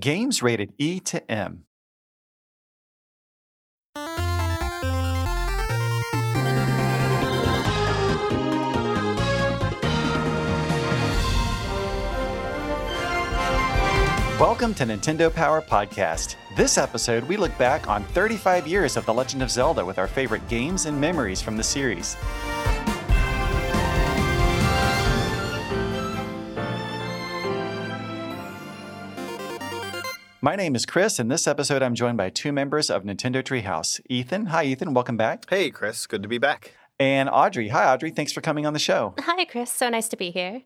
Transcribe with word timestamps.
Games 0.00 0.42
rated 0.42 0.72
E 0.78 1.00
to 1.00 1.30
M. 1.30 1.66
Welcome 14.40 14.72
to 14.74 14.84
Nintendo 14.84 15.32
Power 15.32 15.60
Podcast. 15.60 16.36
This 16.56 16.78
episode, 16.78 17.24
we 17.24 17.36
look 17.36 17.56
back 17.58 17.86
on 17.86 18.02
35 18.04 18.66
years 18.66 18.96
of 18.96 19.04
The 19.04 19.12
Legend 19.12 19.42
of 19.42 19.50
Zelda 19.50 19.84
with 19.84 19.98
our 19.98 20.08
favorite 20.08 20.48
games 20.48 20.86
and 20.86 20.98
memories 20.98 21.42
from 21.42 21.58
the 21.58 21.62
series. 21.62 22.16
My 30.44 30.56
name 30.56 30.74
is 30.74 30.84
Chris, 30.84 31.20
and 31.20 31.30
this 31.30 31.46
episode 31.46 31.84
I'm 31.84 31.94
joined 31.94 32.16
by 32.16 32.28
two 32.28 32.50
members 32.50 32.90
of 32.90 33.04
Nintendo 33.04 33.44
Treehouse. 33.44 34.00
Ethan, 34.08 34.46
hi 34.46 34.64
Ethan, 34.64 34.92
welcome 34.92 35.16
back. 35.16 35.48
Hey, 35.48 35.70
Chris, 35.70 36.04
good 36.04 36.20
to 36.22 36.28
be 36.28 36.38
back. 36.38 36.74
And 36.98 37.28
Audrey, 37.28 37.68
hi 37.68 37.92
Audrey, 37.92 38.10
thanks 38.10 38.32
for 38.32 38.40
coming 38.40 38.66
on 38.66 38.72
the 38.72 38.80
show. 38.80 39.14
Hi, 39.20 39.44
Chris. 39.44 39.70
So 39.70 39.88
nice 39.88 40.08
to 40.08 40.16
be 40.16 40.32
here. 40.32 40.62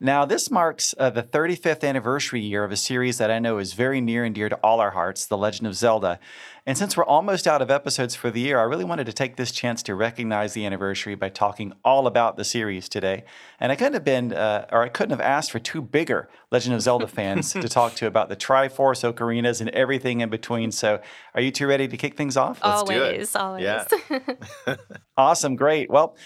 Now, 0.00 0.24
this 0.24 0.50
marks 0.50 0.94
uh, 0.98 1.10
the 1.10 1.22
35th 1.22 1.82
anniversary 1.82 2.40
year 2.40 2.64
of 2.64 2.70
a 2.70 2.76
series 2.76 3.18
that 3.18 3.30
I 3.30 3.38
know 3.38 3.58
is 3.58 3.72
very 3.72 4.00
near 4.00 4.24
and 4.24 4.34
dear 4.34 4.48
to 4.48 4.56
all 4.56 4.80
our 4.80 4.92
hearts, 4.92 5.26
The 5.26 5.36
Legend 5.36 5.66
of 5.66 5.74
Zelda. 5.74 6.20
And 6.66 6.76
since 6.76 6.96
we're 6.96 7.04
almost 7.04 7.46
out 7.46 7.62
of 7.62 7.70
episodes 7.70 8.14
for 8.14 8.30
the 8.30 8.40
year, 8.40 8.60
I 8.60 8.64
really 8.64 8.84
wanted 8.84 9.06
to 9.06 9.12
take 9.12 9.36
this 9.36 9.50
chance 9.50 9.82
to 9.84 9.94
recognize 9.94 10.52
the 10.52 10.66
anniversary 10.66 11.14
by 11.14 11.30
talking 11.30 11.72
all 11.84 12.06
about 12.06 12.36
the 12.36 12.44
series 12.44 12.88
today. 12.88 13.24
And 13.58 13.72
I 13.72 13.74
couldn't 13.76 13.94
have 13.94 14.04
been, 14.04 14.32
uh, 14.32 14.66
or 14.70 14.82
I 14.82 14.88
couldn't 14.88 15.12
have 15.12 15.20
asked 15.20 15.50
for 15.50 15.58
two 15.58 15.80
bigger 15.80 16.28
Legend 16.52 16.74
of 16.74 16.82
Zelda 16.82 17.06
fans 17.08 17.52
to 17.54 17.68
talk 17.68 17.94
to 17.94 18.06
about 18.06 18.28
the 18.28 18.36
Triforce 18.36 19.10
ocarinas 19.10 19.60
and 19.60 19.70
everything 19.70 20.20
in 20.20 20.28
between. 20.28 20.70
So, 20.70 21.00
are 21.34 21.40
you 21.40 21.50
two 21.50 21.66
ready 21.66 21.88
to 21.88 21.96
kick 21.96 22.16
things 22.16 22.36
off? 22.36 22.60
Let's 22.62 22.82
do 22.82 22.92
it. 22.92 23.30
always, 23.34 23.36
always. 23.36 23.64
Yeah. 23.64 24.76
Awesome, 25.18 25.56
great. 25.56 25.90
Well, 25.90 26.16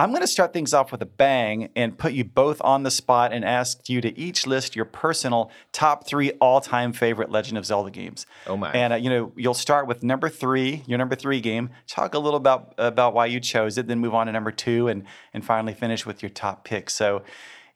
I'm 0.00 0.12
going 0.12 0.22
to 0.22 0.26
start 0.26 0.54
things 0.54 0.72
off 0.72 0.92
with 0.92 1.02
a 1.02 1.06
bang 1.06 1.68
and 1.76 1.98
put 1.98 2.14
you 2.14 2.24
both 2.24 2.58
on 2.62 2.84
the 2.84 2.90
spot 2.90 3.34
and 3.34 3.44
ask 3.44 3.90
you 3.90 4.00
to 4.00 4.18
each 4.18 4.46
list 4.46 4.74
your 4.74 4.86
personal 4.86 5.50
top 5.72 6.06
three 6.06 6.30
all-time 6.40 6.94
favorite 6.94 7.30
Legend 7.30 7.58
of 7.58 7.66
Zelda 7.66 7.90
games. 7.90 8.24
Oh 8.46 8.56
my. 8.56 8.70
And 8.72 8.94
uh, 8.94 8.96
you 8.96 9.10
know, 9.10 9.30
you'll 9.36 9.52
start 9.52 9.86
with 9.86 10.02
number 10.02 10.30
three, 10.30 10.84
your 10.86 10.96
number 10.96 11.16
three 11.16 11.42
game. 11.42 11.68
Talk 11.86 12.14
a 12.14 12.18
little 12.18 12.38
about 12.38 12.72
about 12.78 13.12
why 13.12 13.26
you 13.26 13.40
chose 13.40 13.76
it, 13.76 13.88
then 13.88 13.98
move 13.98 14.14
on 14.14 14.24
to 14.24 14.32
number 14.32 14.50
two, 14.50 14.88
and 14.88 15.04
and 15.34 15.44
finally 15.44 15.74
finish 15.74 16.06
with 16.06 16.22
your 16.22 16.30
top 16.30 16.64
pick. 16.64 16.88
So, 16.88 17.22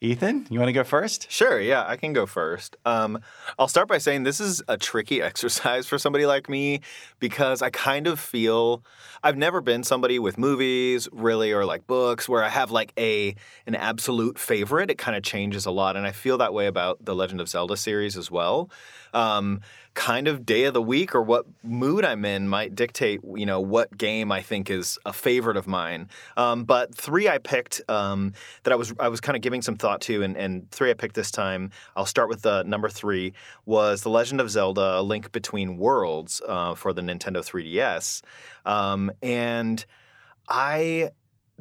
Ethan, 0.05 0.47
you 0.51 0.59
want 0.59 0.69
to 0.69 0.75
go 0.75 0.85
first? 0.85 1.33
Sure, 1.33 1.59
yeah, 1.59 1.83
I 1.87 1.97
can 1.97 2.13
go 2.13 2.27
first. 2.27 2.77
Um, 2.85 3.21
I'll 3.59 3.69
start 3.69 3.89
by 3.89 3.97
saying 3.97 4.25
this 4.25 4.39
is 4.39 4.63
a 4.69 4.77
tricky 4.77 5.23
exercise 5.31 5.87
for 5.87 5.97
somebody 5.97 6.27
like 6.27 6.47
me 6.47 6.81
because 7.21 7.63
I 7.63 7.71
kind 7.71 8.07
of 8.07 8.21
feel 8.21 8.85
I've 9.23 9.39
never 9.39 9.63
been 9.63 9.83
somebody 9.83 10.19
with 10.19 10.37
movies, 10.37 11.09
really, 11.11 11.53
or 11.53 11.65
like 11.65 11.87
books 11.87 12.29
where 12.29 12.45
I 12.45 12.51
have 12.51 12.71
like 12.71 12.93
a 12.99 13.35
an 13.67 13.75
absolute 13.75 14.39
favorite. 14.39 14.91
It 14.91 14.99
kind 14.99 15.17
of 15.17 15.23
changes 15.23 15.65
a 15.65 15.71
lot, 15.71 15.97
and 15.97 16.07
I 16.07 16.13
feel 16.13 16.37
that 16.37 16.53
way 16.53 16.67
about 16.67 17.03
the 17.03 17.15
Legend 17.15 17.41
of 17.41 17.49
Zelda 17.49 17.75
series 17.75 18.19
as 18.19 18.31
well. 18.31 18.71
Um, 19.15 19.61
kind 19.95 20.27
of 20.27 20.45
day 20.45 20.65
of 20.65 20.75
the 20.75 20.83
week 20.83 21.15
or 21.15 21.23
what 21.23 21.47
mood 21.63 22.05
I'm 22.05 22.25
in 22.25 22.49
might 22.49 22.75
dictate, 22.75 23.21
you 23.35 23.47
know, 23.47 23.61
what 23.61 23.97
game 23.97 24.31
I 24.33 24.43
think 24.43 24.69
is 24.69 24.99
a 25.07 25.13
favorite 25.13 25.57
of 25.57 25.67
mine. 25.67 26.09
Um, 26.37 26.65
but 26.65 26.95
three 26.95 27.29
I 27.29 27.39
picked 27.39 27.81
um, 27.89 28.35
that 28.65 28.73
I 28.73 28.77
was 28.77 28.93
I 28.99 29.09
was 29.09 29.21
kind 29.21 29.37
of 29.37 29.43
giving 29.43 29.63
some 29.63 29.77
thought 29.77 30.01
to, 30.03 30.23
and, 30.23 30.37
and 30.37 30.71
three 30.71 30.91
I 30.91 30.95
picked 30.95 31.15
this 31.15 31.31
time. 31.31 31.71
I'll 31.97 32.07
start 32.07 32.29
with 32.29 32.43
the 32.43 32.65
number 32.65 32.89
three 32.89 33.33
was 33.65 34.03
The 34.03 34.11
Legend 34.11 34.41
of 34.41 34.51
Zelda: 34.51 34.99
A 34.99 35.03
Link 35.03 35.33
Between 35.33 35.79
Worlds 35.79 36.43
uh, 36.47 36.75
for 36.75 36.93
the 36.93 37.03
Nintendo 37.03 37.39
3DS, 37.39 38.23
um, 38.67 39.11
and 39.23 39.85
I 40.49 41.11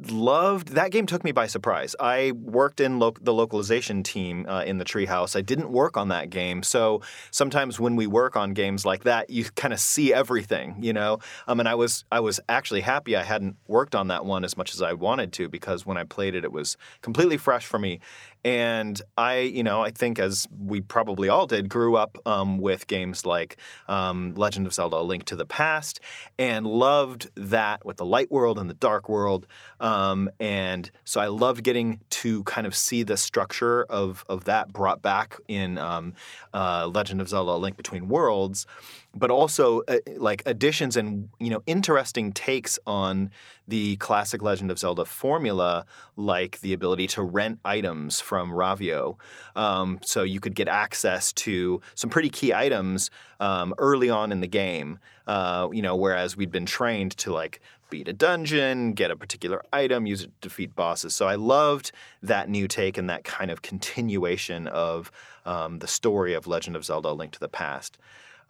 loved 0.08 0.68
that 0.68 0.90
game 0.90 1.06
took 1.06 1.24
me 1.24 1.32
by 1.32 1.46
surprise. 1.46 1.94
I 2.00 2.32
worked 2.32 2.80
in 2.80 2.98
lo- 2.98 3.14
the 3.20 3.32
localization 3.32 4.02
team 4.02 4.46
uh, 4.48 4.64
in 4.66 4.78
the 4.78 4.84
treehouse. 4.84 5.36
I 5.36 5.40
didn't 5.40 5.70
work 5.70 5.96
on 5.96 6.08
that 6.08 6.30
game. 6.30 6.62
So 6.62 7.00
sometimes 7.30 7.78
when 7.78 7.96
we 7.96 8.06
work 8.06 8.36
on 8.36 8.54
games 8.54 8.84
like 8.84 9.04
that 9.04 9.30
you 9.30 9.44
kind 9.56 9.72
of 9.72 9.80
see 9.80 10.12
everything 10.12 10.76
you 10.80 10.92
know? 10.92 11.18
Um, 11.46 11.60
and 11.60 11.68
i 11.68 11.74
was 11.74 12.04
i 12.10 12.20
was 12.20 12.40
actually 12.48 12.80
happy 12.80 13.16
i 13.16 13.22
hadn't 13.22 13.56
worked 13.66 13.94
on 13.94 14.08
that 14.08 14.24
one 14.24 14.44
as 14.44 14.56
much 14.56 14.74
as 14.74 14.82
i 14.82 14.92
wanted 14.92 15.32
to 15.34 15.48
because 15.48 15.86
when 15.86 15.96
i 15.96 16.04
played 16.04 16.34
it 16.34 16.44
it 16.44 16.52
was 16.52 16.76
completely 17.02 17.36
fresh 17.36 17.66
for 17.66 17.78
me 17.78 18.00
and 18.44 19.00
I, 19.16 19.38
you 19.38 19.62
know, 19.62 19.82
I 19.82 19.90
think 19.90 20.18
as 20.18 20.46
we 20.58 20.82
probably 20.82 21.30
all 21.30 21.46
did, 21.46 21.68
grew 21.68 21.96
up 21.96 22.18
um, 22.26 22.58
with 22.58 22.86
games 22.86 23.24
like 23.24 23.56
um, 23.88 24.34
Legend 24.34 24.66
of 24.66 24.74
Zelda: 24.74 24.96
A 24.96 24.98
Link 24.98 25.24
to 25.26 25.36
the 25.36 25.46
Past, 25.46 26.00
and 26.38 26.66
loved 26.66 27.30
that 27.36 27.84
with 27.86 27.96
the 27.96 28.04
light 28.04 28.30
world 28.30 28.58
and 28.58 28.68
the 28.68 28.74
dark 28.74 29.08
world. 29.08 29.46
Um, 29.80 30.28
and 30.38 30.90
so 31.04 31.20
I 31.20 31.28
loved 31.28 31.64
getting 31.64 32.00
to 32.10 32.44
kind 32.44 32.66
of 32.66 32.74
see 32.76 33.02
the 33.02 33.16
structure 33.16 33.84
of 33.84 34.24
of 34.28 34.44
that 34.44 34.72
brought 34.72 35.00
back 35.00 35.38
in 35.48 35.78
um, 35.78 36.12
uh, 36.52 36.90
Legend 36.92 37.22
of 37.22 37.28
Zelda: 37.30 37.52
A 37.52 37.58
Link 37.58 37.76
Between 37.76 38.08
Worlds 38.08 38.66
but 39.14 39.30
also 39.30 39.82
uh, 39.88 39.98
like 40.16 40.42
additions 40.46 40.96
and 40.96 41.28
you 41.38 41.50
know 41.50 41.62
interesting 41.66 42.32
takes 42.32 42.78
on 42.86 43.30
the 43.66 43.96
classic 43.96 44.42
Legend 44.42 44.70
of 44.70 44.78
Zelda 44.78 45.04
formula, 45.04 45.86
like 46.16 46.60
the 46.60 46.72
ability 46.72 47.06
to 47.08 47.22
rent 47.22 47.58
items 47.64 48.20
from 48.20 48.50
Ravio. 48.50 49.16
Um, 49.56 50.00
so 50.02 50.22
you 50.22 50.40
could 50.40 50.54
get 50.54 50.68
access 50.68 51.32
to 51.34 51.80
some 51.94 52.10
pretty 52.10 52.28
key 52.28 52.52
items 52.52 53.10
um, 53.40 53.74
early 53.78 54.10
on 54.10 54.32
in 54.32 54.40
the 54.40 54.46
game. 54.46 54.98
Uh, 55.26 55.68
you 55.72 55.80
know, 55.80 55.96
whereas 55.96 56.36
we'd 56.36 56.50
been 56.50 56.66
trained 56.66 57.16
to 57.16 57.32
like 57.32 57.60
beat 57.90 58.08
a 58.08 58.12
dungeon, 58.12 58.92
get 58.92 59.10
a 59.10 59.16
particular 59.16 59.62
item, 59.72 60.04
use 60.04 60.22
it 60.22 60.30
to 60.40 60.48
defeat 60.48 60.74
bosses. 60.74 61.14
So 61.14 61.26
I 61.26 61.36
loved 61.36 61.92
that 62.22 62.48
new 62.48 62.66
take 62.66 62.98
and 62.98 63.08
that 63.08 63.24
kind 63.24 63.50
of 63.50 63.62
continuation 63.62 64.66
of 64.66 65.10
um, 65.46 65.78
the 65.78 65.86
story 65.86 66.34
of 66.34 66.46
Legend 66.46 66.76
of 66.76 66.84
Zelda: 66.84 67.12
Link 67.12 67.32
to 67.32 67.40
the 67.40 67.48
Past. 67.48 67.96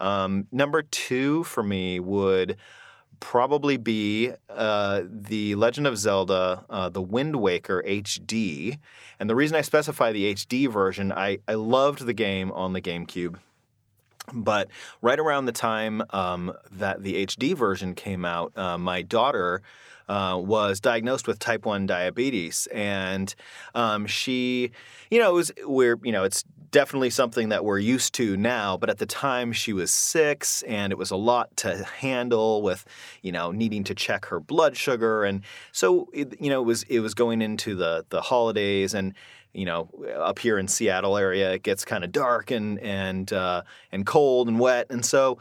Um, 0.01 0.47
number 0.53 0.83
two 0.83 1.45
for 1.45 1.63
me 1.63 2.01
would 2.01 2.57
probably 3.21 3.77
be 3.77 4.33
uh, 4.51 5.03
the 5.09 5.55
Legend 5.55 5.87
of 5.87 5.97
Zelda: 5.97 6.65
uh, 6.69 6.89
The 6.89 7.03
Wind 7.03 7.37
Waker 7.37 7.83
HD. 7.87 8.79
And 9.19 9.31
the 9.31 9.35
reason 9.35 9.57
I 9.57 9.63
specify 9.63 10.13
the 10.13 10.35
HD 10.35 10.71
version, 10.71 11.13
I, 11.13 11.39
I 11.49 11.55
loved 11.55 12.05
the 12.07 12.13
game 12.13 12.53
on 12.53 12.73
the 12.73 12.83
GameCube. 12.83 13.37
But 14.33 14.69
right 15.03 15.19
around 15.19 15.47
the 15.47 15.53
time 15.53 16.03
um, 16.11 16.53
that 16.73 17.03
the 17.03 17.27
HD 17.27 17.55
version 17.55 17.95
came 17.95 18.25
out, 18.25 18.57
uh, 18.57 18.79
my 18.79 19.03
daughter 19.03 19.63
uh, 20.09 20.39
was 20.43 20.81
diagnosed 20.81 21.27
with 21.27 21.39
type 21.39 21.65
1 21.65 21.87
diabetes. 21.87 22.67
And 22.73 23.35
um, 23.75 24.07
she, 24.07 24.71
you 25.11 25.19
know, 25.19 25.31
it 25.31 25.35
was, 25.35 25.53
we're, 25.65 25.99
you 26.03 26.13
know, 26.13 26.25
it's 26.25 26.45
definitely 26.75 27.11
something 27.11 27.51
that 27.51 27.65
we're 27.65 27.79
used 27.79 28.15
to 28.15 28.37
now. 28.37 28.77
But 28.77 28.91
at 28.91 28.99
the 28.99 29.07
time, 29.07 29.53
she 29.53 29.73
was 29.73 29.93
six 29.93 30.63
and 30.65 30.93
it 30.93 30.99
was 30.99 31.13
a 31.13 31.17
lot 31.17 31.57
to 31.59 31.85
handle 31.85 32.63
with, 32.63 32.85
you 33.23 33.31
know, 33.31 33.53
needing 33.53 33.85
to 33.85 33.95
check 33.95 34.27
her 34.27 34.41
blood 34.41 34.77
sugar. 34.77 35.23
And 35.23 35.43
so, 35.71 36.09
it, 36.13 36.41
you 36.41 36.51
know, 36.51 36.61
it 36.63 36.65
was, 36.65 36.83
it 36.89 36.99
was 36.99 37.15
going 37.15 37.43
into 37.43 37.77
the, 37.77 38.05
the 38.09 38.21
holidays 38.21 38.93
and, 38.93 39.15
you 39.53 39.65
know, 39.65 39.89
up 40.17 40.41
here 40.41 40.59
in 40.59 40.67
Seattle 40.67 41.17
area, 41.17 41.53
it 41.53 41.63
gets 41.63 41.85
kind 41.85 42.03
of 42.03 42.11
dark 42.11 42.51
and 42.51 42.81
and 42.81 43.33
uh, 43.33 43.63
and 43.93 44.05
cold 44.05 44.49
and 44.49 44.59
wet, 44.59 44.89
and 44.91 45.05
so 45.05 45.39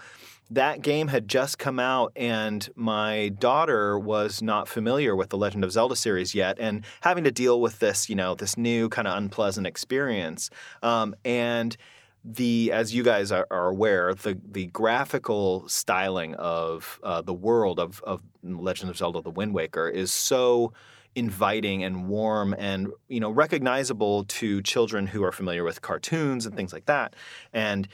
that 0.53 0.81
game 0.81 1.07
had 1.07 1.27
just 1.27 1.57
come 1.57 1.79
out, 1.79 2.11
and 2.15 2.69
my 2.75 3.29
daughter 3.39 3.97
was 3.97 4.41
not 4.41 4.67
familiar 4.67 5.15
with 5.15 5.29
the 5.29 5.37
Legend 5.37 5.63
of 5.63 5.71
Zelda 5.71 5.95
series 5.95 6.35
yet, 6.35 6.57
and 6.59 6.85
having 7.01 7.23
to 7.23 7.31
deal 7.31 7.59
with 7.59 7.79
this, 7.79 8.09
you 8.09 8.15
know, 8.15 8.35
this 8.35 8.57
new 8.57 8.89
kind 8.89 9.07
of 9.07 9.17
unpleasant 9.17 9.65
experience, 9.65 10.49
um, 10.81 11.15
and 11.25 11.75
the 12.25 12.71
as 12.71 12.93
you 12.93 13.03
guys 13.03 13.31
are, 13.31 13.47
are, 13.51 13.67
aware, 13.67 14.13
the 14.13 14.39
the 14.51 14.67
graphical 14.67 15.67
styling 15.67 16.35
of 16.35 16.99
uh, 17.03 17.21
the 17.21 17.33
world 17.33 17.79
of 17.79 18.01
of 18.03 18.21
Legend 18.43 18.89
of 18.89 18.97
Zelda: 18.97 19.21
The 19.21 19.31
Wind 19.31 19.53
Waker 19.53 19.89
is 19.89 20.11
so 20.11 20.73
inviting 21.15 21.83
and 21.83 22.07
warm 22.07 22.55
and 22.57 22.91
you 23.07 23.19
know 23.19 23.29
recognizable 23.29 24.23
to 24.25 24.61
children 24.63 25.05
who 25.05 25.23
are 25.23 25.31
familiar 25.31 25.63
with 25.63 25.81
cartoons 25.81 26.47
and 26.47 26.55
things 26.55 26.73
like 26.73 26.85
that 26.85 27.15
and 27.53 27.87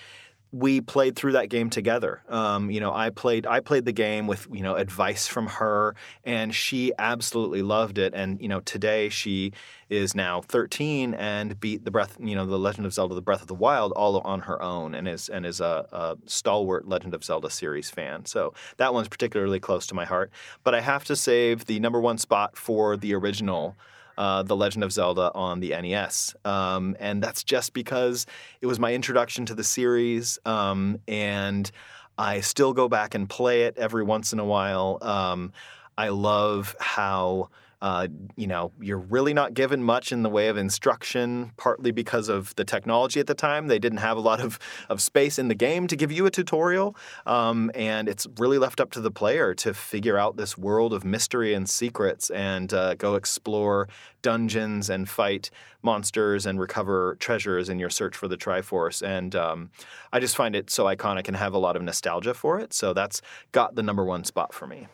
we 0.51 0.81
played 0.81 1.16
through 1.16 1.34
that 1.34 1.50
game 1.50 1.69
together. 1.69 2.24
Um, 2.28 2.72
you 2.72 2.80
know, 2.80 2.92
I 2.92 3.12
played 3.12 3.46
I 3.46 3.60
played 3.60 3.86
the 3.86 3.92
game 3.92 4.25
with 4.25 4.48
you 4.51 4.63
know 4.63 4.75
advice 4.75 5.28
from 5.28 5.46
her, 5.48 5.96
and 6.24 6.54
she 6.54 6.92
absolutely 6.98 7.62
loved 7.62 7.98
it. 8.00 8.13
And 8.16 8.42
you 8.42 8.48
know, 8.48 8.60
today 8.62 9.10
she 9.10 9.54
is 9.90 10.16
now 10.16 10.42
13 10.42 11.13
and 11.16 11.60
beat 11.60 11.84
the 11.84 11.92
breath 11.92 12.18
you 12.19 12.36
know 12.36 12.46
the 12.46 12.57
Legend 12.57 12.88
of 12.88 12.94
Zelda: 12.94 13.13
The 13.13 13.22
Breath 13.22 13.42
of 13.42 13.48
the 13.48 13.54
Wild 13.54 13.92
all 13.92 14.19
on 14.22 14.42
her 14.42 14.62
own, 14.62 14.96
and 14.96 15.07
is 15.07 15.30
and 15.30 15.46
is 15.46 15.62
a, 15.62 15.88
a 15.92 16.18
stalwart 16.25 16.88
Legend 16.88 17.13
of 17.13 17.24
Zelda 17.24 17.50
series 17.50 17.92
fan. 17.92 18.25
So 18.25 18.54
that 18.78 18.94
one's 18.94 19.07
particularly 19.07 19.60
close 19.60 19.86
to 19.88 19.95
my 19.95 20.06
heart. 20.06 20.31
But 20.63 20.74
I 20.74 20.81
have 20.81 21.04
to 21.06 21.16
save 21.16 21.66
the 21.66 21.80
number 21.80 22.00
one 22.00 22.18
spot 22.18 22.57
for 22.57 22.98
the 22.98 23.13
original 23.13 23.75
uh, 24.19 24.44
The 24.44 24.56
Legend 24.56 24.83
of 24.83 24.92
Zelda 24.92 25.31
on 25.33 25.62
the 25.62 25.69
NES. 25.69 26.36
Um, 26.45 26.95
and 27.00 27.24
that's 27.24 27.44
just 27.44 27.74
because 27.74 28.27
it 28.62 28.68
was 28.68 28.77
my 28.77 28.94
introduction 28.94 29.45
to 29.48 29.56
the 29.56 29.63
series. 29.63 30.38
Um, 30.45 31.00
and 31.07 31.71
I 32.18 32.42
still 32.42 32.74
go 32.74 32.89
back 32.89 33.16
and 33.16 33.30
play 33.30 33.63
it 33.63 33.77
every 33.77 34.04
once 34.04 34.33
in 34.33 34.39
a 34.39 34.45
while. 34.45 34.98
Um, 35.01 35.54
I 35.98 36.10
love 36.10 36.75
how 36.80 37.50
uh, 37.81 38.08
you 38.36 38.48
know, 38.48 38.72
you're 38.81 38.98
really 38.98 39.34
not 39.34 39.54
given 39.54 39.84
much 39.84 40.12
in 40.12 40.22
the 40.22 40.30
way 40.30 40.50
of 40.50 40.58
instruction, 40.58 41.52
partly 41.56 41.92
because 41.92 42.28
of 42.28 42.54
the 42.56 42.66
technology 42.66 43.20
at 43.20 43.28
the 43.28 43.34
time. 43.34 43.68
They 43.68 43.80
didn't 43.80 44.00
have 44.00 44.18
a 44.18 44.22
lot 44.22 44.42
of, 44.42 44.60
of 44.90 45.02
space 45.02 45.40
in 45.40 45.48
the 45.48 45.56
game 45.56 45.88
to 45.88 45.96
give 45.96 46.12
you 46.12 46.26
a 46.26 46.31
tutorial. 46.31 46.96
Um, 47.26 47.72
and 47.74 48.10
it's 48.10 48.28
really 48.38 48.58
left 48.58 48.81
up 48.81 48.92
to 48.92 49.02
the 49.02 49.12
player 49.12 49.54
to 49.56 49.74
figure 49.74 50.18
out 50.18 50.36
this 50.36 50.58
world 50.58 50.94
of 50.94 51.06
mystery 51.06 51.54
and 51.54 51.70
secrets 51.70 52.30
and 52.30 52.74
uh, 52.74 52.96
go 52.96 53.16
explore 53.16 53.88
dungeons 54.22 54.90
and 54.90 55.08
fight 55.08 55.50
monsters 55.81 56.46
and 56.46 56.60
recover 56.60 57.16
treasures 57.22 57.70
in 57.70 57.80
your 57.80 57.90
search 57.90 58.16
for 58.16 58.28
the 58.28 58.36
Triforce. 58.36 59.02
And 59.02 59.34
um, 59.36 59.72
I 60.12 60.20
just 60.20 60.36
find 60.36 60.54
it 60.54 60.70
so 60.70 60.86
iconic 60.86 61.30
and 61.30 61.38
have 61.38 61.54
a 61.54 61.58
lot 61.58 61.78
of 61.78 61.81
nostalgia 61.81 62.34
for 62.34 62.60
it. 62.60 62.74
So 62.74 62.94
that's 62.94 63.22
got 63.54 63.76
the 63.76 63.84
number 63.84 64.04
one 64.04 64.26
spot 64.26 64.54
for 64.54 64.68
me. 64.68 64.88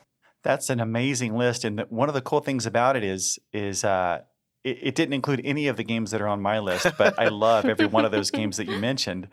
That's 0.45 0.69
an 0.69 0.79
amazing 0.79 1.35
list, 1.35 1.65
and 1.65 1.81
one 1.89 2.07
of 2.07 2.13
the 2.13 2.21
cool 2.21 2.39
things 2.39 2.67
about 2.67 2.95
it 2.95 3.03
is 3.03 3.39
is 3.51 3.83
uh, 3.83 4.19
it, 4.63 4.77
it, 4.79 4.95
didn't 4.95 5.13
include 5.13 5.41
any 5.43 5.69
of 5.69 5.75
the 5.75 5.83
games 5.83 6.11
that 6.11 6.21
are 6.21 6.27
on 6.27 6.39
my 6.39 6.59
list, 6.59 6.85
but 6.99 7.17
I 7.17 7.29
love 7.29 7.65
every 7.65 7.87
one 7.87 8.05
of 8.05 8.11
those 8.11 8.29
games 8.39 8.57
that 8.57 8.67
you 8.67 8.77
mentioned. 8.77 9.27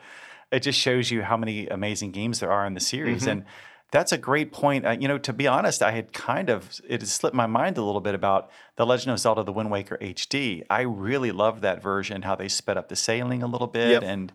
It 0.50 0.60
just 0.60 0.80
shows 0.80 1.10
you 1.10 1.20
how 1.20 1.36
many 1.36 1.66
amazing 1.66 2.12
games 2.12 2.40
there 2.40 2.50
are 2.50 2.64
in 2.64 2.72
the 2.72 2.80
series, 2.80 3.22
mm-hmm. 3.22 3.30
and 3.30 3.44
that's 3.90 4.12
a 4.12 4.16
great 4.16 4.52
point. 4.52 4.86
Uh, 4.86 4.96
you 4.98 5.06
know, 5.06 5.18
to 5.18 5.34
be 5.34 5.46
honest, 5.46 5.82
I 5.82 5.90
had 5.90 6.14
kind 6.14 6.48
of 6.48 6.80
it 6.88 7.06
slipped 7.06 7.36
my 7.36 7.46
mind 7.46 7.76
a 7.76 7.82
little 7.82 8.00
bit 8.00 8.14
about 8.14 8.50
the 8.76 8.86
Legend 8.86 9.12
of 9.12 9.18
Zelda: 9.18 9.44
The 9.44 9.52
Wind 9.52 9.70
Waker 9.70 9.98
HD. 10.00 10.62
I 10.70 10.80
really 10.80 11.30
loved 11.30 11.60
that 11.60 11.82
version, 11.82 12.22
how 12.22 12.36
they 12.36 12.48
sped 12.48 12.78
up 12.78 12.88
the 12.88 12.96
sailing 12.96 13.42
a 13.42 13.46
little 13.46 13.66
bit, 13.66 13.90
yep. 13.90 14.02
and 14.02 14.32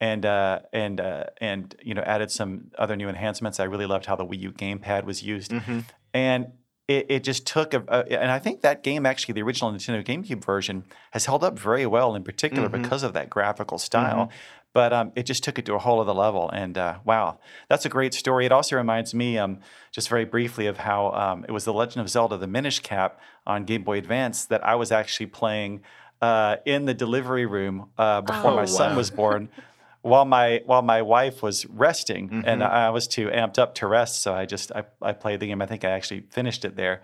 and 0.00 0.24
uh, 0.24 0.60
and 0.72 1.02
uh, 1.02 1.24
and 1.42 1.74
you 1.82 1.92
know 1.92 2.00
added 2.00 2.30
some 2.30 2.70
other 2.78 2.96
new 2.96 3.10
enhancements. 3.10 3.60
I 3.60 3.64
really 3.64 3.84
loved 3.84 4.06
how 4.06 4.16
the 4.16 4.24
Wii 4.24 4.40
U 4.40 4.52
gamepad 4.52 5.04
was 5.04 5.22
used, 5.22 5.50
mm-hmm 5.50 5.80
and 6.14 6.46
it, 6.86 7.06
it 7.08 7.24
just 7.24 7.46
took 7.46 7.74
a, 7.74 7.82
a, 7.88 8.20
and 8.20 8.30
I 8.30 8.38
think 8.38 8.62
that 8.62 8.82
game 8.82 9.04
actually 9.04 9.34
the 9.34 9.42
original 9.42 9.72
Nintendo 9.72 10.04
GameCube 10.04 10.44
version 10.44 10.84
has 11.12 11.26
held 11.26 11.42
up 11.42 11.58
very 11.58 11.86
well 11.86 12.14
in 12.14 12.22
particular 12.22 12.68
mm-hmm. 12.68 12.82
because 12.82 13.02
of 13.02 13.12
that 13.14 13.28
graphical 13.28 13.78
style. 13.78 14.26
Mm-hmm. 14.26 14.36
But 14.74 14.92
um, 14.92 15.12
it 15.14 15.22
just 15.24 15.44
took 15.44 15.58
it 15.60 15.66
to 15.66 15.74
a 15.74 15.78
whole 15.78 16.00
other 16.00 16.12
level, 16.12 16.50
and 16.50 16.76
uh, 16.76 16.98
wow, 17.04 17.38
that's 17.68 17.86
a 17.86 17.88
great 17.88 18.12
story. 18.12 18.44
It 18.44 18.50
also 18.50 18.74
reminds 18.74 19.14
me, 19.14 19.38
um, 19.38 19.60
just 19.92 20.08
very 20.08 20.24
briefly, 20.24 20.66
of 20.66 20.78
how 20.78 21.12
um, 21.12 21.44
it 21.44 21.52
was 21.52 21.64
the 21.64 21.72
Legend 21.72 22.00
of 22.00 22.10
Zelda: 22.10 22.36
The 22.36 22.48
Minish 22.48 22.80
Cap 22.80 23.20
on 23.46 23.66
Game 23.66 23.84
Boy 23.84 23.98
Advance 23.98 24.46
that 24.46 24.66
I 24.66 24.74
was 24.74 24.90
actually 24.90 25.26
playing 25.26 25.82
uh, 26.20 26.56
in 26.64 26.86
the 26.86 26.94
delivery 26.94 27.46
room 27.46 27.90
uh, 27.96 28.22
before 28.22 28.50
oh, 28.50 28.56
my 28.56 28.64
son 28.64 28.90
wow. 28.90 28.96
was 28.96 29.12
born. 29.12 29.48
while 30.04 30.26
my 30.26 30.60
while 30.66 30.82
my 30.82 31.00
wife 31.00 31.42
was 31.42 31.64
resting 31.66 32.28
mm-hmm. 32.28 32.42
and 32.44 32.62
I 32.62 32.90
was 32.90 33.08
too 33.08 33.28
amped 33.28 33.58
up 33.58 33.74
to 33.76 33.86
rest, 33.86 34.20
so 34.20 34.34
I 34.34 34.44
just 34.44 34.70
I, 34.72 34.84
I 35.00 35.12
played 35.12 35.40
the 35.40 35.46
game. 35.46 35.62
I 35.62 35.66
think 35.66 35.82
I 35.82 35.90
actually 35.90 36.24
finished 36.30 36.66
it 36.66 36.76
there. 36.76 37.02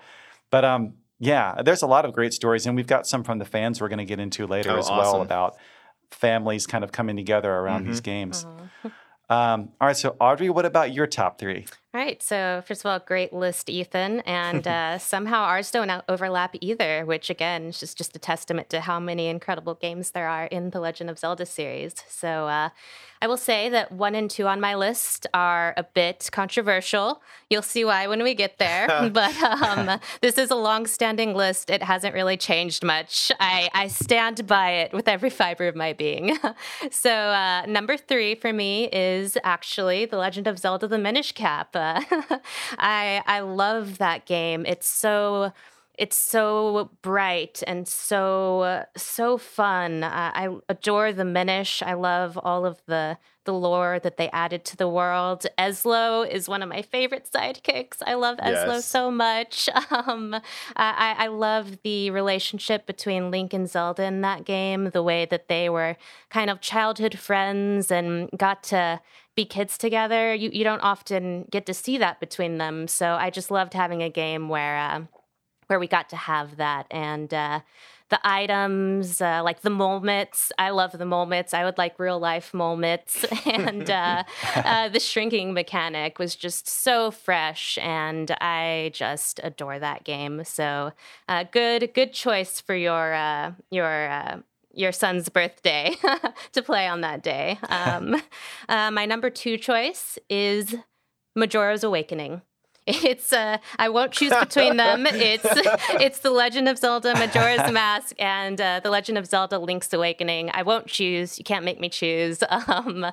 But 0.50 0.66
um, 0.66 0.94
yeah, 1.18 1.62
there's 1.64 1.80
a 1.80 1.86
lot 1.86 2.04
of 2.04 2.12
great 2.12 2.34
stories, 2.34 2.66
and 2.66 2.76
we've 2.76 2.86
got 2.86 3.06
some 3.06 3.24
from 3.24 3.38
the 3.38 3.46
fans 3.46 3.80
we're 3.80 3.88
going 3.88 4.00
to 4.00 4.04
get 4.04 4.20
into 4.20 4.46
later 4.46 4.72
oh, 4.72 4.78
as 4.78 4.90
awesome. 4.90 4.98
well 4.98 5.22
about 5.22 5.56
families 6.10 6.66
kind 6.66 6.84
of 6.84 6.92
coming 6.92 7.16
together 7.16 7.50
around 7.50 7.82
mm-hmm. 7.82 7.90
these 7.90 8.00
games. 8.02 8.44
Uh-huh. 8.44 9.34
Um, 9.34 9.70
all 9.80 9.86
right, 9.86 9.96
so 9.96 10.16
Audrey, 10.20 10.50
what 10.50 10.66
about 10.66 10.92
your 10.92 11.06
top 11.06 11.38
three? 11.38 11.66
All 11.92 12.00
right. 12.00 12.22
So, 12.22 12.62
first 12.64 12.84
of 12.84 12.86
all, 12.90 13.00
great 13.00 13.32
list, 13.32 13.68
Ethan. 13.68 14.20
And 14.20 14.66
uh, 14.68 14.98
somehow 14.98 15.42
ours 15.42 15.72
don't 15.72 15.90
overlap 16.08 16.54
either, 16.60 17.04
which 17.04 17.30
again 17.30 17.64
is 17.64 17.80
just, 17.80 17.98
just 17.98 18.14
a 18.14 18.18
testament 18.20 18.70
to 18.70 18.80
how 18.80 19.00
many 19.00 19.26
incredible 19.26 19.74
games 19.74 20.12
there 20.12 20.28
are 20.28 20.44
in 20.46 20.70
the 20.70 20.78
Legend 20.78 21.10
of 21.10 21.18
Zelda 21.18 21.46
series. 21.46 21.94
So, 22.08 22.46
uh, 22.46 22.68
I 23.22 23.26
will 23.26 23.36
say 23.36 23.68
that 23.68 23.92
one 23.92 24.14
and 24.14 24.30
two 24.30 24.46
on 24.46 24.60
my 24.60 24.74
list 24.74 25.26
are 25.34 25.74
a 25.76 25.82
bit 25.82 26.30
controversial. 26.32 27.20
You'll 27.50 27.60
see 27.62 27.84
why 27.84 28.06
when 28.06 28.22
we 28.22 28.34
get 28.34 28.58
there. 28.58 28.86
but 29.12 29.36
um, 29.42 30.00
this 30.22 30.38
is 30.38 30.50
a 30.50 30.54
long 30.54 30.86
standing 30.86 31.34
list. 31.34 31.68
It 31.68 31.82
hasn't 31.82 32.14
really 32.14 32.36
changed 32.36 32.82
much. 32.82 33.30
I, 33.38 33.68
I 33.74 33.88
stand 33.88 34.46
by 34.46 34.70
it 34.70 34.92
with 34.92 35.06
every 35.08 35.30
fiber 35.30 35.68
of 35.68 35.76
my 35.76 35.92
being. 35.92 36.38
so, 36.90 37.10
uh, 37.10 37.66
number 37.66 37.96
three 37.96 38.34
for 38.34 38.52
me 38.52 38.88
is 38.90 39.36
actually 39.44 40.06
The 40.06 40.16
Legend 40.16 40.46
of 40.46 40.58
Zelda 40.58 40.88
The 40.88 40.98
Minish 40.98 41.32
Cap. 41.32 41.70
I 41.74 43.22
I 43.26 43.40
love 43.40 43.98
that 43.98 44.24
game. 44.26 44.64
It's 44.66 44.88
so 44.88 45.52
it's 46.00 46.16
so 46.16 46.90
bright 47.02 47.62
and 47.66 47.86
so 47.86 48.86
so 48.96 49.36
fun. 49.36 50.02
Uh, 50.02 50.32
I 50.34 50.48
adore 50.70 51.12
the 51.12 51.26
Minish. 51.26 51.82
I 51.82 51.92
love 51.92 52.38
all 52.42 52.64
of 52.64 52.80
the 52.86 53.18
the 53.44 53.52
lore 53.52 53.98
that 53.98 54.16
they 54.16 54.30
added 54.30 54.64
to 54.64 54.76
the 54.78 54.88
world. 54.88 55.44
Ezlo 55.58 56.26
is 56.26 56.48
one 56.48 56.62
of 56.62 56.70
my 56.70 56.80
favorite 56.80 57.28
sidekicks. 57.30 57.98
I 58.06 58.14
love 58.14 58.38
Ezlo 58.38 58.76
yes. 58.76 58.86
so 58.86 59.10
much. 59.10 59.68
Um, 59.90 60.34
I, 60.76 61.14
I 61.18 61.26
love 61.26 61.82
the 61.82 62.10
relationship 62.10 62.86
between 62.86 63.30
Link 63.30 63.52
and 63.52 63.68
Zelda 63.68 64.04
in 64.04 64.20
that 64.20 64.44
game. 64.44 64.90
The 64.90 65.02
way 65.02 65.26
that 65.26 65.48
they 65.48 65.68
were 65.68 65.96
kind 66.30 66.48
of 66.48 66.60
childhood 66.60 67.18
friends 67.18 67.90
and 67.90 68.30
got 68.36 68.62
to 68.64 69.00
be 69.34 69.44
kids 69.44 69.76
together. 69.76 70.32
You 70.34 70.50
you 70.52 70.64
don't 70.64 70.80
often 70.80 71.46
get 71.50 71.66
to 71.66 71.74
see 71.74 71.98
that 71.98 72.20
between 72.20 72.58
them. 72.58 72.88
So 72.88 73.14
I 73.14 73.30
just 73.30 73.50
loved 73.50 73.74
having 73.74 74.02
a 74.02 74.10
game 74.10 74.48
where 74.48 74.78
uh, 74.78 75.00
where 75.70 75.80
we 75.80 75.86
got 75.86 76.08
to 76.10 76.16
have 76.16 76.56
that 76.56 76.86
and. 76.90 77.32
Uh, 77.32 77.60
the 78.10 78.20
items, 78.24 79.20
uh, 79.20 79.40
like 79.42 79.62
the 79.62 79.70
moments. 79.70 80.52
I 80.58 80.70
love 80.70 80.92
the 80.92 81.06
moments. 81.06 81.54
I 81.54 81.64
would 81.64 81.78
like 81.78 81.98
real 81.98 82.18
life 82.18 82.52
moments. 82.52 83.24
and 83.46 83.88
uh, 83.88 84.24
uh, 84.56 84.88
the 84.88 85.00
shrinking 85.00 85.54
mechanic 85.54 86.18
was 86.18 86.34
just 86.36 86.68
so 86.68 87.10
fresh, 87.12 87.78
and 87.80 88.30
I 88.40 88.90
just 88.92 89.40
adore 89.42 89.78
that 89.78 90.04
game. 90.04 90.42
So 90.44 90.92
uh, 91.28 91.44
good, 91.52 91.94
good 91.94 92.12
choice 92.12 92.60
for 92.60 92.74
your 92.74 93.14
uh, 93.14 93.52
your 93.70 94.10
uh, 94.10 94.38
your 94.72 94.92
son's 94.92 95.28
birthday 95.28 95.94
to 96.52 96.62
play 96.62 96.86
on 96.86 97.00
that 97.00 97.22
day. 97.22 97.58
Um, 97.70 98.20
uh, 98.68 98.90
my 98.90 99.06
number 99.06 99.30
two 99.30 99.56
choice 99.56 100.18
is 100.28 100.74
Majora's 101.36 101.84
Awakening. 101.84 102.42
It's 102.86 103.32
uh, 103.32 103.58
I 103.78 103.88
won't 103.88 104.12
choose 104.12 104.32
between 104.38 104.76
them. 104.76 105.06
It's 105.06 105.44
it's 106.00 106.20
the 106.20 106.30
Legend 106.30 106.68
of 106.68 106.78
Zelda 106.78 107.14
Majora's 107.14 107.70
Mask 107.70 108.16
and 108.18 108.60
uh, 108.60 108.80
the 108.82 108.90
Legend 108.90 109.18
of 109.18 109.26
Zelda 109.26 109.58
Link's 109.58 109.92
Awakening. 109.92 110.50
I 110.54 110.62
won't 110.62 110.86
choose. 110.86 111.38
You 111.38 111.44
can't 111.44 111.64
make 111.64 111.80
me 111.80 111.88
choose. 111.88 112.42
Um, 112.70 113.06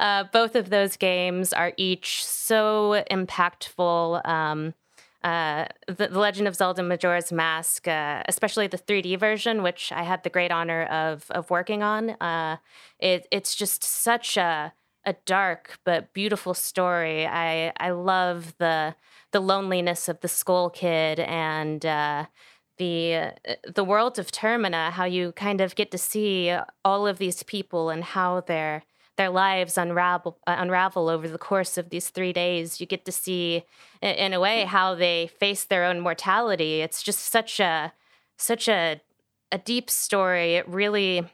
uh, 0.00 0.24
both 0.32 0.56
of 0.56 0.70
those 0.70 0.96
games 0.96 1.52
are 1.52 1.72
each 1.76 2.24
so 2.24 3.04
impactful. 3.10 4.26
Um, 4.26 4.74
uh, 5.22 5.66
the, 5.86 6.08
the, 6.08 6.18
Legend 6.18 6.48
of 6.48 6.56
Zelda 6.56 6.82
Majora's 6.82 7.30
Mask, 7.30 7.86
uh, 7.86 8.22
especially 8.26 8.66
the 8.66 8.78
3D 8.78 9.18
version, 9.18 9.62
which 9.62 9.92
I 9.92 10.02
had 10.02 10.22
the 10.22 10.30
great 10.30 10.50
honor 10.50 10.84
of 10.84 11.30
of 11.30 11.48
working 11.50 11.82
on. 11.82 12.10
Uh, 12.10 12.56
it, 12.98 13.28
it's 13.30 13.54
just 13.54 13.84
such 13.84 14.36
a 14.36 14.72
a 15.06 15.14
dark 15.26 15.78
but 15.84 16.12
beautiful 16.12 16.54
story. 16.54 17.26
I 17.26 17.72
I 17.78 17.90
love 17.90 18.54
the 18.58 18.94
the 19.32 19.40
loneliness 19.40 20.08
of 20.08 20.20
the 20.20 20.28
Skull 20.28 20.70
Kid 20.70 21.20
and 21.20 21.84
uh, 21.84 22.26
the 22.78 23.32
the 23.66 23.84
world 23.84 24.18
of 24.18 24.30
Termina. 24.30 24.90
How 24.90 25.04
you 25.04 25.32
kind 25.32 25.60
of 25.60 25.74
get 25.74 25.90
to 25.90 25.98
see 25.98 26.56
all 26.84 27.06
of 27.06 27.18
these 27.18 27.42
people 27.42 27.90
and 27.90 28.04
how 28.04 28.40
they're 28.40 28.84
their 29.16 29.30
lives 29.30 29.78
unravel 29.78 30.38
uh, 30.46 30.56
unravel 30.58 31.08
over 31.08 31.28
the 31.28 31.38
course 31.38 31.78
of 31.78 31.90
these 31.90 32.08
three 32.08 32.32
days. 32.32 32.80
You 32.80 32.86
get 32.86 33.04
to 33.04 33.12
see, 33.12 33.64
in 34.02 34.32
a 34.32 34.40
way, 34.40 34.64
how 34.64 34.94
they 34.94 35.28
face 35.38 35.64
their 35.64 35.84
own 35.84 36.00
mortality. 36.00 36.80
It's 36.80 37.02
just 37.02 37.20
such 37.20 37.60
a 37.60 37.92
such 38.36 38.68
a 38.68 39.00
a 39.52 39.58
deep 39.58 39.90
story. 39.90 40.54
It 40.56 40.68
really 40.68 41.28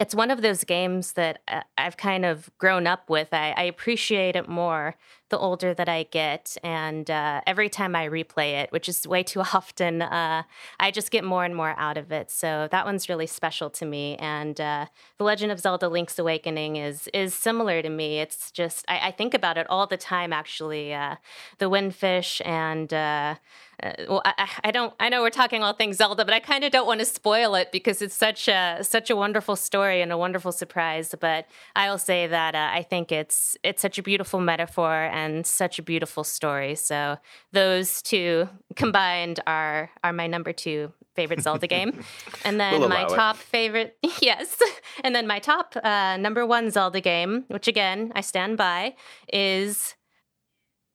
it's 0.00 0.14
one 0.14 0.30
of 0.30 0.40
those 0.40 0.64
games 0.64 1.12
that 1.12 1.42
uh, 1.46 1.60
I've 1.76 1.98
kind 1.98 2.24
of 2.24 2.50
grown 2.56 2.86
up 2.86 3.10
with. 3.10 3.28
I, 3.32 3.52
I 3.54 3.64
appreciate 3.64 4.34
it 4.34 4.48
more 4.48 4.96
the 5.28 5.38
older 5.38 5.74
that 5.74 5.88
I 5.88 6.04
get. 6.04 6.56
And 6.64 7.08
uh, 7.10 7.42
every 7.46 7.68
time 7.68 7.94
I 7.94 8.08
replay 8.08 8.62
it, 8.62 8.72
which 8.72 8.88
is 8.88 9.06
way 9.06 9.22
too 9.22 9.40
often, 9.54 10.00
uh, 10.00 10.44
I 10.80 10.90
just 10.90 11.10
get 11.10 11.22
more 11.22 11.44
and 11.44 11.54
more 11.54 11.74
out 11.76 11.98
of 11.98 12.10
it. 12.10 12.30
So 12.30 12.66
that 12.70 12.86
one's 12.86 13.10
really 13.10 13.26
special 13.26 13.68
to 13.70 13.84
me. 13.84 14.16
And 14.16 14.58
uh, 14.58 14.86
The 15.18 15.24
Legend 15.24 15.52
of 15.52 15.60
Zelda 15.60 15.88
Link's 15.88 16.18
Awakening 16.18 16.76
is 16.76 17.08
is 17.12 17.34
similar 17.34 17.82
to 17.82 17.90
me. 17.90 18.20
It's 18.20 18.50
just, 18.50 18.86
I, 18.88 19.08
I 19.08 19.10
think 19.10 19.34
about 19.34 19.58
it 19.58 19.66
all 19.68 19.86
the 19.86 19.98
time, 19.98 20.32
actually. 20.32 20.94
Uh, 20.94 21.16
the 21.58 21.66
Windfish 21.66 22.40
and 22.46 22.92
uh, 23.82 23.92
well, 24.08 24.22
I, 24.24 24.48
I, 24.64 24.70
don't. 24.70 24.92
I 25.00 25.08
know 25.08 25.22
we're 25.22 25.30
talking 25.30 25.62
all 25.62 25.72
things 25.72 25.96
Zelda, 25.96 26.24
but 26.24 26.34
I 26.34 26.40
kind 26.40 26.64
of 26.64 26.72
don't 26.72 26.86
want 26.86 27.00
to 27.00 27.06
spoil 27.06 27.54
it 27.54 27.72
because 27.72 28.02
it's 28.02 28.14
such 28.14 28.48
a 28.48 28.78
such 28.82 29.10
a 29.10 29.16
wonderful 29.16 29.56
story 29.56 30.02
and 30.02 30.12
a 30.12 30.18
wonderful 30.18 30.52
surprise. 30.52 31.14
But 31.18 31.46
I 31.76 31.90
will 31.90 31.98
say 31.98 32.26
that 32.26 32.54
uh, 32.54 32.70
I 32.72 32.82
think 32.82 33.12
it's 33.12 33.56
it's 33.62 33.82
such 33.82 33.98
a 33.98 34.02
beautiful 34.02 34.40
metaphor 34.40 35.04
and 35.12 35.46
such 35.46 35.78
a 35.78 35.82
beautiful 35.82 36.24
story. 36.24 36.74
So 36.74 37.16
those 37.52 38.02
two 38.02 38.48
combined 38.76 39.40
are 39.46 39.90
are 40.04 40.12
my 40.12 40.26
number 40.26 40.52
two 40.52 40.92
favorite 41.14 41.42
Zelda 41.42 41.66
game. 41.76 42.02
And 42.44 42.58
then 42.60 42.80
We'll 42.80 42.88
my 42.88 43.02
allow 43.02 43.12
it. 43.12 43.16
top 43.16 43.36
favorite, 43.36 43.96
yes. 44.20 44.56
And 45.04 45.14
then 45.14 45.26
my 45.26 45.38
top 45.38 45.76
uh, 45.82 46.16
number 46.16 46.46
one 46.46 46.70
Zelda 46.70 47.00
game, 47.00 47.44
which 47.48 47.68
again, 47.68 48.12
I 48.14 48.20
stand 48.20 48.56
by, 48.56 48.94
is 49.32 49.94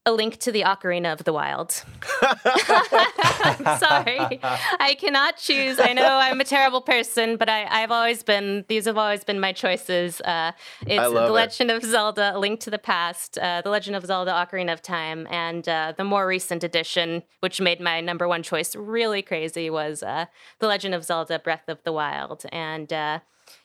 A 0.06 0.12
Link 0.12 0.38
to 0.38 0.52
the 0.52 0.62
Ocarina 0.62 1.12
of 1.12 1.24
the 1.24 1.32
Wild. 1.32 1.82
I'm 2.22 2.38
sorry. 3.78 4.40
I 4.78 4.96
cannot 5.00 5.36
choose. 5.36 5.80
I 5.80 5.92
know 5.94 6.16
I'm 6.18 6.40
a 6.40 6.44
terrible 6.44 6.80
person, 6.80 7.36
but 7.36 7.48
I, 7.48 7.64
I've 7.64 7.90
always 7.90 8.22
been, 8.22 8.64
these 8.68 8.84
have 8.84 8.96
always 8.96 9.24
been 9.24 9.40
my 9.40 9.52
choices. 9.52 10.20
Uh, 10.20 10.52
it's 10.86 11.12
The 11.12 11.26
it. 11.26 11.30
Legend 11.30 11.70
of 11.72 11.82
Zelda, 11.82 12.36
A 12.36 12.38
Link 12.38 12.60
to 12.60 12.70
the 12.70 12.78
Past, 12.78 13.36
uh, 13.38 13.62
The 13.62 13.70
Legend 13.70 13.96
of 13.96 14.06
Zelda, 14.06 14.30
Ocarina 14.30 14.72
of 14.72 14.80
Time, 14.80 15.26
and 15.28 15.68
uh, 15.68 15.92
the 15.96 16.04
more 16.04 16.24
recent 16.24 16.62
edition, 16.62 17.24
which 17.40 17.60
made 17.60 17.80
my 17.80 18.00
number 18.00 18.28
one 18.28 18.44
choice 18.44 18.76
really 18.76 19.22
crazy, 19.22 19.68
was 19.70 20.04
uh, 20.04 20.26
The 20.60 20.68
Legend 20.68 20.94
of 20.94 21.02
Zelda, 21.02 21.40
Breath 21.40 21.68
of 21.68 21.82
the 21.82 21.92
Wild. 21.92 22.44
And 22.52 22.92
uh, 22.92 23.18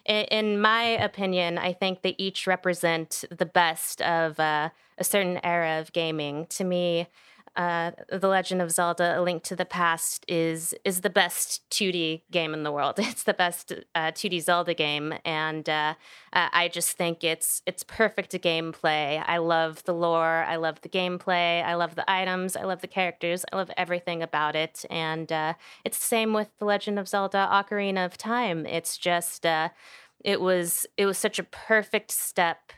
in 0.05 0.60
my 0.60 0.83
opinion, 0.83 1.60
I 1.60 1.74
think 1.74 2.01
they 2.01 2.15
each 2.17 2.48
represent 2.48 3.24
the 3.29 3.45
best 3.45 4.01
of 4.01 4.39
uh, 4.39 4.69
a 5.01 5.03
certain 5.03 5.39
era 5.43 5.79
of 5.79 5.91
gaming. 5.91 6.46
To 6.51 6.63
me, 6.63 7.08
uh, 7.55 7.91
The 8.10 8.29
Legend 8.29 8.62
of 8.62 8.72
Zelda: 8.72 9.20
A 9.20 9.22
Link 9.22 9.43
to 9.43 9.55
the 9.58 9.65
Past 9.65 10.24
is 10.27 10.74
is 10.86 11.01
the 11.01 11.10
best 11.10 11.70
2D 11.70 12.22
game 12.31 12.53
in 12.53 12.63
the 12.63 12.72
world. 12.72 12.96
It's 13.12 13.24
the 13.24 13.34
best 13.34 13.74
uh, 13.93 14.12
2D 14.12 14.41
Zelda 14.41 14.74
game, 14.74 15.13
and 15.25 15.67
uh, 15.67 15.96
uh, 16.31 16.50
I 16.53 16.70
just 16.70 16.96
think 16.96 17.25
it's 17.25 17.62
it's 17.65 17.84
perfect 17.84 18.31
gameplay. 18.41 19.22
I 19.25 19.38
love 19.39 19.84
the 19.84 19.93
lore. 19.93 20.46
I 20.48 20.55
love 20.55 20.79
the 20.81 20.89
gameplay. 20.89 21.62
I 21.63 21.74
love 21.74 21.96
the 21.96 22.10
items. 22.10 22.55
I 22.55 22.63
love 22.63 22.79
the 22.81 22.88
characters. 22.88 23.43
I 23.51 23.58
love 23.58 23.72
everything 23.75 24.24
about 24.24 24.55
it. 24.55 24.86
And 24.89 25.29
uh, 25.31 25.55
it's 25.84 25.98
the 25.98 26.05
same 26.05 26.31
with 26.31 26.50
The 26.60 26.65
Legend 26.65 27.00
of 27.00 27.10
Zelda: 27.10 27.50
Ocarina 27.51 28.05
of 28.05 28.17
Time. 28.17 28.65
It's 28.65 28.98
just 28.98 29.46
uh, 29.46 29.70
it 30.24 30.39
was 30.39 30.86
it 30.96 31.05
was 31.05 31.17
such 31.17 31.38
a 31.38 31.43
perfect 31.43 32.12
step 32.12 32.72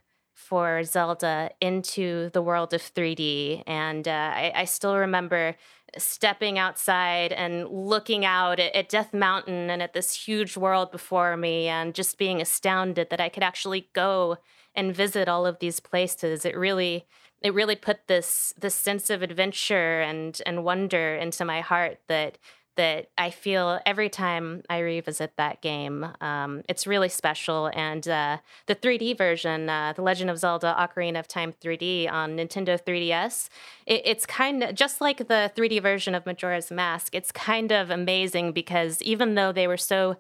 for 0.54 0.84
Zelda 0.84 1.50
into 1.60 2.30
the 2.30 2.42
world 2.44 2.76
of 2.76 2.82
3D. 2.84 3.64
And 3.66 4.08
uh, 4.08 4.12
I, 4.36 4.52
I 4.54 4.66
still 4.66 4.96
remember 4.96 5.56
stepping 5.98 6.60
outside 6.60 7.32
and 7.32 7.68
looking 7.68 8.24
out 8.24 8.60
at, 8.60 8.76
at 8.76 8.88
Death 8.88 9.16
Mountain 9.16 9.72
and 9.72 9.82
at 9.82 9.94
this 9.94 10.14
huge 10.28 10.56
world 10.56 10.92
before 10.92 11.36
me 11.38 11.68
and 11.68 11.96
just 11.96 12.20
being 12.20 12.40
astounded 12.40 13.10
that 13.10 13.20
I 13.20 13.30
could 13.30 13.42
actually 13.42 13.90
go 13.94 14.38
and 14.76 14.96
visit 14.96 15.28
all 15.28 15.48
of 15.48 15.58
these 15.58 15.80
places. 15.80 16.46
It 16.46 16.56
really 16.56 17.08
it 17.42 17.56
really 17.56 17.76
put 17.76 18.08
this 18.08 18.54
this 18.56 18.76
sense 18.76 19.10
of 19.10 19.24
adventure 19.24 20.02
and 20.02 20.40
and 20.46 20.64
wonder 20.64 21.16
into 21.16 21.46
my 21.46 21.62
heart 21.62 21.98
that 22.10 22.38
that 22.76 23.10
I 23.18 23.30
feel 23.30 23.80
every 23.86 24.10
time 24.10 24.64
I 24.70 24.80
revisit 24.80 25.34
that 25.38 25.62
game. 25.62 26.08
Um, 26.22 26.64
it's 26.68 26.88
really 26.88 27.10
special. 27.10 27.70
And 27.74 28.08
uh, 28.08 28.38
the 28.66 28.76
3D 28.76 29.18
version, 29.18 29.70
uh, 29.70 29.94
The 29.96 30.02
Legend 30.02 30.30
of 30.30 30.40
Zelda 30.40 30.76
Ocarina 30.78 31.20
of 31.20 31.28
Time 31.28 31.54
3D 31.54 32.12
on 32.12 32.38
Nintendo 32.38 32.82
3DS, 32.82 33.50
it, 33.86 34.02
it's 34.06 34.26
kind 34.26 34.64
of 34.64 34.76
just 34.76 35.02
like 35.02 35.28
the 35.28 35.52
3D 35.56 35.82
version 35.82 36.16
of 36.16 36.26
Majora's 36.26 36.72
Mask. 36.72 37.14
It's 37.14 37.32
kind 37.32 37.72
of 37.72 37.90
amazing 37.90 38.52
because 38.52 39.02
even 39.02 39.36
though 39.36 39.52
they 39.52 39.68
were 39.68 39.78
so 39.78 40.18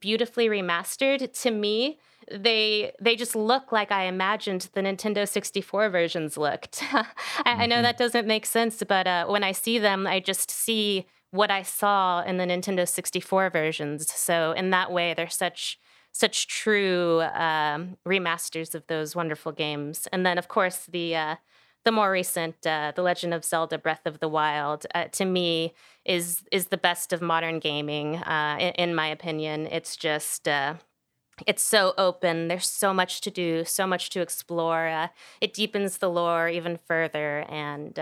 beautifully 0.00 0.48
remastered, 0.48 1.40
to 1.42 1.50
me, 1.50 1.98
they 2.30 2.92
they 3.00 3.16
just 3.16 3.36
look 3.36 3.70
like 3.70 3.92
I 3.92 4.04
imagined 4.04 4.70
the 4.72 4.80
Nintendo 4.80 5.28
64 5.28 5.90
versions 5.90 6.36
looked. 6.38 6.82
I, 6.92 7.04
I 7.44 7.66
know 7.66 7.82
that 7.82 7.98
doesn't 7.98 8.26
make 8.26 8.46
sense, 8.46 8.82
but 8.86 9.06
uh, 9.06 9.26
when 9.26 9.44
I 9.44 9.52
see 9.52 9.78
them, 9.78 10.06
I 10.06 10.20
just 10.20 10.50
see 10.50 11.06
what 11.34 11.50
I 11.50 11.62
saw 11.62 12.22
in 12.22 12.36
the 12.36 12.44
Nintendo 12.44 12.88
64 12.88 13.50
versions. 13.50 14.12
So 14.12 14.52
in 14.52 14.70
that 14.70 14.92
way, 14.92 15.14
they're 15.14 15.28
such 15.28 15.78
such 16.12 16.46
true 16.46 17.22
um, 17.32 17.96
remasters 18.06 18.72
of 18.72 18.86
those 18.86 19.16
wonderful 19.16 19.50
games. 19.50 20.06
And 20.12 20.24
then, 20.24 20.38
of 20.38 20.46
course, 20.46 20.86
the 20.86 21.16
uh, 21.16 21.36
the 21.84 21.90
more 21.90 22.10
recent, 22.12 22.64
uh, 22.64 22.92
The 22.94 23.02
Legend 23.02 23.34
of 23.34 23.44
Zelda: 23.44 23.78
Breath 23.78 24.06
of 24.06 24.20
the 24.20 24.28
Wild, 24.28 24.86
uh, 24.94 25.06
to 25.06 25.24
me 25.24 25.74
is 26.04 26.44
is 26.52 26.68
the 26.68 26.76
best 26.76 27.12
of 27.12 27.20
modern 27.20 27.58
gaming. 27.58 28.16
Uh, 28.16 28.56
in, 28.60 28.72
in 28.88 28.94
my 28.94 29.08
opinion, 29.08 29.66
it's 29.66 29.96
just. 29.96 30.46
Uh, 30.46 30.74
it's 31.48 31.64
so 31.64 31.94
open. 31.98 32.46
There's 32.46 32.68
so 32.68 32.94
much 32.94 33.20
to 33.22 33.28
do, 33.28 33.64
so 33.64 33.88
much 33.88 34.08
to 34.10 34.20
explore. 34.20 34.86
Uh, 34.86 35.08
it 35.40 35.52
deepens 35.52 35.98
the 35.98 36.08
lore 36.08 36.48
even 36.48 36.78
further, 36.86 37.44
and 37.48 37.98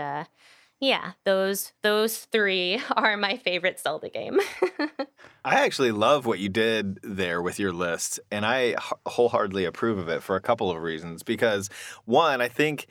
yeah, 0.83 1.13
those 1.23 1.71
those 1.81 2.25
three 2.25 2.81
are 2.91 3.15
my 3.15 3.37
favorite 3.37 3.79
Zelda 3.79 4.09
game. 4.09 4.39
I 5.45 5.63
actually 5.63 5.91
love 5.91 6.25
what 6.25 6.39
you 6.39 6.49
did 6.49 6.99
there 7.03 7.41
with 7.41 7.57
your 7.57 7.71
list, 7.71 8.19
and 8.29 8.45
I 8.45 8.75
wholeheartedly 9.05 9.63
approve 9.63 9.97
of 9.97 10.09
it 10.09 10.21
for 10.21 10.35
a 10.35 10.41
couple 10.41 10.69
of 10.69 10.81
reasons. 10.81 11.23
Because 11.23 11.69
one, 12.03 12.41
I 12.41 12.49
think 12.49 12.87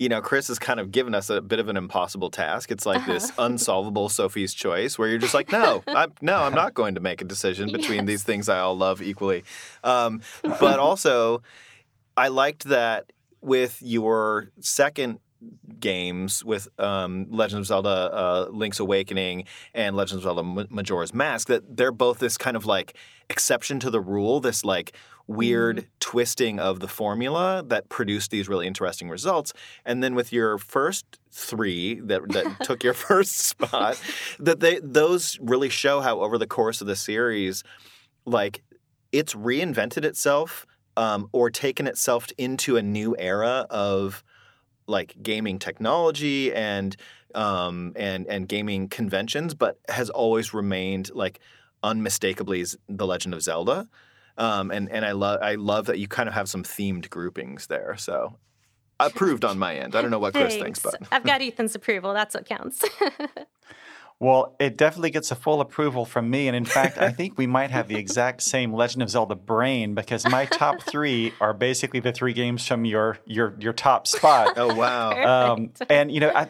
you 0.00 0.08
know 0.08 0.20
Chris 0.20 0.48
has 0.48 0.58
kind 0.58 0.80
of 0.80 0.90
given 0.90 1.14
us 1.14 1.30
a 1.30 1.40
bit 1.40 1.60
of 1.60 1.68
an 1.68 1.76
impossible 1.76 2.28
task. 2.28 2.72
It's 2.72 2.84
like 2.84 3.06
this 3.06 3.30
unsolvable 3.38 4.08
Sophie's 4.08 4.52
choice, 4.52 4.98
where 4.98 5.08
you're 5.08 5.18
just 5.18 5.34
like, 5.34 5.52
no, 5.52 5.84
I'm, 5.86 6.14
no, 6.20 6.42
I'm 6.42 6.54
not 6.54 6.74
going 6.74 6.96
to 6.96 7.00
make 7.00 7.22
a 7.22 7.24
decision 7.24 7.70
between 7.70 8.04
these 8.06 8.24
things 8.24 8.48
I 8.48 8.58
all 8.58 8.76
love 8.76 9.00
equally. 9.00 9.44
Um, 9.84 10.22
but 10.42 10.80
also, 10.80 11.42
I 12.16 12.28
liked 12.28 12.64
that 12.64 13.12
with 13.40 13.80
your 13.80 14.50
second 14.58 15.20
games 15.78 16.44
with 16.44 16.68
um, 16.78 17.26
Legend 17.30 17.60
of 17.60 17.66
Zelda: 17.66 17.88
uh, 17.88 18.48
Link's 18.50 18.80
Awakening 18.80 19.44
and 19.74 19.96
Legend 19.96 20.18
of 20.18 20.24
Zelda: 20.24 20.66
Majora's 20.70 21.14
Mask 21.14 21.48
that 21.48 21.76
they're 21.76 21.92
both 21.92 22.18
this 22.18 22.36
kind 22.36 22.56
of 22.56 22.66
like 22.66 22.96
exception 23.30 23.80
to 23.80 23.90
the 23.90 24.00
rule, 24.00 24.40
this 24.40 24.64
like 24.64 24.92
weird 25.26 25.86
twisting 26.00 26.58
of 26.58 26.80
the 26.80 26.88
formula 26.88 27.62
that 27.66 27.88
produced 27.90 28.30
these 28.30 28.48
really 28.48 28.66
interesting 28.66 29.10
results. 29.10 29.52
And 29.84 30.02
then 30.02 30.14
with 30.14 30.32
your 30.32 30.58
first 30.58 31.04
three 31.30 32.00
that 32.00 32.28
that 32.32 32.56
took 32.62 32.82
your 32.82 32.94
first 32.94 33.36
spot, 33.36 34.00
that 34.38 34.60
they 34.60 34.80
those 34.82 35.38
really 35.40 35.68
show 35.68 36.00
how 36.00 36.20
over 36.20 36.38
the 36.38 36.46
course 36.46 36.80
of 36.80 36.86
the 36.86 36.96
series, 36.96 37.62
like 38.24 38.62
it's 39.12 39.34
reinvented 39.34 40.04
itself 40.04 40.66
um, 40.96 41.28
or 41.32 41.50
taken 41.50 41.86
itself 41.86 42.28
into 42.38 42.76
a 42.76 42.82
new 42.82 43.14
era 43.18 43.66
of 43.70 44.24
like 44.88 45.16
gaming 45.22 45.58
technology 45.58 46.52
and 46.52 46.96
um, 47.34 47.92
and 47.96 48.26
and 48.26 48.48
gaming 48.48 48.88
conventions, 48.88 49.54
but 49.54 49.78
has 49.88 50.10
always 50.10 50.54
remained 50.54 51.14
like 51.14 51.40
unmistakably 51.82 52.64
the 52.88 53.06
Legend 53.06 53.34
of 53.34 53.42
Zelda. 53.42 53.88
Um, 54.36 54.70
and 54.70 54.90
and 54.90 55.04
I 55.04 55.12
love 55.12 55.40
I 55.42 55.56
love 55.56 55.86
that 55.86 55.98
you 55.98 56.08
kind 56.08 56.28
of 56.28 56.34
have 56.34 56.48
some 56.48 56.62
themed 56.62 57.10
groupings 57.10 57.66
there. 57.66 57.96
So 57.96 58.36
approved 59.00 59.44
on 59.44 59.58
my 59.58 59.76
end. 59.76 59.94
I 59.94 60.02
don't 60.02 60.10
know 60.10 60.18
what 60.18 60.34
Chris 60.34 60.56
thinks, 60.56 60.80
but 60.80 60.96
I've 61.12 61.24
got 61.24 61.42
Ethan's 61.42 61.74
approval. 61.74 62.12
That's 62.12 62.34
what 62.34 62.46
counts. 62.46 62.84
Well, 64.20 64.56
it 64.58 64.76
definitely 64.76 65.10
gets 65.10 65.30
a 65.30 65.36
full 65.36 65.60
approval 65.60 66.04
from 66.04 66.28
me. 66.28 66.48
And 66.48 66.56
in 66.56 66.64
fact, 66.64 66.98
I 66.98 67.10
think 67.12 67.38
we 67.38 67.46
might 67.46 67.70
have 67.70 67.86
the 67.86 67.96
exact 67.96 68.42
same 68.42 68.72
Legend 68.72 69.02
of 69.02 69.10
Zelda 69.10 69.36
brain 69.36 69.94
because 69.94 70.28
my 70.28 70.44
top 70.44 70.82
three 70.82 71.32
are 71.40 71.54
basically 71.54 72.00
the 72.00 72.10
three 72.12 72.32
games 72.32 72.66
from 72.66 72.84
your 72.84 73.18
your 73.26 73.54
your 73.60 73.72
top 73.72 74.08
spot. 74.08 74.54
oh 74.56 74.74
wow. 74.74 75.52
Um, 75.52 75.70
and 75.88 76.10
you 76.10 76.18
know, 76.18 76.32
I, 76.34 76.48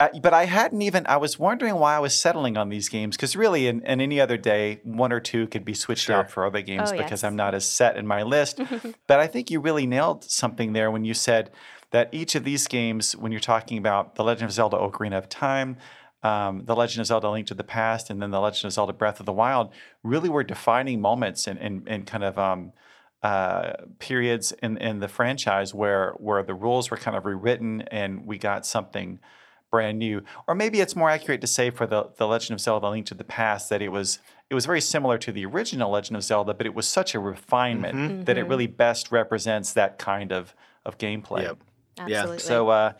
I, 0.00 0.10
but 0.20 0.34
I 0.34 0.46
hadn't 0.46 0.82
even. 0.82 1.06
I 1.06 1.18
was 1.18 1.38
wondering 1.38 1.76
why 1.76 1.94
I 1.94 1.98
was 2.00 2.14
settling 2.20 2.56
on 2.56 2.68
these 2.68 2.88
games 2.88 3.16
because 3.16 3.36
really, 3.36 3.68
in, 3.68 3.82
in 3.82 4.00
any 4.00 4.20
other 4.20 4.36
day, 4.36 4.80
one 4.82 5.12
or 5.12 5.20
two 5.20 5.46
could 5.46 5.64
be 5.64 5.74
switched 5.74 6.06
Sure. 6.06 6.16
out 6.16 6.30
for 6.32 6.44
other 6.46 6.62
games 6.62 6.90
Oh, 6.90 6.96
because 6.96 7.22
yes. 7.22 7.24
I'm 7.24 7.36
not 7.36 7.54
as 7.54 7.64
set 7.64 7.96
in 7.96 8.08
my 8.08 8.24
list. 8.24 8.60
but 9.06 9.20
I 9.20 9.28
think 9.28 9.52
you 9.52 9.60
really 9.60 9.86
nailed 9.86 10.24
something 10.24 10.72
there 10.72 10.90
when 10.90 11.04
you 11.04 11.14
said 11.14 11.50
that 11.90 12.08
each 12.12 12.34
of 12.34 12.42
these 12.44 12.66
games, 12.66 13.14
when 13.16 13.30
you're 13.32 13.40
talking 13.40 13.78
about 13.78 14.16
the 14.16 14.24
Legend 14.24 14.46
of 14.50 14.52
Zelda: 14.52 14.76
Ocarina 14.76 15.16
of 15.18 15.28
Time. 15.28 15.76
Um, 16.22 16.64
the 16.64 16.74
Legend 16.74 17.00
of 17.00 17.06
Zelda: 17.06 17.30
Link 17.30 17.46
to 17.48 17.54
the 17.54 17.64
Past, 17.64 18.10
and 18.10 18.20
then 18.20 18.30
the 18.30 18.40
Legend 18.40 18.66
of 18.66 18.72
Zelda: 18.72 18.92
Breath 18.92 19.20
of 19.20 19.26
the 19.26 19.32
Wild, 19.32 19.72
really 20.02 20.28
were 20.28 20.44
defining 20.44 21.00
moments 21.00 21.46
and 21.46 21.58
and, 21.58 21.86
and 21.86 22.06
kind 22.06 22.24
of 22.24 22.38
um, 22.38 22.72
uh, 23.22 23.72
periods 23.98 24.52
in, 24.62 24.78
in 24.78 25.00
the 25.00 25.08
franchise 25.08 25.74
where 25.74 26.12
where 26.18 26.42
the 26.42 26.54
rules 26.54 26.90
were 26.90 26.96
kind 26.96 27.16
of 27.16 27.24
rewritten 27.24 27.82
and 27.82 28.26
we 28.26 28.38
got 28.38 28.64
something 28.66 29.18
brand 29.70 29.98
new. 29.98 30.22
Or 30.46 30.54
maybe 30.54 30.80
it's 30.80 30.96
more 30.96 31.10
accurate 31.10 31.40
to 31.42 31.46
say 31.46 31.70
for 31.70 31.86
the, 31.86 32.10
the 32.16 32.26
Legend 32.26 32.54
of 32.54 32.60
Zelda: 32.60 32.88
Link 32.88 33.06
to 33.06 33.14
the 33.14 33.24
Past 33.24 33.68
that 33.70 33.82
it 33.82 33.90
was 33.90 34.18
it 34.50 34.54
was 34.54 34.66
very 34.66 34.80
similar 34.80 35.18
to 35.18 35.30
the 35.30 35.44
original 35.44 35.90
Legend 35.90 36.16
of 36.16 36.22
Zelda, 36.24 36.54
but 36.54 36.66
it 36.66 36.74
was 36.74 36.88
such 36.88 37.14
a 37.14 37.20
refinement 37.20 38.26
that 38.26 38.38
it 38.38 38.44
really 38.44 38.66
best 38.66 39.12
represents 39.12 39.72
that 39.74 39.98
kind 39.98 40.32
of 40.32 40.54
of 40.84 40.98
gameplay. 40.98 41.42
Yep. 41.42 41.58
Absolutely. 41.98 42.38
So, 42.38 42.68
uh, 42.68 42.92
a- 42.94 42.96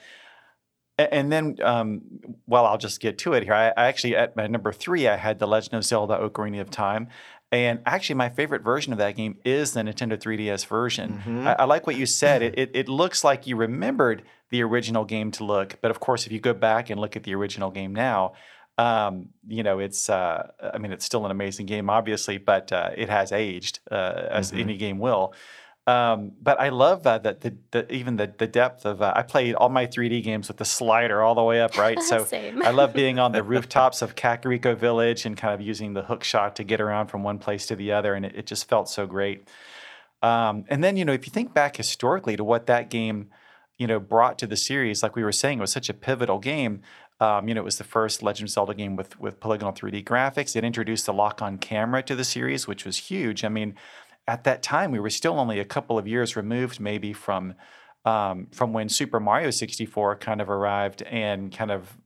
and 0.99 1.31
then, 1.33 1.57
um, 1.62 2.02
well, 2.47 2.67
I'll 2.67 2.78
just 2.78 3.00
get 3.00 3.19
to 3.19 3.35
it 3.35 3.45
here. 3.45 3.55
I, 3.55 3.69
I 3.69 3.87
actually, 3.87 4.17
at 4.17 4.35
my 4.37 4.47
number 4.47 4.73
three, 4.73 5.07
I 5.09 5.17
had 5.17 5.38
The 5.38 5.47
Legend 5.47 5.75
of 5.75 5.85
Zelda 5.85 6.19
Ocarina 6.19 6.61
of 6.61 6.71
Time. 6.71 7.09
And 7.50 7.81
actually, 7.87 8.17
my 8.17 8.28
favorite 8.28 8.62
version 8.62 8.93
of 8.93 8.99
that 8.99 9.17
game 9.17 9.38
is 9.45 9.73
the 9.73 9.81
Nintendo 9.81 10.19
3DS 10.19 10.67
version. 10.67 11.23
I, 11.47 11.52
I 11.61 11.64
like 11.64 11.87
what 11.87 11.97
you 11.97 12.05
said. 12.07 12.43
It, 12.49 12.59
it, 12.59 12.71
it 12.75 12.88
looks 12.88 13.25
like 13.25 13.47
you 13.47 13.57
remembered 13.57 14.23
the 14.50 14.62
original 14.62 15.05
game 15.05 15.31
to 15.33 15.45
look. 15.45 15.78
But 15.81 15.90
of 15.90 15.99
course, 16.00 16.26
if 16.26 16.33
you 16.33 16.40
go 16.40 16.52
back 16.52 16.90
and 16.90 17.00
look 17.00 17.17
at 17.17 17.23
the 17.23 17.35
original 17.35 17.71
game 17.71 17.95
now, 17.95 18.33
Um, 18.78 19.31
you 19.49 19.62
know, 19.64 19.81
it's 19.81 20.09
uh, 20.09 20.50
I 20.75 20.78
mean, 20.78 20.93
it's 20.93 21.05
still 21.05 21.25
an 21.25 21.33
amazing 21.33 21.67
game, 21.67 21.90
obviously, 21.90 22.38
but 22.38 22.71
uh, 22.71 22.90
it 22.97 23.09
has 23.09 23.33
aged 23.33 23.81
uh, 23.90 24.28
as 24.31 24.52
Mhm. 24.52 24.61
any 24.61 24.76
game 24.76 24.99
will. 25.00 25.33
Um, 25.88 26.33
but 26.42 26.61
I 26.61 26.68
love 26.68 27.07
uh, 27.07 27.16
that 27.16 27.40
the, 27.40 27.57
the 27.71 27.90
even 27.90 28.16
the 28.16 28.30
the 28.37 28.47
depth 28.47 28.85
of 28.85 29.00
uh, 29.00 29.14
I 29.16 29.23
played 29.23 29.54
all 29.54 29.71
my 29.71 29.87
3D 29.87 30.23
games 30.23 30.49
with 30.49 30.59
the 30.59 30.64
slider 30.66 31.23
all 31.23 31.35
the 31.35 31.42
way 31.42 31.62
up, 31.62 31.78
right? 31.78 31.99
So 32.09 32.26
I 32.33 32.71
love 32.71 32.92
being 32.92 33.18
on 33.18 33.33
the 33.33 33.42
rooftops 33.54 34.02
of 34.02 34.14
Kakariko 34.14 34.76
Village 34.76 35.25
and 35.25 35.35
kind 35.35 35.54
of 35.54 35.62
using 35.66 35.95
the 35.95 36.02
hook 36.02 36.25
shot 36.25 36.57
to 36.57 36.64
get 36.64 36.83
around 36.83 37.07
from 37.07 37.23
one 37.23 37.38
place 37.38 37.66
to 37.66 37.76
the 37.76 37.92
other, 37.92 38.12
and 38.12 38.26
it, 38.26 38.35
it 38.37 38.47
just 38.47 38.68
felt 38.68 38.90
so 38.90 39.07
great. 39.07 39.49
Um, 40.23 40.66
and 40.68 40.85
then 40.85 40.99
you 40.99 41.07
know, 41.07 41.14
if 41.14 41.26
you 41.26 41.33
think 41.33 41.54
back 41.54 41.78
historically 41.78 42.37
to 42.37 42.45
what 42.45 42.66
that 42.66 42.90
game, 42.90 43.30
you 43.78 43.87
know, 43.87 43.99
brought 43.99 44.38
to 44.40 44.47
the 44.47 44.57
series, 44.57 45.02
like 45.02 45.16
we 45.16 45.25
were 45.25 45.33
saying, 45.33 45.57
it 45.57 45.62
was 45.62 45.73
such 45.73 45.88
a 45.88 45.95
pivotal 45.95 46.38
game. 46.38 46.83
Um, 47.18 47.49
you 47.49 47.54
know, 47.54 47.62
it 47.62 47.64
was 47.64 47.78
the 47.78 47.85
first 47.85 48.23
Legend 48.23 48.49
of 48.49 48.52
Zelda 48.52 48.75
game 48.75 48.95
with 48.95 49.18
with 49.18 49.40
polygonal 49.40 49.73
3D 49.73 50.04
graphics. 50.04 50.54
It 50.54 50.64
introduced 50.64 51.07
the 51.07 51.14
lock-on 51.14 51.57
camera 51.57 52.02
to 52.02 52.14
the 52.14 52.25
series, 52.25 52.68
which 52.68 52.85
was 52.85 52.99
huge. 52.99 53.42
I 53.42 53.49
mean, 53.49 53.75
at 54.28 54.44
that 54.44 54.62
time, 54.62 54.92
we 54.92 55.00
were 55.00 55.11
still 55.11 55.40
only 55.40 55.58
a 55.58 55.64
couple 55.64 55.99
of 55.99 56.06
years 56.06 56.37
removed, 56.37 56.78
maybe 56.78 57.12
from 57.14 57.54
um, 58.04 58.47
from 58.52 58.73
when 58.73 58.88
Super 58.88 59.18
Mario 59.18 59.50
64 59.50 60.16
kind 60.16 60.40
of 60.40 60.49
arrived 60.49 61.02
and 61.02 61.50
kind 61.50 61.70
of 61.70 61.99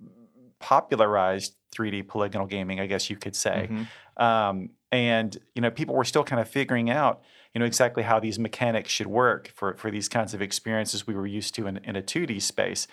popularized 0.59 1.55
3D 1.77 2.09
polygonal 2.09 2.47
gaming, 2.47 2.81
I 2.81 2.87
guess 2.87 3.11
you 3.11 3.17
could 3.17 3.37
say. 3.37 3.69
Mhm. 3.71 4.23
Um, 4.23 4.71
and 4.91 5.37
you 5.55 5.63
know, 5.63 5.71
people 5.71 5.95
were 5.95 6.05
still 6.05 6.25
kind 6.25 6.41
of 6.41 6.49
figuring 6.49 6.91
out, 6.91 7.23
you 7.55 7.59
know, 7.59 7.67
exactly 7.67 8.05
how 8.05 8.21
these 8.21 8.39
mechanics 8.39 8.91
should 8.91 9.09
work 9.09 9.49
for 9.55 9.75
for 9.77 9.91
these 9.91 10.09
kinds 10.09 10.33
of 10.33 10.41
experiences 10.41 11.07
we 11.07 11.15
were 11.15 11.27
used 11.27 11.55
to 11.57 11.67
in, 11.67 11.79
in 11.79 11.97
a 11.97 12.03
2D 12.03 12.41
space. 12.41 12.87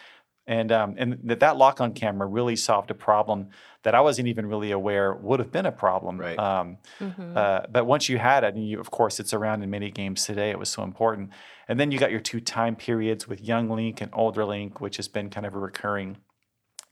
And 0.48 0.71
um, 0.71 0.95
and 0.98 1.19
that 1.25 1.39
that 1.41 1.57
lock-on 1.57 1.93
camera 1.93 2.27
really 2.27 2.55
solved 2.55 2.89
a 2.89 2.95
problem 2.95 3.50
that 3.83 3.95
I 3.95 4.01
wasn't 4.01 4.27
even 4.27 4.45
really 4.45 4.71
aware 4.71 5.13
would 5.13 5.39
have 5.39 5.51
been 5.51 5.65
a 5.65 5.71
problem. 5.71 6.19
Right. 6.19 6.38
Um, 6.38 6.77
Mhm. 7.00 7.36
uh, 7.36 7.62
but 7.69 7.86
once 7.86 8.09
you 8.09 8.17
had 8.17 8.43
it, 8.43 8.55
and 8.55 8.67
you, 8.67 8.79
of 8.79 8.91
course, 8.91 9.19
it's 9.19 9.33
around 9.33 9.63
in 9.63 9.69
many 9.69 9.91
games 9.91 10.25
today. 10.25 10.50
It 10.50 10.59
was 10.59 10.69
so 10.69 10.83
important. 10.83 11.31
And 11.67 11.79
then 11.79 11.91
you 11.91 12.00
got 12.00 12.12
your 12.12 12.19
two 12.19 12.41
time 12.41 12.75
periods 12.75 13.27
with 13.27 13.41
young 13.41 13.69
Link 13.69 14.01
and 14.01 14.12
older 14.13 14.45
Link, 14.45 14.81
which 14.81 14.98
has 14.98 15.07
been 15.07 15.29
kind 15.29 15.45
of 15.45 15.53
a 15.55 15.59
recurring, 15.59 16.17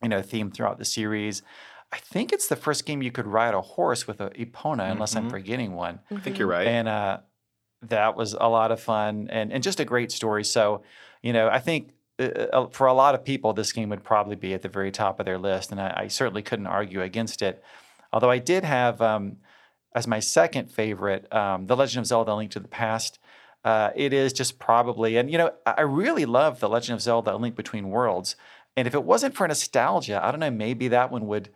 you 0.01 0.09
know, 0.09 0.21
theme 0.21 0.51
throughout 0.51 0.77
the 0.77 0.85
series. 0.85 1.41
I 1.91 1.97
think 1.97 2.33
it's 2.33 2.47
the 2.47 2.55
first 2.55 2.85
game 2.85 3.01
you 3.01 3.11
could 3.11 3.27
ride 3.27 3.53
a 3.53 3.61
horse 3.61 4.07
with 4.07 4.19
a 4.21 4.29
Epona, 4.31 4.91
unless 4.91 5.15
I'm 5.15 5.25
Mhm. 5.25 5.29
forgetting 5.29 5.73
one. 5.73 5.99
I 6.11 6.19
think 6.19 6.37
you're 6.39 6.47
right. 6.47 6.67
And 6.67 6.87
uh, 6.87 7.19
that 7.83 8.15
was 8.15 8.33
a 8.33 8.47
lot 8.49 8.71
of 8.71 8.79
fun 8.81 9.27
and, 9.31 9.53
and 9.53 9.63
just 9.63 9.79
a 9.79 9.85
great 9.85 10.11
story. 10.11 10.43
So, 10.43 10.83
you 11.21 11.33
know, 11.33 11.49
I 11.49 11.59
think 11.59 11.93
uh, 12.19 12.23
uh, 12.23 12.67
for 12.69 12.87
a 12.87 12.93
lot 12.93 13.15
of 13.15 13.23
people, 13.23 13.53
this 13.53 13.71
game 13.71 13.89
would 13.89 14.03
probably 14.03 14.35
be 14.35 14.53
at 14.53 14.61
the 14.61 14.69
very 14.69 14.91
top 14.91 15.19
of 15.19 15.25
their 15.25 15.37
list. 15.37 15.71
And 15.71 15.79
I, 15.79 15.93
I 16.03 16.07
certainly 16.07 16.41
couldn't 16.41 16.67
argue 16.67 17.01
against 17.01 17.41
it. 17.41 17.63
Although 18.11 18.31
I 18.31 18.39
did 18.39 18.63
have, 18.63 19.01
um, 19.01 19.37
as 19.95 20.07
my 20.07 20.19
second 20.19 20.71
favorite, 20.71 21.31
um, 21.33 21.67
The 21.67 21.75
Legend 21.75 22.03
of 22.03 22.07
Zelda 22.07 22.33
A 22.33 22.35
Link 22.35 22.51
to 22.51 22.59
the 22.59 22.67
Past. 22.67 23.19
Uh, 23.63 23.89
it 23.95 24.13
is 24.13 24.31
just 24.31 24.59
probably, 24.59 25.17
and 25.17 25.29
you 25.29 25.37
know, 25.37 25.51
I 25.65 25.81
really 25.81 26.25
love 26.25 26.59
The 26.59 26.69
Legend 26.69 26.95
of 26.95 27.01
Zelda 27.01 27.35
A 27.35 27.37
Link 27.37 27.55
Between 27.55 27.89
Worlds. 27.89 28.35
And 28.75 28.87
if 28.87 28.93
it 28.93 29.03
wasn't 29.03 29.35
for 29.35 29.47
nostalgia, 29.47 30.23
I 30.23 30.31
don't 30.31 30.39
know, 30.39 30.51
maybe 30.51 30.87
that 30.89 31.11
one 31.11 31.27
would 31.27 31.49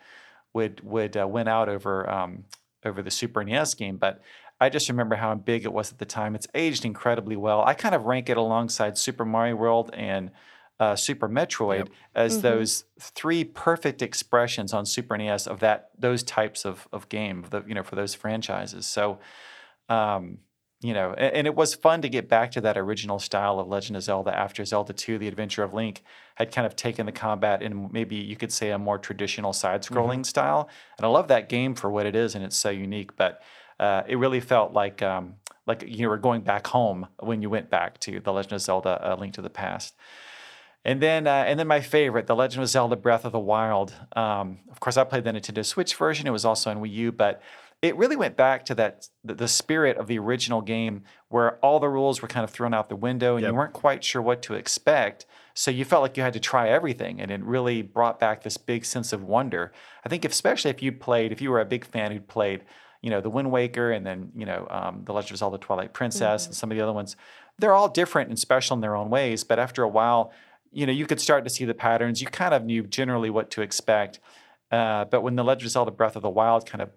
would 0.54 0.82
would 0.84 1.16
uh, 1.16 1.28
win 1.28 1.48
out 1.48 1.70
over 1.70 2.10
um, 2.10 2.44
over 2.84 3.02
the 3.02 3.12
Super 3.12 3.44
NES 3.44 3.76
game. 3.76 3.98
But 3.98 4.22
I 4.60 4.70
just 4.70 4.90
remember 4.90 5.16
how 5.16 5.34
big 5.36 5.64
it 5.64 5.72
was 5.72 5.92
at 5.92 6.00
the 6.00 6.06
time. 6.06 6.36
It's 6.36 6.48
aged 6.54 6.84
incredibly 6.84 7.36
well. 7.36 7.64
I 7.64 7.74
kind 7.74 7.96
of 7.96 8.06
rank 8.06 8.30
it 8.30 8.38
alongside 8.38 8.98
Super 8.98 9.24
Mario 9.24 9.56
World 9.56 9.92
and 9.94 10.32
uh, 10.82 10.96
Super 10.96 11.30
Metroid 11.30 11.78
Yep. 11.86 11.90
as 12.16 12.38
Mhm. 12.38 12.42
those 12.42 12.86
three 13.00 13.44
perfect 13.44 14.02
expressions 14.02 14.74
on 14.74 14.84
Super 14.86 15.16
NES 15.16 15.46
of 15.48 15.60
that 15.60 15.92
those 16.06 16.24
types 16.24 16.66
of 16.66 16.88
of 16.92 17.08
game, 17.08 17.38
the, 17.52 17.62
you 17.68 17.76
know, 17.76 17.84
for 17.84 17.96
those 17.96 18.16
franchises. 18.16 18.86
So, 18.88 19.20
um, 19.90 20.40
you 20.84 20.96
know, 20.96 21.14
and, 21.16 21.36
and 21.36 21.48
it 21.48 21.54
was 21.56 21.76
fun 21.76 22.02
to 22.02 22.10
get 22.10 22.28
back 22.28 22.50
to 22.52 22.62
that 22.62 22.76
original 22.78 23.20
style 23.20 23.60
of 23.60 23.68
Legend 23.68 23.96
of 23.98 24.02
Zelda 24.04 24.36
after 24.36 24.66
Zelda 24.66 24.94
2: 24.94 25.20
The 25.20 25.28
Adventure 25.28 25.62
of 25.64 25.72
Link 25.74 26.04
had 26.36 26.52
kind 26.52 26.66
of 26.66 26.76
taken 26.76 27.06
the 27.06 27.12
combat 27.12 27.62
in 27.62 27.90
maybe 27.92 28.16
you 28.16 28.36
could 28.36 28.52
say 28.52 28.72
a 28.72 28.80
more 28.80 28.98
traditional 28.98 29.54
side-scrolling 29.54 30.26
style. 30.26 30.68
And 30.98 31.06
I 31.06 31.10
love 31.10 31.28
that 31.28 31.48
game 31.50 31.76
for 31.76 31.92
what 31.92 32.08
it 32.08 32.16
is, 32.16 32.34
and 32.34 32.44
it's 32.44 32.58
so 32.58 32.72
unique. 32.72 33.16
But 33.16 33.42
uh, 33.80 34.02
it 34.08 34.18
really 34.18 34.40
felt 34.40 34.74
like 34.74 35.04
um, 35.04 35.36
like 35.68 35.84
you 35.86 36.10
were 36.10 36.18
going 36.18 36.42
back 36.42 36.66
home 36.68 37.08
when 37.20 37.44
you 37.44 37.52
went 37.52 37.70
back 37.70 38.00
to 38.00 38.20
the 38.20 38.34
Legend 38.34 38.54
of 38.54 38.62
Zelda: 38.62 38.94
uh, 39.12 39.16
Link 39.16 39.34
to 39.36 39.44
the 39.44 39.50
Past. 39.52 39.94
And 40.84 41.02
then, 41.02 41.28
uh, 41.28 41.44
and 41.48 41.60
then 41.60 41.68
my 41.68 41.80
favorite, 41.82 42.26
The 42.28 42.36
Legend 42.36 42.64
of 42.64 42.70
Zelda: 42.70 42.96
Breath 42.96 43.24
of 43.26 43.32
the 43.32 43.40
Wild. 43.40 43.94
Um, 44.16 44.60
of 44.72 44.80
course, 44.80 44.98
I 44.98 45.04
played 45.04 45.24
the 45.24 45.32
Nintendo 45.32 45.64
Switch 45.66 45.96
version. 45.96 46.26
It 46.28 46.32
was 46.32 46.46
also 46.46 46.72
on 46.72 46.82
Wii 46.82 46.92
U, 46.94 47.12
but 47.12 47.42
it 47.84 47.96
really 47.98 48.16
went 48.16 48.36
back 48.36 48.66
to 48.66 48.76
that 48.76 49.08
the, 49.24 49.36
the 49.36 49.48
spirit 49.48 49.98
of 49.98 50.08
the 50.08 50.18
original 50.18 50.62
game, 50.62 51.04
where 51.30 51.58
all 51.58 51.80
the 51.80 51.90
rules 51.90 52.22
were 52.22 52.28
kind 52.28 52.44
of 52.44 52.50
thrown 52.50 52.74
out 52.74 52.90
the 52.90 52.96
window, 52.96 53.36
and 53.36 53.44
Yep. 53.44 53.52
you 53.52 53.56
weren't 53.56 53.74
quite 53.74 54.04
sure 54.04 54.22
what 54.22 54.42
to 54.44 54.56
expect. 54.56 55.26
So 55.54 55.70
you 55.70 55.86
felt 55.86 56.02
like 56.02 56.18
you 56.18 56.24
had 56.24 56.34
to 56.34 56.40
try 56.40 56.70
everything, 56.70 57.22
and 57.22 57.30
it 57.30 57.44
really 57.44 57.82
brought 57.84 58.20
back 58.20 58.42
this 58.42 58.58
big 58.58 58.84
sense 58.86 59.14
of 59.14 59.24
wonder. 59.24 59.72
I 60.06 60.10
think, 60.10 60.26
if, 60.26 60.32
especially 60.32 60.72
if 60.72 60.82
you 60.82 60.92
played, 60.92 61.32
if 61.32 61.42
you 61.42 61.52
were 61.52 61.60
a 61.62 61.66
big 61.66 61.86
fan 61.86 62.12
who'd 62.12 62.28
played, 62.28 62.64
you 63.02 63.10
know, 63.10 63.22
The 63.22 63.30
Wind 63.30 63.52
Waker, 63.52 63.92
and 63.92 64.06
then 64.06 64.32
you 64.36 64.46
know, 64.48 64.66
um, 64.72 65.02
The 65.06 65.14
Legend 65.14 65.34
of 65.34 65.38
Zelda: 65.38 65.58
Twilight 65.60 65.94
Princess, 65.94 66.48
and 66.48 66.56
some 66.56 66.72
of 66.72 66.78
the 66.78 66.84
other 66.84 66.94
ones, 66.94 67.16
they're 67.60 67.74
all 67.74 67.90
different 67.90 68.30
and 68.30 68.40
special 68.40 68.76
in 68.76 68.82
their 68.82 68.96
own 68.96 69.10
ways. 69.10 69.44
But 69.44 69.60
after 69.60 69.84
a 69.84 69.90
while, 69.90 70.32
you 70.72 70.86
know, 70.86 70.92
you 70.92 71.06
could 71.06 71.20
start 71.20 71.44
to 71.44 71.50
see 71.50 71.66
the 71.66 71.74
patterns. 71.74 72.22
You 72.22 72.28
kind 72.28 72.54
of 72.54 72.64
knew 72.64 72.84
generally 72.84 73.30
what 73.30 73.52
to 73.52 73.62
expect. 73.62 74.20
Uh, 74.72 75.06
but 75.06 75.22
when 75.22 75.36
the 75.36 75.44
Legend 75.44 75.66
of 75.66 75.72
Zelda: 75.72 75.92
Breath 75.92 76.16
of 76.16 76.22
the 76.22 76.30
Wild 76.30 76.66
kind 76.66 76.82
of 76.82 76.92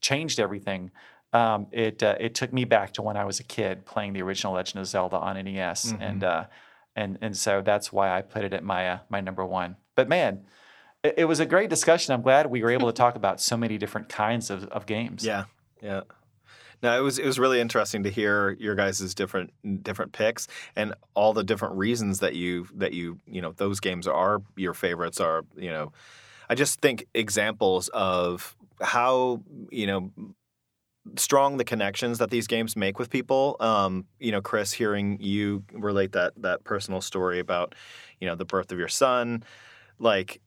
changed 0.00 0.40
everything, 0.40 0.90
um, 1.32 1.66
it 1.72 2.02
uh, 2.02 2.16
it 2.18 2.34
took 2.34 2.52
me 2.52 2.64
back 2.64 2.92
to 2.94 3.02
when 3.02 3.16
I 3.16 3.24
was 3.24 3.38
a 3.38 3.44
kid 3.44 3.84
playing 3.84 4.14
the 4.14 4.22
original 4.22 4.54
Legend 4.54 4.80
of 4.80 4.86
Zelda 4.86 5.16
on 5.16 5.42
NES, 5.42 5.94
and 6.00 6.24
uh, 6.24 6.44
and 6.96 7.18
and 7.20 7.36
so 7.36 7.60
that's 7.62 7.92
why 7.92 8.16
I 8.16 8.22
put 8.22 8.44
it 8.44 8.52
at 8.54 8.64
my 8.64 8.88
uh, 8.88 8.98
my 9.10 9.20
number 9.20 9.44
one. 9.44 9.76
But 9.94 10.08
man, 10.08 10.44
it, 11.04 11.14
it 11.18 11.24
was 11.26 11.38
a 11.38 11.46
great 11.46 11.68
discussion. 11.68 12.14
I'm 12.14 12.22
glad 12.22 12.50
we 12.50 12.62
were 12.62 12.70
able 12.70 12.86
to 12.86 12.94
talk 12.94 13.14
about 13.14 13.40
so 13.40 13.56
many 13.56 13.76
different 13.76 14.08
kinds 14.08 14.48
of, 14.48 14.64
of 14.68 14.86
games. 14.86 15.24
Yeah, 15.24 15.44
yeah. 15.82 16.02
No, 16.82 16.96
it 16.96 17.02
was 17.02 17.18
it 17.18 17.26
was 17.26 17.38
really 17.38 17.60
interesting 17.60 18.02
to 18.04 18.10
hear 18.10 18.56
your 18.60 18.74
guys' 18.74 19.14
different 19.14 19.52
different 19.82 20.12
picks 20.12 20.46
and 20.76 20.94
all 21.14 21.32
the 21.32 21.42
different 21.44 21.74
reasons 21.76 22.20
that 22.20 22.34
you 22.34 22.68
that 22.74 22.92
you 22.92 23.18
you 23.26 23.42
know 23.42 23.52
those 23.52 23.80
games 23.80 24.06
are 24.06 24.42
your 24.56 24.74
favorites 24.74 25.20
are 25.20 25.42
you 25.56 25.70
know 25.70 25.92
I 26.48 26.54
just 26.54 26.80
think 26.80 27.06
examples 27.14 27.88
of 27.88 28.56
how 28.80 29.42
you 29.70 29.86
know 29.86 30.10
strong 31.16 31.56
the 31.56 31.64
connections 31.64 32.18
that 32.18 32.30
these 32.30 32.46
games 32.46 32.76
make 32.76 32.98
with 32.98 33.10
people. 33.10 33.56
Um, 33.60 34.06
you 34.20 34.32
know, 34.32 34.40
Chris, 34.40 34.72
hearing 34.72 35.18
you 35.20 35.64
relate 35.72 36.12
that 36.12 36.34
that 36.38 36.64
personal 36.64 37.00
story 37.00 37.38
about 37.38 37.74
you 38.20 38.26
know 38.26 38.34
the 38.34 38.44
birth 38.44 38.72
of 38.72 38.78
your 38.78 38.88
son, 38.88 39.42
like 39.98 40.40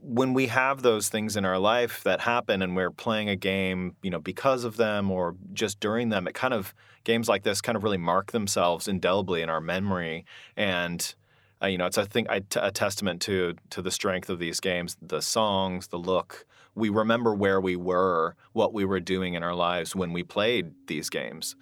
when 0.00 0.34
we 0.34 0.46
have 0.48 0.82
those 0.82 1.08
things 1.08 1.36
in 1.36 1.44
our 1.44 1.58
life 1.58 2.02
that 2.04 2.20
happen 2.20 2.62
and 2.62 2.76
we're 2.76 2.90
playing 2.90 3.28
a 3.28 3.36
game, 3.36 3.96
you 4.02 4.10
know, 4.10 4.18
because 4.18 4.64
of 4.64 4.76
them 4.76 5.10
or 5.10 5.36
just 5.52 5.80
during 5.80 6.08
them, 6.08 6.26
it 6.26 6.34
kind 6.34 6.54
of 6.54 6.74
games 7.04 7.28
like 7.28 7.42
this 7.42 7.60
kind 7.60 7.76
of 7.76 7.82
really 7.82 7.98
mark 7.98 8.32
themselves 8.32 8.88
indelibly 8.88 9.42
in 9.42 9.50
our 9.50 9.60
memory. 9.60 10.24
And 10.56 11.14
uh, 11.62 11.66
you 11.66 11.78
know, 11.78 11.86
it's 11.86 11.98
I 11.98 12.04
think 12.04 12.28
a 12.30 12.70
testament 12.70 13.22
to 13.22 13.54
to 13.70 13.80
the 13.80 13.90
strength 13.90 14.28
of 14.28 14.38
these 14.38 14.60
games, 14.60 14.96
the 15.00 15.22
songs, 15.22 15.88
the 15.88 15.98
look. 15.98 16.46
We 16.74 16.88
remember 16.88 17.34
where 17.34 17.60
we 17.60 17.76
were, 17.76 18.34
what 18.52 18.74
we 18.74 18.84
were 18.84 19.00
doing 19.00 19.34
in 19.34 19.42
our 19.42 19.54
lives 19.54 19.94
when 19.94 20.12
we 20.12 20.24
played 20.24 20.72
these 20.88 21.08
games. 21.08 21.54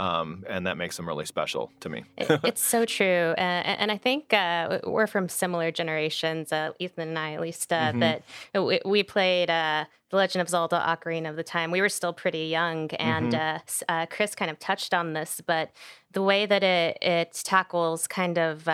Um, 0.00 0.44
and 0.48 0.66
that 0.66 0.76
makes 0.78 0.96
them 0.96 1.06
really 1.06 1.26
special 1.26 1.70
to 1.80 1.88
me. 1.90 2.04
It- 2.16 2.40
it's 2.50 2.62
so 2.62 2.84
true, 2.84 3.34
uh, 3.36 3.40
and 3.80 3.90
I 3.92 3.98
think 3.98 4.32
uh, 4.32 4.78
we're 4.84 5.06
from 5.06 5.28
similar 5.28 5.70
generations. 5.70 6.52
Uh, 6.52 6.72
Ethan 6.78 7.08
and 7.08 7.18
I, 7.18 7.34
at 7.34 7.40
least, 7.40 7.70
uh, 7.72 7.92
Mhm. 7.92 8.00
that 8.00 8.22
we, 8.64 8.80
we 8.84 9.02
played 9.02 9.50
uh, 9.50 9.84
The 10.10 10.16
Legend 10.16 10.40
of 10.40 10.48
Zelda: 10.48 10.78
Ocarina 10.92 11.28
of 11.28 11.36
the 11.36 11.44
Time. 11.44 11.70
We 11.70 11.80
were 11.82 11.90
still 11.90 12.14
pretty 12.14 12.46
young, 12.46 12.90
and 12.92 13.34
uh, 13.34 13.58
s- 13.66 13.82
uh, 13.88 14.06
Chris 14.14 14.34
kind 14.34 14.50
of 14.50 14.58
touched 14.58 14.94
on 14.94 15.12
this, 15.12 15.42
but 15.46 15.70
the 16.12 16.22
way 16.22 16.46
that 16.46 16.62
it 16.62 16.96
it 17.02 17.32
tackles 17.44 18.06
kind 18.06 18.38
of. 18.38 18.66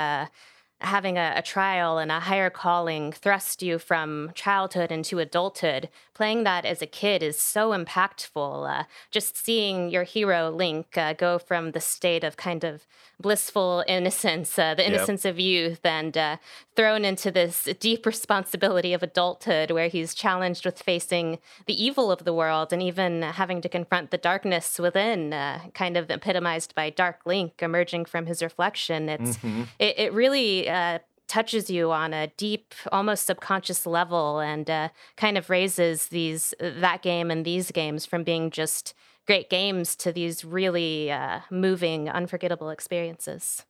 Having 0.80 1.16
a, 1.16 1.32
a 1.36 1.42
trial 1.42 1.96
and 1.96 2.12
a 2.12 2.20
higher 2.20 2.50
calling 2.50 3.10
thrust 3.10 3.62
you 3.62 3.78
from 3.78 4.30
childhood 4.34 4.92
into 4.92 5.18
adulthood. 5.18 5.88
Playing 6.12 6.44
that 6.44 6.66
as 6.66 6.82
a 6.82 6.86
kid 6.86 7.22
is 7.22 7.38
so 7.38 7.70
impactful 7.70 8.80
uh, 8.80 8.84
just 9.10 9.42
seeing 9.42 9.88
your 9.88 10.04
hero 10.04 10.50
link 10.50 10.98
uh, 10.98 11.14
go 11.14 11.38
from 11.38 11.72
the 11.72 11.80
state 11.80 12.24
of 12.24 12.36
kind 12.36 12.62
of 12.62 12.86
blissful 13.20 13.82
innocence 13.88 14.58
uh, 14.58 14.74
the 14.74 14.82
Yep. 14.82 14.92
innocence 14.92 15.24
of 15.24 15.40
youth 15.40 15.80
and 15.84 16.16
uh, 16.16 16.36
thrown 16.74 17.04
into 17.04 17.30
this 17.30 17.68
deep 17.80 18.04
responsibility 18.06 18.92
of 18.92 19.02
adulthood 19.02 19.70
where 19.70 19.88
he's 19.88 20.14
challenged 20.14 20.64
with 20.64 20.80
facing 20.82 21.38
the 21.66 21.82
evil 21.82 22.12
of 22.12 22.24
the 22.24 22.32
world 22.34 22.72
and 22.72 22.82
even 22.82 23.22
having 23.22 23.60
to 23.62 23.68
confront 23.68 24.10
the 24.10 24.18
darkness 24.18 24.78
within 24.78 25.32
uh, 25.32 25.60
kind 25.74 25.96
of 25.96 26.10
epitomized 26.10 26.74
by 26.74 26.90
dark 26.90 27.20
link 27.24 27.54
emerging 27.62 28.04
from 28.04 28.26
his 28.26 28.42
reflection 28.42 29.08
it's 29.08 29.38
Mhm. 29.38 29.66
it, 29.78 29.98
it 29.98 30.12
really 30.12 30.68
uh, 30.68 30.98
touches 31.28 31.68
you 31.68 31.90
on 31.90 32.14
a 32.14 32.28
deep, 32.36 32.72
almost 32.92 33.26
subconscious 33.26 33.84
level, 33.84 34.38
and 34.38 34.70
uh, 34.70 34.88
kind 35.16 35.36
of 35.36 35.50
raises 35.50 36.06
these 36.08 36.54
that 36.60 37.02
game 37.02 37.32
and 37.32 37.44
these 37.44 37.72
games 37.72 38.06
from 38.06 38.22
being 38.22 38.48
just 38.48 38.94
great 39.26 39.50
games 39.50 39.96
to 39.96 40.12
these 40.12 40.44
really 40.44 41.10
uh, 41.10 41.40
moving, 41.50 42.08
unforgettable 42.08 42.70
experiences. 42.70 43.64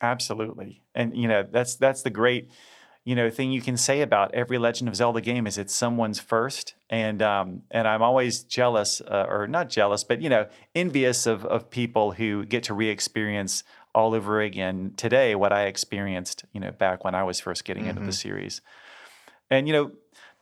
Absolutely, 0.00 0.82
and 0.94 1.16
you 1.16 1.28
know 1.28 1.46
that's 1.48 1.76
that's 1.76 2.02
the 2.02 2.10
great 2.10 2.50
you 3.04 3.14
know 3.14 3.30
thing 3.30 3.52
you 3.52 3.62
can 3.62 3.76
say 3.76 4.00
about 4.00 4.34
every 4.34 4.58
Legend 4.58 4.88
of 4.88 4.96
Zelda 4.96 5.20
game 5.20 5.46
is 5.46 5.58
it's 5.58 5.74
someone's 5.74 6.18
first, 6.18 6.74
and 6.90 7.22
um, 7.22 7.62
and 7.70 7.86
I'm 7.86 8.02
always 8.02 8.42
jealous, 8.42 9.00
uh, 9.00 9.26
or 9.28 9.46
not 9.46 9.68
jealous, 9.68 10.02
but 10.02 10.20
you 10.20 10.28
know 10.28 10.46
envious 10.74 11.26
of 11.26 11.44
of 11.44 11.70
people 11.70 12.12
who 12.12 12.44
get 12.44 12.64
to 12.64 12.74
re-experience 12.74 13.62
all 13.94 14.14
over 14.14 14.40
again 14.40 14.94
today 14.96 15.34
what 15.34 15.52
I 15.52 15.64
experienced, 15.66 16.44
you 16.52 16.60
know, 16.60 16.70
back 16.70 17.04
when 17.04 17.14
I 17.14 17.24
was 17.24 17.40
first 17.40 17.64
getting 17.64 17.84
mm-hmm. 17.84 17.90
into 17.90 18.00
the 18.02 18.06
mm-hmm. 18.08 18.28
series. 18.28 18.60
And 19.50 19.66
you 19.66 19.72
know, 19.72 19.92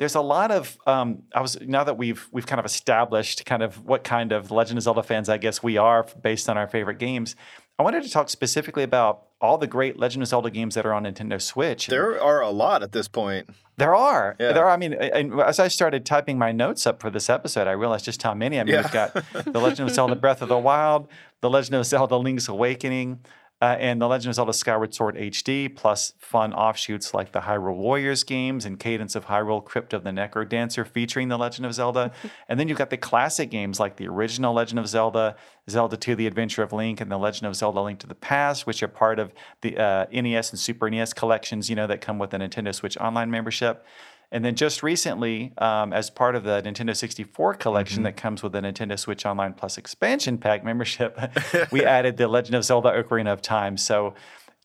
there's 0.01 0.15
a 0.15 0.21
lot 0.23 0.51
of 0.51 0.79
um, 0.87 1.25
I 1.35 1.43
was 1.43 1.61
now 1.61 1.85
that 1.85 1.99
we've 1.99 2.27
we've 2.33 2.47
kind 2.47 2.59
of 2.59 2.65
established 2.65 3.45
kind 3.45 3.63
of 3.63 3.85
what 3.85 4.03
kind 4.03 4.33
of 4.33 4.51
Legend 4.51 4.79
of 4.79 4.83
Zelda 4.83 5.03
fans 5.03 5.29
I 5.29 5.37
guess 5.37 5.63
we 5.63 5.77
are 5.77 6.07
based 6.23 6.49
on 6.49 6.57
our 6.57 6.67
favorite 6.67 6.99
games. 6.99 7.37
I 7.79 7.83
wanted 7.83 8.03
to 8.05 8.11
talk 8.11 8.31
specifically 8.31 8.83
about 8.83 9.25
all 9.43 9.59
the 9.59 9.67
great 9.67 9.99
Legend 9.99 10.23
of 10.23 10.29
Zelda 10.29 10.51
games 10.51 10.75
that 10.75 10.87
are 10.87 10.95
on 10.95 11.05
Nintendo 11.05 11.41
Switch. 11.41 11.87
There 11.87 12.21
are 12.21 12.41
a 12.41 12.49
lot 12.49 12.83
at 12.83 12.93
this 12.93 13.09
point. 13.09 13.51
There 13.77 13.95
are. 13.95 14.37
Yeah. 14.41 14.53
There 14.53 14.65
are. 14.65 14.71
I 14.71 14.79
mean, 14.79 14.95
and 14.95 15.39
as 15.39 15.59
I 15.59 15.69
started 15.69 16.07
typing 16.07 16.39
my 16.39 16.51
notes 16.51 16.87
up 16.87 17.03
for 17.03 17.11
this 17.11 17.29
episode, 17.29 17.67
I 17.67 17.73
realized 17.73 18.07
just 18.07 18.23
how 18.23 18.33
many. 18.33 18.59
I 18.59 18.65
mean, 18.65 18.75
yeah. 18.75 18.83
we've 18.83 18.93
got 18.93 19.13
The 19.53 19.61
Legend 19.61 19.91
of 19.91 19.95
Zelda 19.95 20.17
Breath 20.17 20.41
of 20.41 20.49
the 20.49 20.59
Wild, 20.59 21.09
The 21.43 21.51
Legend 21.51 21.77
of 21.77 21.85
Zelda 21.85 22.17
Link's 22.17 22.49
Awakening, 22.49 23.21
uh, 23.62 23.77
and 23.79 24.01
The 24.01 24.09
Legend 24.09 24.31
of 24.31 24.35
Zelda 24.37 24.53
Skyward 24.55 24.94
Sword 24.94 25.16
HD, 25.16 25.75
plus 25.75 26.14
fun 26.18 26.55
offshoots 26.55 27.12
like 27.12 27.33
the 27.33 27.40
Hyrule 27.40 27.77
Warriors 27.77 28.25
games 28.25 28.64
and 28.64 28.79
Cadence 28.79 29.14
of 29.14 29.27
Hyrule 29.27 29.62
Crypt 29.62 29.92
of 29.92 30.03
the 30.03 30.11
NecroDancer 30.11 30.87
featuring 30.87 31.29
The 31.29 31.37
Legend 31.37 31.66
of 31.66 31.75
Zelda. 31.75 32.11
and 32.49 32.59
then 32.59 32.68
you've 32.68 32.79
got 32.79 32.88
the 32.88 32.96
classic 32.96 33.51
games 33.51 33.79
like 33.79 33.96
the 33.96 34.09
original 34.09 34.55
Legend 34.55 34.79
of 34.79 34.88
Zelda, 34.88 35.37
Zelda 35.68 35.99
2 35.99 36.14
The 36.14 36.27
Adventure 36.27 36.62
of 36.62 36.73
Link, 36.73 37.03
and 37.03 37.11
The 37.11 37.18
Legend 37.18 37.49
of 37.49 37.55
Zelda 37.55 37.83
Link 37.83 37.99
to 38.01 38.07
the 38.07 38.14
Past, 38.14 38.66
which 38.66 38.83
are 38.83 38.88
part 38.88 39.18
of 39.18 39.33
the 39.61 39.77
uh, 39.77 40.07
NES 40.11 40.51
and 40.51 40.59
Super 40.59 40.88
NES 40.88 41.12
collections, 41.12 41.68
you 41.68 41.77
know, 41.77 41.87
that 41.87 42.01
come 42.01 42.18
with 42.18 42.31
the 42.31 42.38
Nintendo 42.38 42.75
Switch 42.75 42.96
Online 42.96 43.31
membership. 43.31 43.85
And 44.33 44.45
then 44.45 44.55
just 44.55 44.83
recently, 44.83 45.53
um, 45.59 45.93
as 45.93 46.09
part 46.09 46.37
of 46.37 46.45
the 46.45 46.62
Nintendo 46.62 46.97
64 46.97 47.55
collection 47.55 47.99
mm-hmm. 47.99 48.05
that 48.05 48.16
comes 48.16 48.43
with 48.43 48.53
the 48.53 48.61
Nintendo 48.61 48.97
Switch 48.97 49.27
Online 49.27 49.53
Plus 49.53 49.77
expansion 49.77 50.38
pack 50.38 50.62
membership, 50.64 51.19
we 51.73 51.85
added 51.85 52.16
the 52.16 52.29
Legend 52.29 52.55
of 52.55 52.64
Zelda: 52.64 52.90
Ocarina 52.90 53.33
of 53.33 53.43
Time. 53.43 53.77
So 53.77 54.14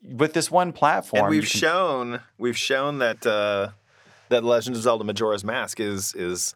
with 0.04 0.34
this 0.34 0.52
one 0.52 0.72
platform, 0.72 1.26
and 1.26 1.30
we've 1.30 1.50
can... 1.50 1.60
shown 1.60 2.20
we've 2.38 2.58
shown 2.58 3.00
that 3.00 3.26
uh, 3.26 3.70
that 4.30 4.44
Legend 4.44 4.76
of 4.76 4.84
Zelda: 4.84 5.04
Majora's 5.04 5.44
Mask 5.44 5.80
is 5.80 6.14
is 6.14 6.56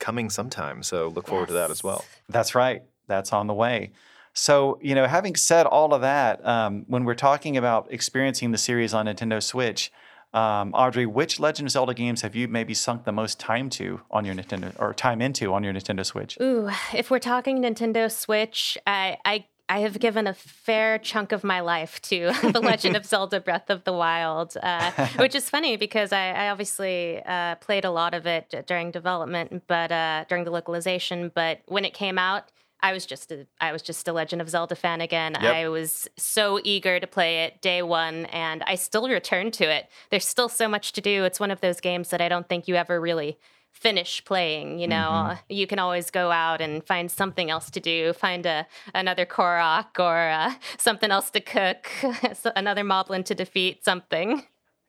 coming 0.00 0.30
sometime. 0.30 0.82
So 0.82 1.08
look 1.08 1.26
forward 1.26 1.44
yes. 1.44 1.48
to 1.48 1.54
that 1.54 1.70
as 1.70 1.84
well. 1.84 2.04
That's 2.28 2.54
right. 2.54 2.82
That's 3.08 3.32
on 3.32 3.46
the 3.46 3.54
way. 3.54 3.92
So, 4.34 4.78
you 4.80 4.94
know, 4.94 5.06
having 5.06 5.36
said 5.36 5.66
all 5.66 5.92
of 5.92 6.00
that, 6.00 6.44
um, 6.46 6.84
when 6.88 7.04
we're 7.04 7.14
talking 7.14 7.56
about 7.56 7.88
experiencing 7.90 8.50
the 8.50 8.58
series 8.58 8.94
on 8.94 9.06
Nintendo 9.06 9.42
Switch, 9.42 9.92
um, 10.34 10.72
Audrey, 10.74 11.06
which 11.06 11.38
Legend 11.38 11.68
of 11.68 11.72
Zelda 11.72 11.94
games 11.94 12.22
have 12.22 12.34
you 12.34 12.48
maybe 12.48 12.74
sunk 12.74 13.04
the 13.04 13.12
most 13.12 13.38
time 13.38 13.68
to 13.70 14.00
on 14.10 14.24
your 14.24 14.34
Nintendo 14.34 14.74
or 14.78 14.94
time 14.94 15.20
into 15.20 15.52
on 15.52 15.62
your 15.64 15.72
Nintendo 15.72 16.04
Switch? 16.04 16.38
Ooh, 16.40 16.70
if 16.92 17.10
we're 17.10 17.18
talking 17.18 17.62
Nintendo 17.62 18.10
Switch, 18.10 18.78
I, 18.86 19.18
I 19.24 19.46
I 19.68 19.78
have 19.78 19.98
given 19.98 20.26
a 20.26 20.34
fair 20.34 20.98
chunk 20.98 21.32
of 21.32 21.44
my 21.44 21.60
life 21.60 22.02
to 22.02 22.32
The 22.52 22.60
Legend 22.60 22.94
of 22.94 23.06
Zelda 23.06 23.40
Breath 23.40 23.70
of 23.70 23.84
the 23.84 23.92
Wild, 23.92 24.54
uh, 24.62 24.90
which 25.16 25.34
is 25.34 25.48
funny 25.48 25.78
because 25.78 26.12
I, 26.12 26.32
I 26.32 26.50
obviously 26.50 27.22
uh, 27.24 27.54
played 27.54 27.86
a 27.86 27.90
lot 27.90 28.12
of 28.12 28.26
it 28.26 28.66
during 28.66 28.90
development, 28.90 29.62
but 29.66 29.90
uh, 29.90 30.26
during 30.28 30.44
the 30.44 30.50
localization. 30.50 31.32
But 31.34 31.60
when 31.66 31.86
it 31.86 31.94
came 31.94 32.18
out, 32.18 32.50
I 32.82 32.92
was 32.92 33.06
just 33.06 33.30
a 33.30 33.46
I 33.60 33.72
was 33.72 33.82
just 33.82 34.08
a 34.08 34.12
Legend 34.12 34.42
of 34.42 34.48
Zelda 34.48 34.74
fan 34.74 35.00
again. 35.00 35.36
Yep. 35.40 35.54
I 35.54 35.68
was 35.68 36.08
so 36.16 36.60
eager 36.64 36.98
to 36.98 37.06
play 37.06 37.44
it 37.44 37.62
day 37.62 37.82
one, 37.82 38.26
and 38.26 38.62
I 38.64 38.74
still 38.74 39.08
return 39.08 39.50
to 39.52 39.64
it. 39.64 39.88
There's 40.10 40.26
still 40.26 40.48
so 40.48 40.68
much 40.68 40.92
to 40.92 41.00
do. 41.00 41.24
It's 41.24 41.40
one 41.40 41.50
of 41.50 41.60
those 41.60 41.80
games 41.80 42.10
that 42.10 42.20
I 42.20 42.28
don't 42.28 42.48
think 42.48 42.68
you 42.68 42.74
ever 42.74 43.00
really 43.00 43.38
finish 43.72 44.22
playing 44.26 44.78
you 44.78 44.86
know 44.86 45.10
mm-hmm. 45.10 45.34
you 45.48 45.66
can 45.66 45.78
always 45.78 46.10
go 46.10 46.30
out 46.30 46.60
and 46.60 46.84
find 46.84 47.10
something 47.10 47.50
else 47.50 47.70
to 47.70 47.80
do 47.80 48.12
find 48.12 48.44
a 48.44 48.66
another 48.94 49.24
korok 49.24 49.98
or 49.98 50.28
uh, 50.28 50.52
something 50.76 51.10
else 51.10 51.30
to 51.30 51.40
cook 51.40 51.90
another 52.54 52.84
moblin 52.84 53.24
to 53.24 53.34
defeat 53.34 53.82
something 53.82 54.42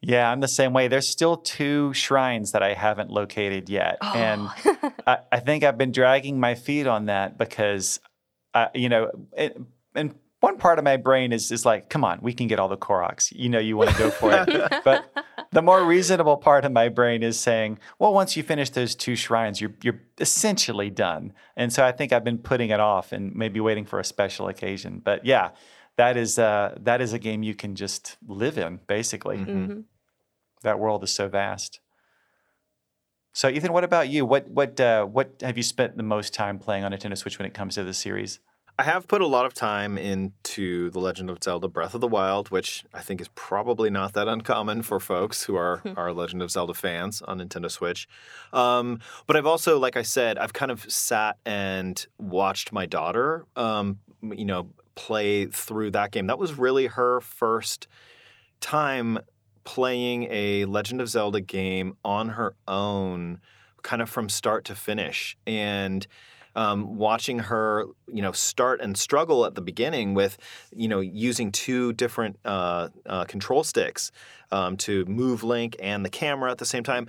yeah, 0.06 0.30
I'm 0.30 0.42
the 0.42 0.50
same 0.50 0.74
way. 0.74 0.90
There's 0.90 1.08
still 1.08 1.38
two 1.38 1.94
shrines 1.94 2.52
that 2.52 2.62
I 2.62 2.74
haven't 2.74 3.10
located 3.10 3.70
yet. 3.70 3.98
Oh. 4.02 4.14
And 4.14 4.50
I, 5.08 5.20
I, 5.32 5.40
think 5.40 5.64
I've 5.64 5.78
been 5.78 5.94
dragging 5.94 6.42
my 6.42 6.56
feet 6.56 6.88
on 6.88 7.06
that 7.06 7.38
because, 7.38 8.02
uh, 8.54 8.68
you 8.76 8.90
know, 8.90 9.12
it, 9.32 9.58
and 9.96 10.14
one 10.42 10.58
part 10.58 10.78
of 10.78 10.84
my 10.84 10.98
brain 10.98 11.32
is, 11.32 11.54
is 11.54 11.66
like, 11.66 11.90
come 11.90 12.04
on, 12.04 12.20
we 12.22 12.34
can 12.34 12.48
get 12.48 12.60
all 12.60 12.68
the 12.68 12.76
Koroks. 12.76 13.32
You 13.34 13.48
know, 13.48 13.60
you 13.60 13.78
want 13.78 13.92
to 13.92 13.98
go 13.98 14.12
for 14.12 14.34
it. 14.34 14.74
but 14.84 15.10
the 15.54 15.62
more 15.62 15.86
reasonable 15.86 16.36
part 16.36 16.66
of 16.66 16.74
my 16.74 16.90
brain 16.90 17.24
is 17.24 17.40
saying, 17.40 17.80
well, 17.98 18.14
once 18.14 18.36
you 18.36 18.44
finish 18.44 18.72
those 18.72 18.96
two 18.96 19.16
shrines, 19.16 19.62
you're, 19.62 19.74
you're 19.82 20.02
essentially 20.20 20.90
done. 20.90 21.32
And 21.56 21.72
so 21.72 21.86
I 21.86 21.94
think 21.94 22.12
I've 22.12 22.26
been 22.26 22.40
putting 22.40 22.72
it 22.72 22.82
off 22.82 23.14
and 23.14 23.34
maybe 23.34 23.62
waiting 23.62 23.86
for 23.86 24.02
a 24.02 24.04
special 24.04 24.50
occasion. 24.50 25.02
But 25.02 25.26
yeah, 25.26 25.52
that 25.96 26.18
is, 26.18 26.38
uh, 26.38 26.78
that 26.82 27.00
is 27.00 27.14
a 27.14 27.20
game 27.20 27.42
you 27.42 27.56
can 27.56 27.76
just 27.76 28.18
live 28.28 28.58
in, 28.58 28.82
basically. 28.86 29.38
Mm-hmm. 29.38 29.80
That 30.64 30.80
world 30.80 31.04
is 31.04 31.12
so 31.12 31.28
vast. 31.28 31.80
So, 33.34 33.50
Ethan, 33.50 33.74
what 33.74 33.84
about 33.84 34.10
you? 34.10 34.26
What 34.26 34.48
what 34.50 34.80
uh, 34.80 35.06
what 35.06 35.42
have 35.42 35.58
you 35.58 35.64
spent 35.64 35.98
the 35.98 36.04
most 36.04 36.34
time 36.34 36.60
playing 36.60 36.84
on 36.84 36.92
Nintendo 36.92 37.18
Switch 37.18 37.40
when 37.40 37.46
it 37.46 37.54
comes 37.54 37.76
to 37.76 37.84
the 37.84 37.94
series? 37.94 38.40
I 38.78 38.84
have 38.84 39.08
put 39.08 39.22
a 39.22 39.28
lot 39.28 39.46
of 39.46 39.54
time 39.54 40.00
into 40.00 40.90
The 40.90 41.00
Legend 41.00 41.30
of 41.30 41.44
Zelda 41.44 41.68
Breath 41.68 41.94
of 41.94 42.02
the 42.02 42.08
Wild, 42.08 42.50
which 42.50 42.84
I 42.92 43.02
think 43.02 43.22
is 43.22 43.28
probably 43.36 43.92
not 43.92 44.14
that 44.14 44.28
uncommon 44.28 44.82
for 44.82 45.00
folks 45.00 45.44
who 45.44 45.56
are, 45.56 45.84
are 45.96 46.12
Legend 46.12 46.42
of 46.42 46.50
Zelda 46.50 46.74
fans 46.74 47.22
on 47.22 47.38
Nintendo 47.38 47.70
Switch. 47.70 48.08
Um, 48.52 49.00
but 49.28 49.38
I've 49.38 49.46
also, 49.46 49.78
like 49.78 49.96
I 49.96 50.02
said, 50.02 50.40
I've 50.40 50.54
kind 50.54 50.72
of 50.72 50.92
sat 50.92 51.38
and 51.46 52.04
watched 52.18 52.72
my 52.72 52.88
daughter, 52.88 53.46
um, 53.56 54.00
you 54.24 54.46
know, 54.46 54.70
play 54.96 55.46
through 55.46 55.92
that 55.92 56.10
game. 56.10 56.26
That 56.26 56.40
was 56.40 56.58
really 56.58 56.88
her 56.88 57.22
first 57.22 57.88
time 58.60 59.20
playing 59.64 60.28
a 60.30 60.66
Legend 60.66 61.02
of 61.02 61.10
Zelda 61.10 61.42
game 61.42 61.98
on 62.04 62.30
her 62.30 62.56
own, 62.68 63.40
kind 63.82 64.02
of 64.02 64.10
from 64.10 64.30
start 64.30 64.66
to 64.66 64.76
finish. 64.76 65.38
And 65.46 66.06
um, 66.56 66.98
watching 66.98 67.40
her, 67.40 67.86
you 68.08 68.22
know, 68.22 68.32
start 68.32 68.80
and 68.82 68.98
struggle 68.98 69.46
at 69.46 69.56
the 69.56 69.62
beginning 69.62 70.14
with, 70.14 70.38
you 70.72 70.88
know, 70.88 71.00
using 71.00 71.52
two 71.52 71.94
different 71.94 72.38
uh, 72.46 72.90
uh, 73.06 73.26
control 73.26 73.64
sticks 73.64 74.12
um, 74.52 74.78
to 74.78 75.06
move 75.06 75.44
Link 75.44 75.76
and 75.82 76.06
the 76.06 76.10
camera 76.10 76.52
at 76.52 76.58
the 76.58 76.66
same 76.66 76.84
time. 76.84 77.08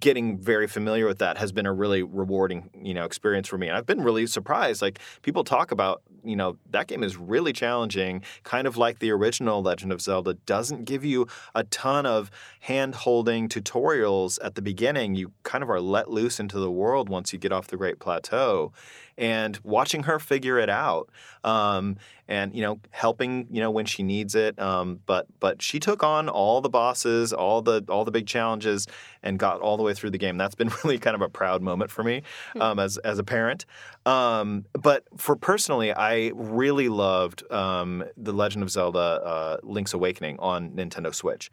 Getting 0.00 0.38
very 0.38 0.66
familiar 0.66 1.06
with 1.06 1.18
that 1.18 1.38
has 1.38 1.52
been 1.52 1.66
a 1.66 1.72
really 1.72 2.02
rewarding, 2.02 2.70
you 2.80 2.94
know, 2.94 3.04
experience 3.04 3.48
for 3.48 3.58
me. 3.58 3.68
And 3.68 3.76
I've 3.76 3.86
been 3.86 4.02
really 4.02 4.26
surprised. 4.26 4.82
Like 4.82 4.98
people 5.22 5.44
talk 5.44 5.70
about, 5.70 6.02
you 6.24 6.36
know, 6.36 6.56
that 6.70 6.86
game 6.86 7.02
is 7.02 7.16
really 7.16 7.52
challenging, 7.52 8.22
kind 8.42 8.66
of 8.66 8.76
like 8.76 8.98
the 8.98 9.10
original 9.10 9.62
Legend 9.62 9.92
of 9.92 10.00
Zelda. 10.00 10.34
Doesn't 10.34 10.84
give 10.84 11.04
you 11.04 11.26
a 11.54 11.64
ton 11.64 12.06
of 12.06 12.30
hand-holding 12.60 13.48
tutorials 13.48 14.38
at 14.42 14.54
the 14.54 14.62
beginning. 14.62 15.14
You 15.14 15.32
kind 15.42 15.62
of 15.62 15.70
are 15.70 15.80
let 15.80 16.10
loose 16.10 16.40
into 16.40 16.58
the 16.58 16.70
world 16.70 17.08
once 17.08 17.32
you 17.32 17.38
get 17.38 17.52
off 17.52 17.68
the 17.68 17.76
Great 17.76 17.98
Plateau 17.98 18.72
and 19.18 19.58
watching 19.64 20.04
her 20.04 20.18
figure 20.18 20.58
it 20.58 20.70
out 20.70 21.10
um, 21.44 21.96
and 22.28 22.54
you 22.54 22.62
know 22.62 22.80
helping 22.90 23.46
you 23.50 23.60
know 23.60 23.70
when 23.70 23.84
she 23.84 24.02
needs 24.02 24.34
it 24.34 24.58
um, 24.58 25.00
but 25.04 25.26
but 25.40 25.60
she 25.60 25.78
took 25.78 26.02
on 26.02 26.28
all 26.28 26.60
the 26.60 26.68
bosses 26.68 27.32
all 27.32 27.60
the 27.60 27.84
all 27.88 28.04
the 28.04 28.10
big 28.10 28.26
challenges 28.26 28.86
and 29.22 29.38
got 29.38 29.60
all 29.60 29.76
the 29.76 29.82
way 29.82 29.94
through 29.94 30.10
the 30.10 30.18
game. 30.18 30.36
That's 30.36 30.54
been 30.54 30.70
really 30.84 30.98
kind 30.98 31.14
of 31.14 31.22
a 31.22 31.28
proud 31.28 31.62
moment 31.62 31.90
for 31.90 32.02
me 32.02 32.22
hmm. 32.52 32.62
um, 32.62 32.78
as 32.78 32.96
as 32.98 33.18
a 33.18 33.24
parent. 33.24 33.66
Um, 34.06 34.64
but 34.72 35.04
for 35.16 35.36
personally 35.36 35.92
I 35.92 36.32
really 36.34 36.88
loved 36.88 37.50
um, 37.50 38.04
the 38.16 38.32
Legend 38.32 38.62
of 38.62 38.70
Zelda 38.70 38.98
uh, 38.98 39.56
Link's 39.62 39.94
Awakening 39.94 40.38
on 40.38 40.70
Nintendo 40.70 41.14
Switch. 41.14 41.50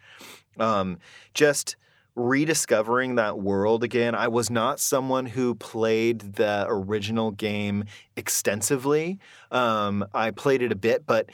Um, 0.58 1.00
just 1.34 1.76
rediscovering 2.16 3.16
that 3.16 3.40
world 3.40 3.84
again. 3.84 4.16
I 4.16 4.28
was 4.28 4.50
not 4.50 4.80
someone 4.80 5.26
who 5.26 5.56
played 5.56 6.36
the 6.36 6.66
original 6.68 7.32
game 7.32 7.86
extensively. 8.16 9.20
Um, 9.52 10.06
I 10.14 10.32
played 10.32 10.62
it 10.62 10.72
a 10.72 10.76
bit, 10.76 11.06
but 11.06 11.30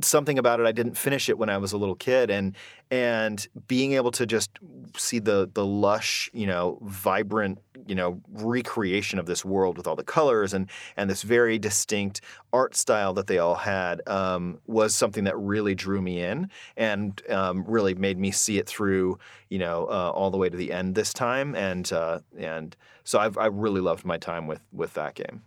something 0.00 0.38
about 0.38 0.60
it. 0.60 0.66
I 0.66 0.72
didn't 0.72 0.96
finish 0.96 1.28
it 1.28 1.38
when 1.38 1.48
I 1.48 1.58
was 1.58 1.72
a 1.72 1.76
little 1.76 1.94
kid, 1.94 2.30
and 2.30 2.54
and 2.90 3.46
being 3.68 3.92
able 3.92 4.10
to 4.12 4.26
just 4.26 4.50
see 4.96 5.18
the 5.18 5.50
the 5.52 5.64
lush, 5.64 6.30
you 6.32 6.46
know, 6.46 6.78
vibrant, 6.82 7.58
you 7.86 7.94
know, 7.94 8.20
recreation 8.28 9.18
of 9.18 9.26
this 9.26 9.44
world 9.44 9.76
with 9.76 9.86
all 9.86 9.96
the 9.96 10.04
colors 10.04 10.54
and 10.54 10.68
and 10.96 11.08
this 11.10 11.22
very 11.22 11.58
distinct 11.58 12.20
art 12.52 12.74
style 12.76 13.12
that 13.14 13.26
they 13.26 13.38
all 13.38 13.54
had 13.54 14.00
um, 14.08 14.60
was 14.66 14.94
something 14.94 15.24
that 15.24 15.38
really 15.38 15.74
drew 15.74 16.00
me 16.00 16.20
in 16.20 16.48
and 16.76 17.22
um, 17.30 17.64
really 17.66 17.94
made 17.94 18.18
me 18.18 18.30
see 18.30 18.58
it 18.58 18.66
through, 18.66 19.18
you 19.48 19.58
know, 19.58 19.86
uh, 19.86 20.10
all 20.14 20.30
the 20.30 20.38
way 20.38 20.48
to 20.48 20.56
the 20.56 20.72
end 20.72 20.94
this 20.94 21.12
time. 21.12 21.54
And 21.54 21.90
uh, 21.92 22.20
and 22.38 22.76
so 23.04 23.18
I've 23.18 23.38
I 23.38 23.46
really 23.46 23.80
loved 23.80 24.04
my 24.04 24.18
time 24.18 24.46
with 24.46 24.60
with 24.72 24.94
that 24.94 25.14
game. 25.14 25.42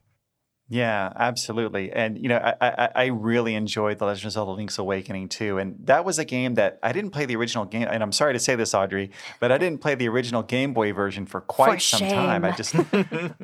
Yeah, 0.74 1.14
absolutely. 1.16 1.92
And 1.92 2.18
you 2.18 2.30
know, 2.30 2.38
I, 2.38 2.56
I, 2.68 2.90
I 2.96 3.06
really 3.06 3.54
enjoyed 3.54 4.00
The 4.00 4.06
Legend 4.06 4.26
of 4.26 4.32
Zelda: 4.32 4.52
Link's 4.54 4.80
Awakening 4.80 5.30
too. 5.30 5.60
And 5.60 5.78
that 5.86 6.04
was 6.04 6.18
a 6.18 6.26
game 6.26 6.56
that 6.56 6.80
I 6.82 6.92
didn't 6.92 7.12
play 7.12 7.26
the 7.26 7.36
original 7.36 7.66
game. 7.66 7.88
And 7.88 8.02
I'm 8.02 8.12
sorry 8.12 8.34
to 8.34 8.40
say 8.40 8.56
this, 8.56 8.74
Audrey, 8.74 9.12
but 9.40 9.52
I 9.52 9.60
didn't 9.60 9.82
play 9.82 9.94
the 9.94 10.08
original 10.10 10.42
Game 10.42 10.74
Boy 10.74 10.92
version 10.92 11.28
for 11.28 11.42
quite 11.42 11.76
For 11.76 11.80
some 11.80 12.00
shame. 12.00 12.12
time. 12.12 12.44
I 12.44 12.52
just, 12.54 12.74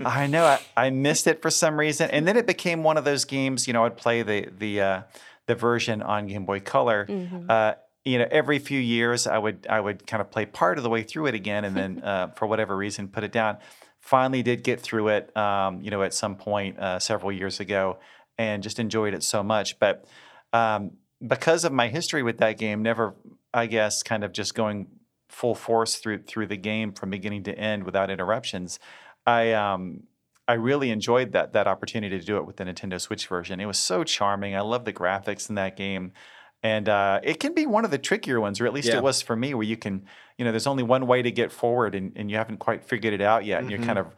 I 0.04 0.26
know 0.26 0.44
I, 0.44 0.60
I 0.76 0.90
missed 0.90 1.28
it 1.28 1.44
for 1.44 1.52
some 1.52 1.80
reason. 1.80 2.10
And 2.10 2.28
then 2.28 2.36
it 2.36 2.48
became 2.48 2.82
one 2.82 2.98
of 2.98 3.06
those 3.06 3.26
games. 3.26 3.68
You 3.68 3.74
know, 3.74 3.86
I'd 3.86 3.98
play 3.98 4.24
the 4.24 4.50
the 4.58 4.82
uh, 4.82 5.02
the 5.46 5.54
version 5.54 6.02
on 6.02 6.26
Game 6.26 6.46
Boy 6.46 6.62
Color. 6.62 7.06
Uh, 7.48 7.74
you 8.06 8.18
know, 8.18 8.28
every 8.32 8.58
few 8.58 8.80
years 8.80 9.28
I 9.28 9.38
would 9.38 9.68
I 9.70 9.80
would 9.80 10.08
kind 10.08 10.22
of 10.22 10.32
play 10.32 10.48
part 10.48 10.80
of 10.80 10.84
the 10.84 10.90
way 10.90 11.04
through 11.04 11.28
it 11.28 11.36
again, 11.36 11.64
and 11.64 11.76
then 11.76 12.02
uh, 12.04 12.30
for 12.30 12.48
whatever 12.48 12.76
reason 12.76 13.08
put 13.08 13.24
it 13.24 13.32
down. 13.32 13.58
Finally, 14.02 14.44
did 14.44 14.64
get 14.64 14.80
through 14.80 15.10
it. 15.10 15.36
Um, 15.38 15.82
you 15.82 15.92
know, 15.92 16.04
at 16.04 16.14
some 16.14 16.36
point 16.36 16.80
uh, 16.80 17.00
several 17.00 17.32
years 17.32 17.60
ago, 17.60 18.00
and 18.38 18.64
just 18.64 18.80
enjoyed 18.80 19.14
it 19.14 19.24
so 19.24 19.44
much. 19.44 19.80
But 19.80 20.06
um, 20.54 20.92
because 21.26 21.66
of 21.66 21.72
my 21.72 21.88
history 21.90 22.24
with 22.24 22.38
that 22.38 22.58
game, 22.58 22.82
never, 22.82 23.16
I 23.54 23.66
guess, 23.66 24.02
kind 24.04 24.24
of 24.24 24.32
just 24.32 24.56
going 24.56 24.88
full 25.28 25.54
force 25.56 25.96
through 25.96 26.24
through 26.24 26.48
the 26.48 26.58
game 26.58 26.92
from 26.92 27.10
beginning 27.10 27.44
to 27.44 27.58
end 27.58 27.84
without 27.84 28.10
interruptions. 28.10 28.80
I 29.28 29.52
um, 29.54 30.04
I 30.48 30.54
really 30.54 30.90
enjoyed 30.90 31.34
that 31.34 31.54
that 31.54 31.68
opportunity 31.68 32.18
to 32.18 32.26
do 32.26 32.38
it 32.38 32.46
with 32.48 32.56
the 32.58 32.64
Nintendo 32.64 33.00
Switch 33.00 33.28
version. 33.28 33.60
It 33.60 33.66
was 33.68 33.78
so 33.78 34.04
charming. 34.04 34.56
I 34.56 34.62
love 34.62 34.86
the 34.86 34.94
graphics 34.94 35.50
in 35.50 35.56
that 35.56 35.78
game. 35.78 36.14
And 36.62 36.90
uh, 36.90 37.22
it 37.24 37.40
can 37.40 37.54
be 37.54 37.66
one 37.66 37.86
of 37.86 37.92
the 37.92 37.98
trickier 37.98 38.42
ones, 38.42 38.60
or 38.60 38.66
at 38.66 38.74
least 38.74 38.90
Yeah. 38.90 38.98
it 38.98 39.04
was 39.04 39.22
for 39.22 39.36
me, 39.36 39.54
where 39.54 39.64
you 39.64 39.78
can, 39.78 40.06
you 40.40 40.46
know, 40.46 40.52
there's 40.52 40.68
only 40.68 40.84
one 40.84 41.06
way 41.06 41.22
to 41.22 41.32
get 41.32 41.52
forward 41.52 41.94
and, 41.94 42.14
and 42.16 42.32
you 42.32 42.38
haven't 42.38 42.60
quite 42.60 42.82
figured 42.82 43.14
it 43.14 43.20
out 43.20 43.44
yet. 43.44 43.60
And 43.60 43.70
you're 43.70 43.84
kind 43.84 44.00
of 44.00 44.16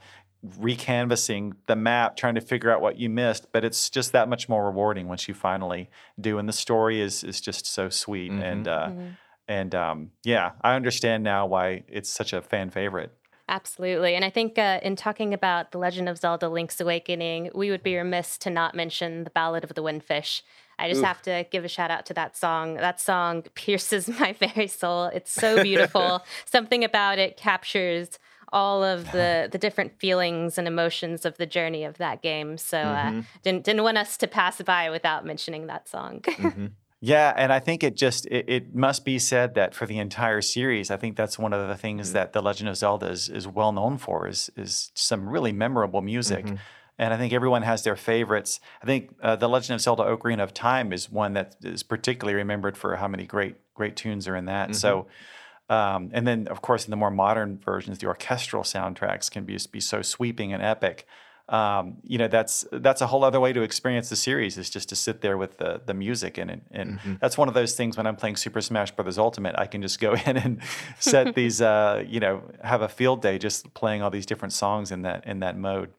recanvassing 0.59 1.53
the 1.65 1.75
map, 1.75 2.15
trying 2.15 2.35
to 2.35 2.41
figure 2.41 2.69
out 2.69 2.79
what 2.79 2.99
you 2.99 3.09
missed. 3.09 3.51
But 3.51 3.65
it's 3.65 3.89
just 3.89 4.11
that 4.11 4.29
much 4.29 4.47
more 4.47 4.63
rewarding 4.63 5.07
once 5.07 5.27
you 5.27 5.33
finally 5.33 5.89
do. 6.19 6.37
And 6.37 6.47
the 6.47 6.53
story 6.53 7.01
is 7.01 7.23
is 7.23 7.41
just 7.41 7.65
so 7.65 7.89
sweet. 7.89 8.31
And 8.31 8.67
uh, 8.67 8.91
and 9.47 9.73
um, 9.73 10.11
yeah, 10.23 10.51
I 10.61 10.75
understand 10.75 11.23
now 11.23 11.47
why 11.47 11.85
it's 11.87 12.09
such 12.09 12.33
a 12.33 12.41
fan 12.43 12.69
favorite. 12.69 13.11
Absolutely. 13.49 14.15
And 14.15 14.23
I 14.23 14.29
think 14.29 14.59
uh, 14.59 14.79
in 14.83 14.95
talking 14.95 15.33
about 15.33 15.71
The 15.71 15.79
Legend 15.79 16.07
of 16.07 16.19
Zelda 16.19 16.47
Link's 16.47 16.79
Awakening, 16.79 17.49
we 17.55 17.71
would 17.71 17.83
be 17.83 17.97
remiss 17.97 18.37
to 18.37 18.51
not 18.51 18.75
mention 18.75 19.23
the 19.23 19.31
Ballad 19.31 19.63
of 19.63 19.73
the 19.73 19.81
Windfish. 19.81 20.43
I 20.81 20.89
just 20.89 21.03
have 21.03 21.21
to 21.23 21.45
give 21.51 21.63
a 21.63 21.67
shout 21.67 21.91
out 21.91 22.05
to 22.07 22.13
that 22.15 22.35
song. 22.35 22.75
That 22.75 22.99
song 22.99 23.41
pierces 23.55 24.07
my 24.07 24.33
very 24.33 24.67
soul. 24.67 25.05
It's 25.05 25.31
so 25.31 25.61
beautiful. 25.69 26.23
Something 26.45 26.83
about 26.83 27.19
it 27.19 27.37
captures 27.37 28.19
all 28.53 28.83
of 28.83 29.11
the 29.11 29.47
the 29.51 29.57
different 29.57 29.97
feelings 29.97 30.57
and 30.57 30.67
emotions 30.67 31.25
of 31.25 31.37
the 31.37 31.45
journey 31.45 31.83
of 31.83 31.97
that 31.97 32.21
game. 32.21 32.57
So 32.57 32.77
uh, 32.77 33.05
mm-hmm. 33.05 33.19
didn't 33.43 33.63
didn't 33.63 33.83
want 33.83 33.97
us 33.97 34.17
to 34.17 34.27
pass 34.27 34.61
by 34.61 34.89
without 34.89 35.25
mentioning 35.25 35.67
that 35.67 35.87
song. 35.87 36.23
Mm-hmm. 36.41 36.67
Yeah, 37.03 37.33
and 37.35 37.51
I 37.51 37.59
think 37.59 37.83
it 37.83 37.95
just 37.95 38.27
it, 38.27 38.45
it 38.47 38.75
must 38.75 39.05
be 39.05 39.17
said 39.17 39.55
that 39.55 39.73
for 39.73 39.87
the 39.87 39.97
entire 39.97 40.41
series, 40.41 40.91
I 40.91 40.97
think 40.97 41.17
that's 41.17 41.37
one 41.39 41.51
of 41.51 41.67
the 41.67 41.75
things 41.75 42.09
mm-hmm. 42.09 42.13
that 42.13 42.33
The 42.33 42.41
Legend 42.43 42.69
of 42.69 42.77
Zelda 42.77 43.07
is, 43.07 43.27
is 43.27 43.47
well 43.47 43.71
known 43.71 43.97
for 43.97 44.27
is 44.27 44.51
is 44.55 44.91
some 44.93 45.27
really 45.27 45.51
memorable 45.51 46.01
music. 46.01 46.45
And 47.01 47.11
I 47.15 47.17
think 47.17 47.33
everyone 47.33 47.63
has 47.63 47.81
their 47.81 47.95
favorites. 47.95 48.59
I 48.83 48.85
think 48.85 49.15
uh, 49.23 49.35
The 49.35 49.49
Legend 49.49 49.73
of 49.73 49.81
Zelda: 49.81 50.03
Ocarina 50.03 50.43
of 50.43 50.53
Time 50.53 50.93
is 50.93 51.09
one 51.09 51.33
that 51.33 51.55
is 51.63 51.81
particularly 51.81 52.35
remembered 52.35 52.77
for 52.77 52.95
how 52.95 53.07
many 53.07 53.25
great 53.25 53.55
great 53.73 53.95
tunes 53.95 54.27
are 54.27 54.35
in 54.35 54.45
that. 54.45 54.75
So, 54.75 55.07
um, 55.67 56.11
and 56.13 56.27
then 56.27 56.47
of 56.47 56.61
course 56.61 56.85
in 56.85 56.91
the 56.91 56.97
more 56.97 57.09
modern 57.09 57.57
versions, 57.57 57.97
the 57.97 58.05
orchestral 58.05 58.61
soundtracks 58.61 59.31
can 59.31 59.45
be 59.45 59.57
be 59.71 59.79
so 59.79 60.03
sweeping 60.03 60.53
and 60.53 60.61
epic. 60.61 61.07
Um, 61.49 61.97
you 62.03 62.19
know 62.19 62.27
that's 62.27 62.65
that's 62.71 63.01
a 63.01 63.07
whole 63.07 63.23
other 63.23 63.39
way 63.39 63.51
to 63.51 63.63
experience 63.63 64.09
the 64.09 64.15
series 64.15 64.59
is 64.59 64.69
just 64.69 64.87
to 64.89 64.95
sit 64.95 65.21
there 65.21 65.37
with 65.37 65.57
the 65.57 65.81
the 65.83 65.95
music 65.95 66.37
and 66.37 66.49
and, 66.51 66.61
and 66.71 66.99
that's 67.19 67.35
one 67.35 67.47
of 67.47 67.55
those 67.55 67.73
things 67.73 67.97
when 67.97 68.05
I'm 68.05 68.15
playing 68.15 68.37
Super 68.37 68.61
Smash 68.61 68.91
Brothers 68.91 69.17
Ultimate 69.17 69.55
I 69.57 69.65
can 69.65 69.81
just 69.81 69.99
go 69.99 70.13
in 70.27 70.37
and 70.37 70.61
set 70.99 71.33
these 71.33 71.61
uh, 71.61 72.05
you 72.07 72.19
know 72.19 72.43
have 72.63 72.83
a 72.83 72.87
field 72.87 73.23
day 73.23 73.39
just 73.39 73.73
playing 73.73 74.03
all 74.03 74.11
these 74.11 74.27
different 74.27 74.53
songs 74.53 74.91
in 74.91 75.01
that 75.01 75.25
in 75.25 75.39
that 75.39 75.57
mode. 75.57 75.89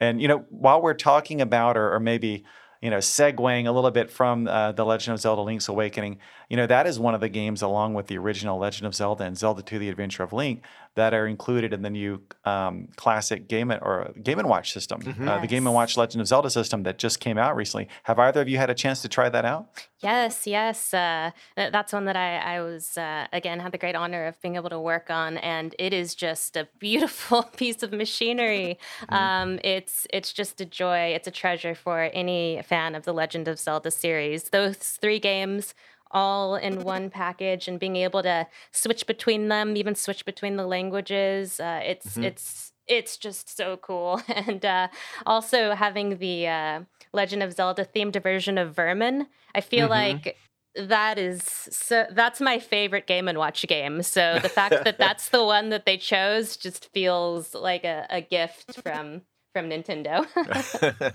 And 0.00 0.20
you 0.20 0.28
know, 0.28 0.44
while 0.48 0.80
we're 0.80 0.94
talking 0.94 1.40
about, 1.40 1.76
or, 1.76 1.94
or 1.94 2.00
maybe 2.00 2.44
you 2.80 2.88
know, 2.88 2.98
segueing 2.98 3.66
a 3.66 3.72
little 3.72 3.90
bit 3.90 4.10
from 4.10 4.48
uh, 4.48 4.72
the 4.72 4.84
Legend 4.84 5.14
of 5.14 5.20
Zelda: 5.20 5.42
Link's 5.42 5.68
Awakening, 5.68 6.18
you 6.50 6.56
know, 6.56 6.66
that 6.66 6.86
is 6.86 6.98
one 6.98 7.14
of 7.14 7.20
the 7.20 7.28
games, 7.28 7.62
along 7.62 7.94
with 7.94 8.08
the 8.08 8.18
original 8.18 8.58
Legend 8.58 8.86
of 8.86 8.94
Zelda 8.94 9.24
and 9.24 9.38
Zelda 9.38 9.62
2: 9.62 9.78
The 9.78 9.88
Adventure 9.88 10.24
of 10.24 10.32
Link, 10.32 10.62
that 10.96 11.14
are 11.14 11.26
included 11.26 11.72
in 11.72 11.82
the 11.82 11.90
new 11.90 12.20
um, 12.44 12.88
classic 12.96 13.48
Game 13.48 13.70
and, 13.70 13.80
or 13.82 14.12
Game 14.20 14.40
and 14.40 14.48
Watch 14.48 14.72
system, 14.72 15.00
uh, 15.26 15.38
the 15.38 15.46
Game 15.46 15.66
and 15.66 15.74
Watch 15.74 15.96
Legend 15.96 16.20
of 16.20 16.26
Zelda 16.26 16.50
system 16.50 16.82
that 16.82 16.98
just 16.98 17.20
came 17.20 17.38
out 17.38 17.54
recently. 17.54 17.88
Have 18.02 18.18
either 18.18 18.42
of 18.42 18.48
you 18.48 18.58
had 18.58 18.68
a 18.68 18.74
chance 18.74 19.00
to 19.02 19.08
try 19.08 19.28
that 19.28 19.44
out? 19.44 19.68
Yes, 20.00 20.46
yes. 20.46 20.92
Uh, 20.92 21.30
that's 21.56 21.92
one 21.92 22.06
that 22.06 22.16
I, 22.16 22.38
I 22.38 22.60
was, 22.62 22.96
uh, 22.98 23.26
again, 23.32 23.60
had 23.60 23.70
the 23.70 23.78
great 23.78 23.94
honor 23.94 24.26
of 24.26 24.40
being 24.40 24.56
able 24.56 24.70
to 24.70 24.80
work 24.80 25.10
on. 25.10 25.36
And 25.38 25.74
it 25.78 25.92
is 25.92 26.14
just 26.14 26.56
a 26.56 26.68
beautiful 26.78 27.42
piece 27.56 27.82
of 27.82 27.92
machinery. 27.92 28.78
Um, 29.10 29.60
it's, 29.62 30.06
it's 30.12 30.32
just 30.32 30.60
a 30.60 30.64
joy. 30.64 31.12
It's 31.14 31.28
a 31.28 31.30
treasure 31.30 31.74
for 31.74 32.10
any 32.12 32.62
fan 32.64 32.94
of 32.94 33.04
the 33.04 33.12
Legend 33.12 33.46
of 33.46 33.58
Zelda 33.58 33.90
series. 33.90 34.44
Those 34.44 34.76
three 34.76 35.18
games 35.18 35.74
all 36.10 36.56
in 36.56 36.82
one 36.82 37.10
package 37.10 37.68
and 37.68 37.78
being 37.78 37.96
able 37.96 38.22
to 38.22 38.46
switch 38.72 39.06
between 39.06 39.48
them, 39.48 39.76
even 39.76 39.94
switch 39.94 40.24
between 40.24 40.56
the 40.56 40.66
languages. 40.66 41.60
Uh, 41.60 41.80
it's, 41.84 42.16
it's, 42.16 42.72
it's 42.86 43.16
just 43.16 43.56
so 43.56 43.76
cool. 43.76 44.20
And 44.28 44.64
uh, 44.64 44.88
also 45.26 45.74
having 45.74 46.18
the 46.18 46.48
uh, 46.48 46.80
Legend 47.12 47.42
of 47.42 47.52
Zelda 47.52 47.84
themed 47.84 48.20
version 48.22 48.58
of 48.58 48.74
Vermin, 48.74 49.26
I 49.54 49.60
feel 49.60 49.88
like 49.88 50.36
that 50.74 51.18
is 51.18 51.42
so 51.42 52.06
that's 52.12 52.40
my 52.40 52.58
favorite 52.58 53.06
game 53.06 53.28
and 53.28 53.38
watch 53.38 53.66
game. 53.66 54.02
So 54.02 54.38
the 54.40 54.48
fact 54.48 54.84
that 54.84 54.98
that's 54.98 55.30
the 55.30 55.44
one 55.44 55.70
that 55.70 55.84
they 55.84 55.96
chose 55.96 56.56
just 56.56 56.90
feels 56.92 57.54
like 57.54 57.84
a, 57.84 58.06
a 58.10 58.20
gift 58.20 58.80
from 58.82 59.22
from 59.52 59.68
Nintendo. 59.68 60.26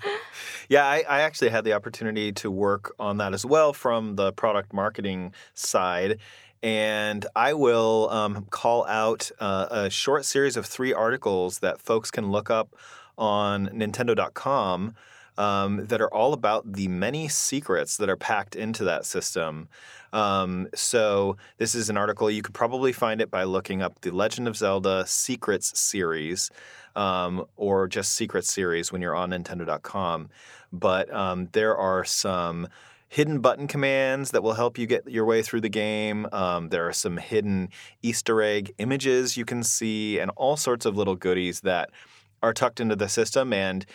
yeah, 0.69 0.85
I, 0.85 1.03
I 1.07 1.21
actually 1.21 1.49
had 1.49 1.63
the 1.63 1.73
opportunity 1.73 2.31
to 2.33 2.51
work 2.51 2.93
on 2.99 3.17
that 3.17 3.33
as 3.33 3.45
well 3.45 3.73
from 3.73 4.15
the 4.15 4.33
product 4.33 4.73
marketing 4.73 5.33
side. 5.53 6.19
And 6.61 7.25
I 7.35 7.53
will 7.53 8.09
um, 8.09 8.45
call 8.49 8.85
out 8.87 9.31
uh, 9.39 9.67
a 9.69 9.89
short 9.89 10.25
series 10.25 10.57
of 10.57 10.65
three 10.65 10.93
articles 10.93 11.59
that 11.59 11.79
folks 11.79 12.11
can 12.11 12.31
look 12.31 12.49
up 12.49 12.75
on 13.17 13.67
Nintendo.com 13.67 14.95
um, 15.37 15.85
that 15.87 16.01
are 16.01 16.13
all 16.13 16.33
about 16.33 16.73
the 16.73 16.87
many 16.87 17.27
secrets 17.27 17.97
that 17.97 18.09
are 18.09 18.17
packed 18.17 18.55
into 18.55 18.83
that 18.85 19.05
system. 19.05 19.67
Um, 20.13 20.69
so, 20.73 21.35
this 21.57 21.75
is 21.75 21.89
an 21.89 21.97
article, 21.97 22.31
you 22.31 22.41
could 22.41 22.53
probably 22.53 22.93
find 22.93 23.19
it 23.19 23.29
by 23.29 23.43
looking 23.43 23.81
up 23.81 23.99
the 23.99 24.11
Legend 24.11 24.47
of 24.47 24.55
Zelda 24.55 25.05
Secrets 25.05 25.77
series 25.77 26.49
um, 26.95 27.45
or 27.55 27.87
just 27.87 28.13
Secret 28.13 28.45
series 28.45 28.91
when 28.91 29.01
you're 29.01 29.15
on 29.15 29.31
Nintendo.com. 29.31 30.29
But 30.71 31.13
um, 31.13 31.49
there 31.51 31.77
are 31.77 32.03
some 32.03 32.67
hidden 33.07 33.39
button 33.39 33.67
commands 33.67 34.31
that 34.31 34.43
will 34.43 34.53
help 34.53 34.77
you 34.77 34.85
get 34.85 35.09
your 35.09 35.25
way 35.25 35.41
through 35.41 35.61
the 35.61 35.69
game. 35.69 36.27
Um, 36.31 36.69
there 36.69 36.87
are 36.87 36.93
some 36.93 37.17
hidden 37.17 37.69
Easter 38.01 38.41
egg 38.41 38.73
images 38.77 39.37
you 39.37 39.45
can 39.45 39.63
see, 39.63 40.19
and 40.19 40.31
all 40.35 40.57
sorts 40.57 40.85
of 40.85 40.97
little 40.97 41.15
goodies 41.15 41.61
that 41.61 41.91
are 42.43 42.53
tucked 42.53 42.79
into 42.79 42.95
the 42.95 43.07
system. 43.07 43.53
And 43.53 43.85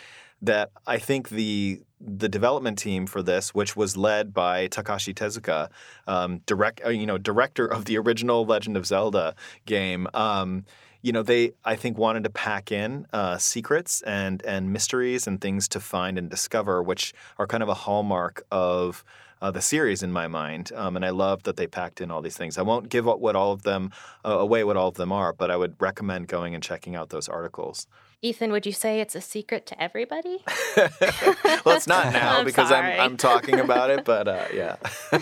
that 0.41 0.71
I 0.87 0.97
think 0.97 1.29
the 1.29 1.81
the 1.99 2.27
development 2.27 2.79
team 2.79 3.05
for 3.05 3.21
this, 3.21 3.53
which 3.53 3.75
was 3.75 3.95
led 3.95 4.33
by 4.33 4.67
Takashi 4.67 5.13
Tezuka, 5.13 5.69
um, 6.07 6.39
direct 6.47 6.81
uh, 6.85 6.89
you 6.89 7.05
know 7.05 7.17
director 7.17 7.65
of 7.65 7.85
the 7.85 7.97
original 7.97 8.45
Legend 8.45 8.75
of 8.75 8.85
Zelda 8.85 9.35
game. 9.65 10.07
Um, 10.13 10.65
you 11.01 11.11
know, 11.11 11.23
they 11.23 11.53
I 11.65 11.75
think 11.75 11.97
wanted 11.97 12.23
to 12.23 12.29
pack 12.29 12.71
in 12.71 13.07
uh, 13.13 13.37
secrets 13.37 14.01
and 14.03 14.41
and 14.43 14.71
mysteries 14.71 15.27
and 15.27 15.39
things 15.39 15.67
to 15.69 15.79
find 15.79 16.17
and 16.17 16.29
discover, 16.29 16.81
which 16.81 17.13
are 17.37 17.47
kind 17.47 17.63
of 17.63 17.69
a 17.69 17.73
hallmark 17.73 18.43
of 18.51 19.03
uh, 19.41 19.51
the 19.51 19.61
series 19.61 20.03
in 20.03 20.11
my 20.11 20.27
mind. 20.27 20.71
Um, 20.75 20.95
and 20.95 21.03
I 21.03 21.09
love 21.09 21.43
that 21.43 21.57
they 21.57 21.67
packed 21.67 21.99
in 21.99 22.11
all 22.11 22.21
these 22.21 22.37
things. 22.37 22.57
I 22.57 22.61
won't 22.61 22.89
give 22.89 23.05
what 23.05 23.35
all 23.35 23.51
of 23.51 23.63
them 23.63 23.91
uh, 24.23 24.29
away, 24.29 24.63
what 24.63 24.77
all 24.77 24.89
of 24.89 24.95
them 24.95 25.11
are, 25.11 25.33
but 25.33 25.49
I 25.49 25.57
would 25.57 25.75
recommend 25.79 26.27
going 26.27 26.53
and 26.53 26.63
checking 26.63 26.95
out 26.95 27.09
those 27.09 27.27
articles. 27.27 27.87
Ethan, 28.23 28.51
would 28.51 28.67
you 28.67 28.71
say 28.71 29.01
it's 29.01 29.15
a 29.15 29.21
secret 29.21 29.65
to 29.65 29.81
everybody? 29.81 30.43
well, 30.77 31.75
it's 31.75 31.87
not 31.87 32.13
now 32.13 32.39
I'm 32.39 32.45
because 32.45 32.71
I'm. 32.71 32.99
I'm 32.99 33.17
talking 33.17 33.59
about 33.59 33.89
it, 33.89 34.05
but 34.05 34.27
uh, 34.27 34.45
yeah, 34.53 34.75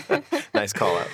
nice 0.54 0.74
call 0.74 0.98
out. 0.98 1.08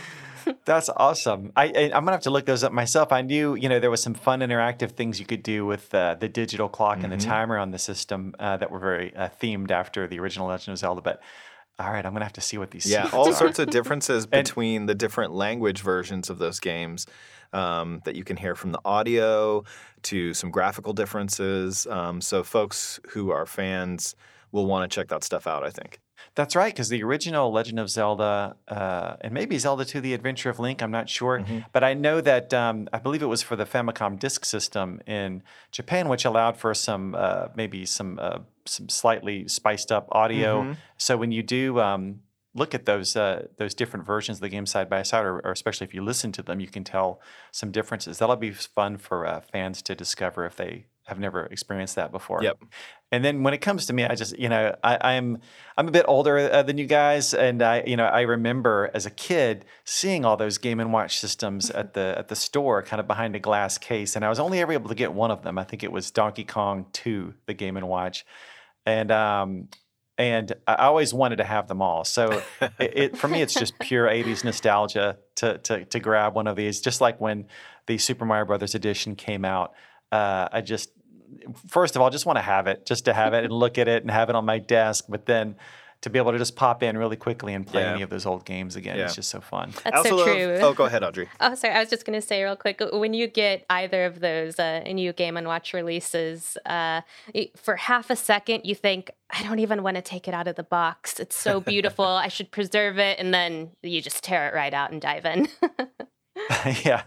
That's 0.65 0.89
awesome. 0.89 1.53
I, 1.57 1.67
I 1.67 1.83
I'm 1.85 1.91
gonna 2.05 2.13
have 2.13 2.23
to 2.23 2.31
look 2.31 2.47
those 2.47 2.65
up 2.65 2.73
myself. 2.73 3.13
I 3.13 3.23
knew 3.23 3.55
you 3.55 3.69
know 3.69 3.79
there 3.79 3.91
was 3.91 4.03
some 4.03 4.15
fun 4.15 4.41
interactive 4.41 4.93
things 4.93 5.21
you 5.21 5.27
could 5.27 5.43
do 5.43 5.65
with 5.65 5.95
uh, 5.95 6.15
the 6.15 6.29
digital 6.29 6.69
clock 6.69 7.03
and 7.03 7.13
the 7.13 7.17
Mm-hmm. 7.17 7.29
timer 7.31 7.59
on 7.59 7.71
the 7.71 7.79
system 7.79 8.35
uh, 8.39 8.57
that 8.57 8.71
were 8.71 8.79
very 8.81 9.15
uh, 9.15 9.29
themed 9.41 9.71
after 9.71 10.07
the 10.07 10.19
original 10.19 10.49
Legend 10.49 10.73
of 10.73 10.79
Zelda. 10.79 11.01
But 11.03 11.23
all 11.79 11.91
right, 11.91 12.05
I'm 12.05 12.13
gonna 12.13 12.25
have 12.25 12.33
to 12.35 12.41
see 12.41 12.59
what 12.59 12.71
these 12.71 12.87
Yeah, 12.91 13.09
all 13.13 13.29
are. 13.29 13.33
sorts 13.33 13.59
of 13.59 13.71
differences 13.71 14.27
between 14.27 14.87
the 14.87 14.95
different 14.95 15.33
language 15.33 15.83
versions 15.83 16.31
of 16.31 16.39
those 16.39 16.59
games 16.59 17.07
um, 17.53 18.01
that 18.05 18.17
you 18.17 18.25
can 18.25 18.37
hear 18.37 18.55
from 18.55 18.73
the 18.73 18.81
audio 18.85 19.63
to 20.03 20.35
some 20.35 20.51
graphical 20.51 20.93
differences. 20.93 21.87
Um, 21.87 22.21
so, 22.21 22.43
folks 22.43 22.99
who 23.11 23.31
are 23.31 23.47
fans 23.47 24.15
will 24.53 24.67
want 24.67 24.91
to 24.91 24.95
check 24.95 25.09
that 25.09 25.23
stuff 25.23 25.47
out, 25.47 25.65
I 25.65 25.71
think. 25.71 26.01
That's 26.37 26.55
right, 26.55 26.73
because 26.73 26.91
the 26.91 27.03
original 27.03 27.51
Legend 27.51 27.81
of 27.81 27.89
Zelda, 27.89 28.57
uh, 28.69 29.17
and 29.23 29.33
maybe 29.33 29.57
Zelda 29.57 29.87
2 29.87 30.03
The 30.03 30.13
Adventure 30.13 30.51
of 30.51 30.59
Link, 30.59 30.83
I'm 30.83 30.91
not 30.91 31.09
sure. 31.09 31.41
Mm-hmm. 31.41 31.61
But 31.73 31.83
I 31.83 31.95
know 31.95 32.21
that 32.21 32.53
um, 32.53 32.89
I 32.93 32.99
believe 32.99 33.23
it 33.23 33.27
was 33.27 33.43
for 33.43 33.57
the 33.57 33.65
Famicom 33.65 34.19
disk 34.19 34.45
system 34.45 35.01
in 35.07 35.43
Japan, 35.73 36.11
which 36.11 36.27
allowed 36.27 36.59
for 36.59 36.75
some, 36.75 37.15
uh, 37.15 37.49
maybe 37.57 37.87
some, 37.87 38.19
uh, 38.21 38.41
some 38.67 38.91
slightly 38.91 39.49
spiced 39.49 39.91
up 39.91 40.09
audio. 40.13 40.63
Mm-hmm. 40.63 40.73
So 40.99 41.17
when 41.17 41.33
you 41.33 41.43
do 41.43 41.81
um, 41.81 42.21
look 42.55 42.75
at 42.75 42.85
those, 42.85 43.17
uh, 43.17 43.47
those 43.57 43.73
different 43.73 44.05
versions 44.05 44.37
of 44.37 44.43
the 44.43 44.51
game 44.51 44.67
side 44.67 44.91
by 44.91 45.05
side, 45.05 45.25
or, 45.25 45.41
or 45.41 45.53
especially 45.53 45.87
if 45.87 45.95
you 45.95 46.03
listen 46.03 46.33
to 46.33 46.43
them, 46.43 46.61
you 46.61 46.69
can 46.69 46.85
tell 46.85 47.19
some 47.51 47.71
differences. 47.71 48.19
That'll 48.19 48.37
be 48.37 48.51
fun 48.51 48.99
for 48.99 49.27
uh, 49.27 49.41
fans 49.41 49.81
to 49.81 49.95
discover 49.95 50.45
if 50.45 50.57
they 50.57 50.85
have 51.07 51.19
never 51.19 51.47
experienced 51.47 51.95
that 51.97 52.11
before. 52.11 52.43
Yep. 52.43 52.59
And 53.13 53.25
then 53.25 53.45
when 53.45 53.55
it 53.55 53.59
comes 53.59 53.87
to 53.87 53.93
me, 53.93 54.05
I 54.05 54.15
just 54.17 54.37
you 54.39 54.49
know 54.49 54.75
I, 54.83 55.15
I'm 55.15 55.39
I'm 55.77 55.87
a 55.87 55.91
bit 55.93 56.05
older 56.09 56.39
uh, 56.39 56.63
than 56.63 56.79
you 56.79 56.87
guys, 56.87 57.33
and 57.33 57.63
I 57.63 57.85
you 57.87 57.97
know 57.97 58.05
I 58.05 58.23
remember 58.23 58.91
as 58.93 59.07
a 59.07 59.11
kid 59.11 59.65
seeing 59.85 60.25
all 60.25 60.37
those 60.37 60.59
Game 60.59 60.81
and 60.81 60.93
Watch 60.93 61.19
systems 61.19 61.71
at 61.71 61.95
the 61.95 62.15
at 62.19 62.29
the 62.29 62.37
store, 62.37 62.83
kind 62.83 62.99
of 62.99 63.07
behind 63.07 63.37
a 63.37 63.39
glass 63.39 63.79
case, 63.79 64.17
and 64.17 64.25
I 64.25 64.29
was 64.29 64.41
only 64.41 64.61
ever 64.61 64.73
able 64.73 64.89
to 64.89 64.95
get 64.95 65.13
one 65.13 65.31
of 65.31 65.43
them. 65.43 65.59
I 65.59 65.65
think 65.65 65.85
it 65.85 65.93
was 65.93 66.11
Donkey 66.11 66.45
Kong 66.45 66.87
Two, 66.93 67.35
the 67.47 67.55
Game 67.55 67.77
and 67.77 67.89
Watch, 67.89 68.27
and 68.85 69.11
um 69.13 69.69
and 70.19 70.53
I 70.67 70.87
always 70.87 71.13
wanted 71.13 71.37
to 71.37 71.45
have 71.45 71.69
them 71.69 71.83
all. 71.83 72.05
So 72.05 72.43
it, 72.61 72.73
it 72.81 73.19
for 73.19 73.29
me, 73.29 73.43
it's 73.43 73.55
just 73.55 73.79
pure 73.79 74.09
'80s 74.09 74.45
nostalgia 74.45 75.19
to 75.37 75.59
to 75.59 75.85
to 75.85 76.01
grab 76.01 76.35
one 76.35 76.47
of 76.49 76.57
these. 76.57 76.81
Just 76.81 77.01
like 77.01 77.21
when 77.21 77.47
the 77.87 77.99
Super 77.99 78.25
Mario 78.25 78.47
Brothers 78.47 78.75
edition 78.75 79.15
came 79.15 79.45
out, 79.45 79.75
uh, 80.13 80.49
I 80.51 80.61
just 80.61 80.91
first 81.69 81.97
of 81.97 82.03
all, 82.03 82.11
just 82.11 82.27
want 82.27 82.37
to 82.39 82.43
have 82.43 82.67
it, 82.67 82.87
just 82.87 83.05
to 83.07 83.13
have 83.15 83.35
it 83.35 83.45
and 83.45 83.53
look 83.65 83.79
at 83.79 83.89
it 83.89 84.03
and 84.03 84.11
have 84.11 84.29
it 84.31 84.35
on 84.37 84.45
my 84.45 84.59
desk. 84.59 85.07
But 85.09 85.27
then 85.27 85.57
to 86.03 86.11
be 86.11 86.19
able 86.19 86.31
to 86.31 86.37
just 86.39 86.57
pop 86.57 86.83
in 86.83 86.97
really 86.99 87.17
quickly 87.17 87.55
and 87.55 87.67
play 87.67 87.81
Yeah. 87.81 87.93
any 87.95 88.03
of 88.03 88.11
those 88.11 88.27
old 88.27 88.45
games 88.45 88.77
again, 88.77 88.99
Yeah. 88.99 89.07
it's 89.07 89.15
just 89.15 89.31
so 89.31 89.41
fun. 89.41 89.73
That's 89.83 89.97
also 89.97 90.09
so 90.11 90.17
love- 90.17 90.27
true. 90.27 90.59
Oh, 90.61 90.75
go 90.75 90.85
ahead, 90.85 91.03
Audrey. 91.03 91.27
Oh, 91.41 91.55
sorry. 91.55 91.73
I 91.75 91.81
was 91.81 91.89
just 91.89 92.05
going 92.05 92.21
to 92.21 92.25
say 92.25 92.45
real 92.45 92.55
quick 92.55 92.83
when 92.93 93.15
you 93.15 93.27
get 93.27 93.65
either 93.71 94.05
of 94.05 94.21
those 94.21 94.59
uh, 94.59 94.81
new 94.81 95.15
Game 95.15 95.39
and 95.39 95.47
Watch 95.47 95.73
releases, 95.73 96.59
uh, 96.67 97.01
for 97.57 97.77
half 97.77 98.11
a 98.11 98.15
second 98.17 98.61
you 98.65 98.75
think, 98.75 99.11
I 99.31 99.43
don't 99.43 99.59
even 99.59 99.83
want 99.83 99.97
to 99.97 100.03
take 100.03 100.29
it 100.29 100.35
out 100.35 100.47
of 100.47 100.57
the 100.57 100.63
box. 100.65 101.19
It's 101.19 101.35
so 101.35 101.61
beautiful. 101.61 102.05
I 102.27 102.29
should 102.29 102.51
preserve 102.51 102.99
it, 102.99 103.19
and 103.19 103.33
then 103.33 103.71
you 103.83 104.03
just 104.03 104.23
tear 104.23 104.47
it 104.49 104.55
right 104.55 104.75
out 104.75 104.93
and 104.93 105.01
dive 105.01 105.25
in. 105.25 105.49
yeah. 106.85 107.05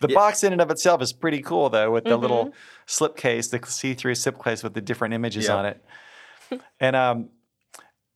The 0.00 0.08
Yeah. 0.08 0.14
box 0.14 0.42
in 0.44 0.52
and 0.52 0.60
of 0.62 0.70
itself 0.70 1.02
is 1.02 1.12
pretty 1.12 1.40
cool, 1.40 1.68
though, 1.70 1.90
with 1.90 2.04
the 2.04 2.16
little 2.16 2.52
slipcase, 2.86 3.50
the 3.50 3.64
see-through 3.66 4.14
slipcase 4.14 4.64
with 4.64 4.74
the 4.74 4.80
different 4.80 5.14
images 5.14 5.46
Yep. 5.48 5.56
on 5.56 5.66
it. 5.66 5.84
And 6.80 6.96
um, 6.96 7.28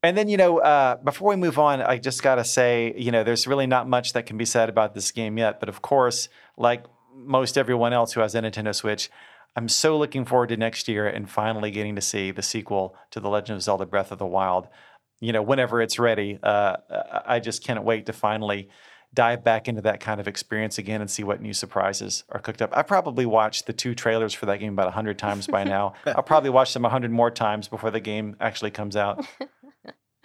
and 0.02 0.16
then 0.16 0.28
you 0.28 0.36
know, 0.36 0.58
uh, 0.58 0.96
before 0.96 1.28
we 1.28 1.36
move 1.36 1.58
on, 1.58 1.82
I 1.82 1.98
just 1.98 2.22
gotta 2.22 2.44
say, 2.44 2.94
you 2.96 3.12
know, 3.12 3.22
there's 3.22 3.46
really 3.46 3.66
not 3.66 3.86
much 3.88 4.14
that 4.14 4.26
can 4.26 4.36
be 4.36 4.44
said 4.44 4.68
about 4.68 4.94
this 4.94 5.10
game 5.12 5.38
yet. 5.38 5.60
But 5.60 5.68
of 5.68 5.82
course, 5.82 6.28
like 6.56 6.84
most 7.14 7.56
everyone 7.58 7.92
else 7.92 8.12
who 8.14 8.20
has 8.20 8.34
a 8.34 8.40
Nintendo 8.40 8.74
Switch, 8.74 9.10
I'm 9.54 9.68
so 9.68 9.98
looking 9.98 10.24
forward 10.24 10.48
to 10.48 10.56
next 10.56 10.88
year 10.88 11.06
and 11.06 11.30
finally 11.30 11.70
getting 11.70 11.94
to 11.96 12.00
see 12.00 12.30
the 12.30 12.42
sequel 12.42 12.96
to 13.10 13.20
The 13.20 13.28
Legend 13.28 13.56
of 13.56 13.62
Zelda: 13.62 13.84
Breath 13.86 14.10
of 14.10 14.18
the 14.18 14.26
Wild. 14.26 14.66
You 15.20 15.32
know, 15.32 15.42
whenever 15.42 15.80
it's 15.82 15.98
ready, 15.98 16.38
uh, 16.42 16.76
I 17.26 17.38
just 17.38 17.62
can't 17.62 17.84
wait 17.84 18.06
to 18.06 18.12
finally 18.12 18.70
dive 19.14 19.44
back 19.44 19.68
into 19.68 19.82
that 19.82 20.00
kind 20.00 20.20
of 20.20 20.28
experience 20.28 20.78
again 20.78 21.00
and 21.00 21.10
see 21.10 21.22
what 21.22 21.40
new 21.40 21.52
surprises 21.52 22.24
are 22.30 22.40
cooked 22.40 22.62
up. 22.62 22.70
I 22.76 22.82
probably 22.82 23.26
watched 23.26 23.66
the 23.66 23.72
two 23.72 23.94
trailers 23.94 24.32
for 24.32 24.46
that 24.46 24.58
game 24.58 24.72
about 24.72 24.86
100 24.86 25.18
times 25.18 25.46
by 25.46 25.64
now. 25.64 25.94
I'll 26.06 26.22
probably 26.22 26.50
watch 26.50 26.72
them 26.72 26.82
100 26.82 27.10
more 27.10 27.30
times 27.30 27.68
before 27.68 27.90
the 27.90 28.00
game 28.00 28.36
actually 28.40 28.70
comes 28.70 28.96
out. 28.96 29.26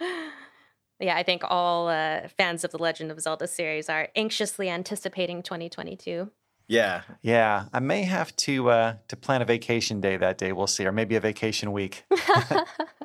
yeah, 1.00 1.16
I 1.16 1.22
think 1.22 1.42
all 1.44 1.88
uh, 1.88 2.28
fans 2.36 2.64
of 2.64 2.70
the 2.70 2.78
Legend 2.78 3.10
of 3.10 3.20
Zelda 3.20 3.46
series 3.46 3.88
are 3.88 4.08
anxiously 4.16 4.70
anticipating 4.70 5.42
2022. 5.42 6.30
Yeah. 6.66 7.02
Yeah, 7.22 7.64
I 7.72 7.80
may 7.80 8.02
have 8.02 8.36
to 8.36 8.70
uh, 8.70 8.94
to 9.08 9.16
plan 9.16 9.40
a 9.40 9.46
vacation 9.46 10.00
day 10.00 10.18
that 10.18 10.36
day. 10.36 10.52
We'll 10.52 10.66
see, 10.66 10.84
or 10.86 10.92
maybe 10.92 11.16
a 11.16 11.20
vacation 11.20 11.72
week. 11.72 12.04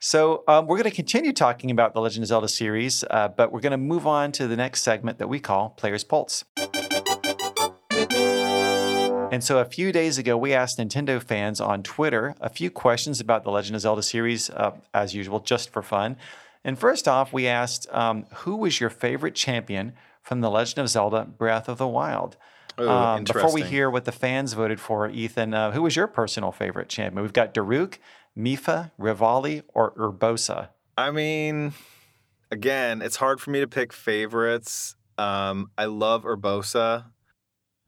so 0.00 0.44
um, 0.46 0.66
we're 0.66 0.76
going 0.76 0.90
to 0.90 0.94
continue 0.94 1.32
talking 1.32 1.70
about 1.70 1.94
the 1.94 2.00
Legend 2.00 2.22
of 2.24 2.28
Zelda 2.28 2.48
series, 2.48 3.04
uh, 3.10 3.28
but 3.28 3.52
we're 3.52 3.60
going 3.60 3.72
to 3.72 3.76
move 3.76 4.06
on 4.06 4.32
to 4.32 4.46
the 4.46 4.56
next 4.56 4.82
segment 4.82 5.18
that 5.18 5.28
we 5.28 5.40
call 5.40 5.70
Player's 5.70 6.04
Pulse. 6.04 6.44
And 9.30 9.44
so 9.44 9.58
a 9.58 9.64
few 9.64 9.92
days 9.92 10.16
ago, 10.16 10.36
we 10.36 10.54
asked 10.54 10.78
Nintendo 10.78 11.22
fans 11.22 11.60
on 11.60 11.82
Twitter 11.82 12.34
a 12.40 12.48
few 12.48 12.70
questions 12.70 13.20
about 13.20 13.44
the 13.44 13.50
Legend 13.50 13.76
of 13.76 13.82
Zelda 13.82 14.02
series, 14.02 14.48
uh, 14.50 14.72
as 14.94 15.14
usual, 15.14 15.40
just 15.40 15.70
for 15.70 15.82
fun. 15.82 16.16
And 16.64 16.78
first 16.78 17.06
off, 17.06 17.32
we 17.32 17.46
asked, 17.46 17.86
um, 17.92 18.24
who 18.36 18.56
was 18.56 18.80
your 18.80 18.90
favorite 18.90 19.34
champion 19.34 19.92
from 20.22 20.40
the 20.40 20.50
Legend 20.50 20.78
of 20.78 20.88
Zelda 20.88 21.24
Breath 21.24 21.68
of 21.68 21.78
the 21.78 21.86
Wild? 21.86 22.36
Ooh, 22.80 22.88
Um, 22.88 23.24
before 23.24 23.52
we 23.52 23.62
hear 23.62 23.90
what 23.90 24.04
the 24.04 24.12
fans 24.12 24.54
voted 24.54 24.80
for, 24.80 25.08
Ethan, 25.08 25.52
uh, 25.52 25.72
who 25.72 25.82
was 25.82 25.94
your 25.94 26.06
personal 26.06 26.52
favorite 26.52 26.88
champion? 26.88 27.22
We've 27.22 27.32
got 27.32 27.52
Daruk, 27.52 27.98
Mipha, 28.38 28.92
Revali, 28.98 29.62
or 29.74 29.92
Urbosa. 29.94 30.68
I 30.96 31.10
mean, 31.10 31.72
again, 32.50 33.02
it's 33.02 33.16
hard 33.16 33.40
for 33.40 33.50
me 33.50 33.60
to 33.60 33.66
pick 33.66 33.92
favorites. 33.92 34.94
Um, 35.16 35.70
I 35.76 35.86
love 35.86 36.22
Urbosa. 36.22 37.06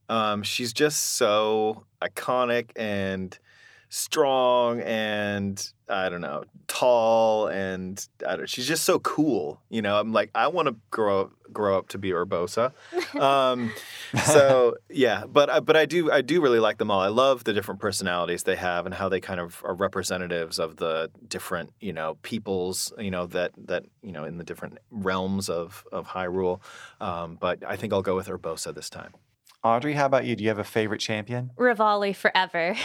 Um, 0.08 0.42
she's 0.42 0.72
just 0.72 1.00
so 1.00 1.84
iconic 2.02 2.70
and 2.74 3.38
strong 3.90 4.80
and 4.80 5.72
I 5.88 6.08
don't 6.08 6.20
know, 6.20 6.44
tall 6.68 7.48
and 7.48 8.06
I 8.26 8.36
don't, 8.36 8.48
she's 8.48 8.66
just 8.68 8.84
so 8.84 9.00
cool. 9.00 9.60
You 9.68 9.82
know, 9.82 9.98
I'm 9.98 10.12
like, 10.12 10.30
I 10.36 10.46
want 10.46 10.68
to 10.68 10.76
grow 10.92 11.22
up, 11.22 11.32
grow 11.52 11.76
up 11.76 11.88
to 11.88 11.98
be 11.98 12.10
Urbosa. 12.12 12.72
Um, 13.20 13.72
so 14.24 14.76
yeah, 14.88 15.24
but 15.26 15.50
I- 15.50 15.58
but 15.60 15.76
I 15.76 15.84
do 15.86 16.10
I 16.12 16.20
do 16.22 16.40
really 16.40 16.60
like 16.60 16.78
them 16.78 16.90
all. 16.92 17.00
I 17.00 17.08
love 17.08 17.42
the 17.42 17.52
different 17.52 17.80
personalities 17.80 18.44
they 18.44 18.54
have 18.56 18.86
and 18.86 18.94
how 18.94 19.08
they 19.08 19.20
kind 19.20 19.40
of 19.40 19.60
are 19.64 19.74
representatives 19.74 20.60
of 20.60 20.76
the 20.76 21.10
different 21.26 21.72
you 21.80 21.92
know 21.92 22.16
peoples 22.22 22.92
you 22.98 23.10
know 23.10 23.26
that 23.26 23.50
that 23.66 23.84
you 24.02 24.12
know 24.12 24.24
in 24.24 24.38
the 24.38 24.44
different 24.44 24.78
realms 24.92 25.48
of 25.50 25.84
of 25.90 26.06
Hyrule. 26.06 26.60
Um, 27.00 27.36
but 27.40 27.64
I 27.66 27.74
think 27.76 27.92
I'll 27.92 28.02
go 28.02 28.14
with 28.14 28.28
Urbosa 28.28 28.72
this 28.72 28.88
time. 28.88 29.12
Audrey, 29.62 29.92
how 29.92 30.06
about 30.06 30.24
you? 30.24 30.34
Do 30.36 30.42
you 30.42 30.48
have 30.48 30.58
a 30.58 30.64
favorite 30.64 31.00
champion? 31.00 31.50
Revali 31.58 32.16
forever. 32.16 32.74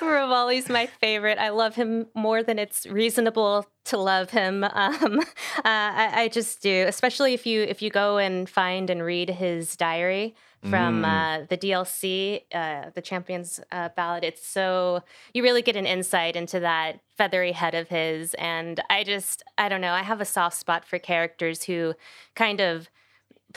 Revali's 0.00 0.70
my 0.70 0.86
favorite. 0.86 1.38
I 1.38 1.50
love 1.50 1.74
him 1.74 2.06
more 2.14 2.42
than 2.42 2.58
it's 2.58 2.86
reasonable 2.86 3.66
to 3.86 3.98
love 3.98 4.30
him. 4.30 4.64
Um, 4.64 5.20
uh, 5.58 5.62
I, 5.64 6.10
I 6.14 6.28
just 6.28 6.62
do, 6.62 6.86
especially 6.88 7.34
if 7.34 7.44
you 7.44 7.62
if 7.62 7.82
you 7.82 7.90
go 7.90 8.16
and 8.16 8.48
find 8.48 8.88
and 8.88 9.02
read 9.02 9.28
his 9.28 9.76
diary 9.76 10.34
from 10.70 11.04
uh, 11.04 11.42
the 11.48 11.56
DLC, 11.56 12.42
uh, 12.52 12.90
the 12.94 13.02
Champions 13.02 13.60
uh, 13.70 13.90
Ballad. 13.96 14.24
It's 14.24 14.46
so 14.46 15.02
you 15.32 15.42
really 15.42 15.62
get 15.62 15.76
an 15.76 15.86
insight 15.86 16.34
into 16.34 16.60
that 16.60 17.00
feathery 17.16 17.52
head 17.52 17.74
of 17.74 17.88
his, 17.88 18.34
and 18.34 18.82
I 18.90 19.04
just 19.04 19.42
I 19.58 19.68
don't 19.68 19.80
know. 19.80 19.92
I 19.92 20.02
have 20.02 20.20
a 20.20 20.24
soft 20.24 20.56
spot 20.56 20.84
for 20.84 20.98
characters 20.98 21.64
who 21.64 21.94
kind 22.34 22.60
of 22.60 22.88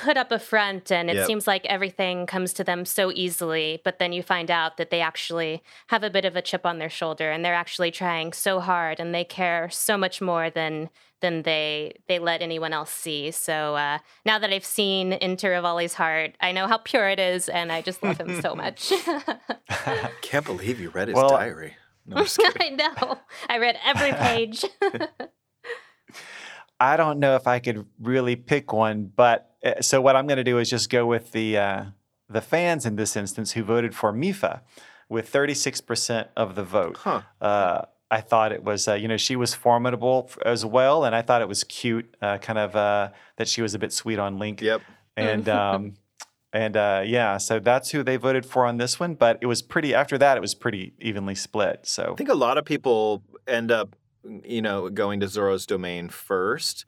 put 0.02 0.18
up 0.18 0.32
a 0.32 0.40
front 0.40 0.92
and 0.92 1.10
it 1.10 1.16
Yep. 1.18 1.28
seems 1.28 1.46
like 1.48 1.66
everything 1.66 2.26
comes 2.26 2.54
to 2.54 2.64
them 2.64 2.86
so 2.86 3.12
easily 3.14 3.82
but 3.84 4.00
then 4.00 4.14
you 4.14 4.24
find 4.24 4.50
out 4.50 4.78
that 4.78 4.90
they 4.92 5.02
actually 5.02 5.62
have 5.88 6.04
a 6.04 6.10
bit 6.10 6.26
of 6.26 6.36
a 6.36 6.42
chip 6.42 6.66
on 6.66 6.78
their 6.80 6.90
shoulder 6.90 7.32
and 7.32 7.44
they're 7.44 7.54
actually 7.54 7.92
trying 7.92 8.32
so 8.34 8.60
hard 8.60 9.00
and 9.00 9.14
they 9.14 9.24
care 9.24 9.70
so 9.70 9.98
much 9.98 10.22
more 10.22 10.50
than 10.50 10.90
than 11.22 11.42
they 11.44 11.94
they 12.08 12.18
let 12.18 12.42
anyone 12.42 12.72
else 12.72 12.92
see. 12.92 13.30
So 13.32 13.76
uh, 13.76 13.98
now 14.26 14.40
that 14.40 14.52
i've 14.54 14.64
seen 14.66 15.12
into 15.14 15.48
Revali's 15.48 15.96
heart 15.96 16.32
i 16.40 16.52
know 16.54 16.66
how 16.68 16.78
pure 16.78 17.10
it 17.10 17.20
is 17.20 17.50
and 17.50 17.72
i 17.72 17.82
just 17.82 18.02
love 18.02 18.18
him 18.20 18.40
so 18.42 18.56
much. 18.56 18.92
I 19.70 20.12
Can't 20.22 20.46
believe 20.46 20.80
you 20.80 20.90
read 20.92 21.10
his 21.10 21.16
Well, 21.16 21.30
diary. 21.32 21.76
No, 22.06 22.18
I'm 22.18 22.24
just 22.24 22.40
i 22.62 22.70
know. 22.70 23.18
I 23.50 23.58
read 23.58 23.78
every 23.86 24.14
page. 24.14 24.64
I 26.80 26.96
don't 26.96 27.20
know 27.20 27.36
if 27.36 27.46
I 27.48 27.60
could 27.60 27.86
really 28.00 28.36
pick 28.38 28.72
one, 28.72 29.12
but 29.14 29.49
so 29.82 30.02
what 30.02 30.16
I'm 30.16 30.28
going 30.28 30.38
to 30.38 30.44
do 30.44 30.58
is 30.58 30.70
just 30.70 30.90
go 30.90 31.06
with 31.06 31.32
the 31.32 31.58
uh, 31.58 31.86
the 32.30 32.42
fans 32.42 32.86
in 32.86 32.96
this 32.96 33.16
instance 33.16 33.54
who 33.54 33.64
voted 33.64 33.96
for 33.96 34.14
Mipha 34.14 34.62
with 35.10 35.32
36% 35.32 36.28
of 36.38 36.56
the 36.56 36.64
vote. 36.64 36.98
Huh. 36.98 37.22
Uh, 37.42 37.82
I 38.12 38.22
thought 38.22 38.52
it 38.52 38.64
was, 38.64 38.88
uh, 38.88 38.94
you 38.94 39.08
know, 39.08 39.18
she 39.18 39.36
was 39.36 39.54
formidable 39.54 40.30
as 40.46 40.66
well, 40.66 41.04
and 41.04 41.16
I 41.16 41.22
thought 41.22 41.42
it 41.42 41.48
was 41.48 41.64
cute, 41.64 42.16
uh, 42.22 42.38
kind 42.38 42.58
of 42.58 42.76
uh, 42.76 43.10
that 43.38 43.48
she 43.48 43.62
was 43.62 43.74
a 43.76 43.80
bit 43.80 43.94
sweet 43.94 44.20
on 44.20 44.40
Link. 44.40 44.62
Yep. 44.62 44.82
And 45.18 45.50
um, 45.50 45.94
and 46.52 46.76
uh, 46.76 47.04
yeah, 47.06 47.38
so 47.38 47.60
that's 47.60 47.92
who 47.92 48.02
they 48.02 48.18
voted 48.18 48.46
for 48.46 48.66
on 48.66 48.78
this 48.78 49.00
one. 49.00 49.14
But 49.14 49.38
it 49.42 49.46
was 49.46 49.62
pretty. 49.62 49.94
After 49.94 50.18
that, 50.18 50.38
it 50.38 50.40
was 50.40 50.56
pretty 50.56 50.94
evenly 51.00 51.36
split. 51.36 51.82
So 51.84 52.12
I 52.14 52.16
think 52.16 52.30
a 52.30 52.36
lot 52.36 52.58
of 52.58 52.66
people 52.66 53.24
end 53.48 53.72
up, 53.72 53.96
you 54.44 54.62
know, 54.62 54.90
going 54.90 55.20
to 55.20 55.28
Zora's 55.28 55.68
domain 55.68 56.10
first. 56.10 56.86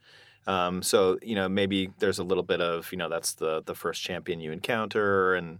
Um, 0.47 0.81
so 0.81 1.19
you 1.21 1.35
know, 1.35 1.47
maybe 1.47 1.91
there's 1.99 2.19
a 2.19 2.23
little 2.23 2.43
bit 2.43 2.61
of, 2.61 2.91
you 2.91 2.97
know, 2.97 3.09
that's 3.09 3.33
the 3.33 3.61
the 3.63 3.75
first 3.75 4.01
champion 4.01 4.39
you 4.39 4.51
encounter, 4.51 5.35
and 5.35 5.59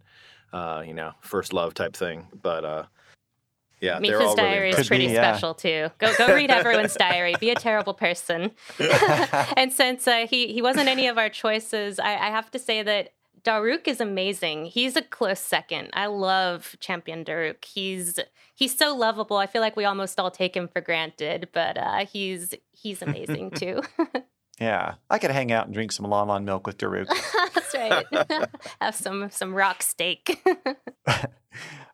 uh, 0.53 0.83
you 0.85 0.93
know, 0.93 1.13
first 1.21 1.53
love 1.53 1.73
type 1.73 1.95
thing. 1.95 2.27
But 2.41 2.65
uh, 2.65 2.83
yeah, 3.79 3.99
they're 3.99 4.19
Mipha's 4.19 4.27
all 4.27 4.35
really 4.35 4.49
diary 4.49 4.69
is 4.69 4.87
pretty 4.87 5.07
be, 5.07 5.13
yeah. 5.13 5.33
special 5.33 5.53
too. 5.53 5.89
Go 5.97 6.13
go 6.17 6.33
read 6.33 6.51
everyone's 6.51 6.95
diary. 6.95 7.35
Be 7.39 7.49
a 7.49 7.55
terrible 7.55 7.93
person. 7.93 8.51
and 9.57 9.73
since 9.73 10.07
uh, 10.07 10.27
he 10.29 10.53
he 10.53 10.61
wasn't 10.61 10.87
any 10.87 11.07
of 11.07 11.17
our 11.17 11.29
choices, 11.29 11.99
I, 11.99 12.13
I 12.13 12.29
have 12.29 12.51
to 12.51 12.59
say 12.59 12.83
that 12.83 13.13
Daruk 13.43 13.87
is 13.87 13.99
amazing. 13.99 14.65
He's 14.65 14.95
a 14.95 15.01
close 15.01 15.39
second. 15.39 15.89
I 15.93 16.05
love 16.05 16.75
Champion 16.79 17.25
Daruk. 17.25 17.65
He's 17.65 18.19
he's 18.53 18.77
so 18.77 18.95
lovable. 18.95 19.37
I 19.37 19.47
feel 19.47 19.61
like 19.61 19.75
we 19.75 19.85
almost 19.85 20.19
all 20.19 20.31
take 20.31 20.55
him 20.55 20.67
for 20.67 20.81
granted, 20.81 21.49
but 21.51 21.77
uh, 21.77 22.05
he's 22.05 22.53
he's 22.71 23.01
amazing 23.01 23.51
too. 23.51 23.81
yeah, 24.61 24.93
I 25.09 25.17
could 25.17 25.31
hang 25.31 25.51
out 25.51 25.65
and 25.65 25.73
drink 25.73 25.91
some 25.91 26.05
Lon 26.05 26.27
Lon 26.27 26.45
milk 26.45 26.67
with 26.67 26.77
Daruk. 26.77 27.07
That's 27.55 27.73
right. 27.73 28.05
Have 28.81 28.93
some 28.93 29.31
some 29.31 29.55
rock 29.55 29.81
steak. 29.81 30.39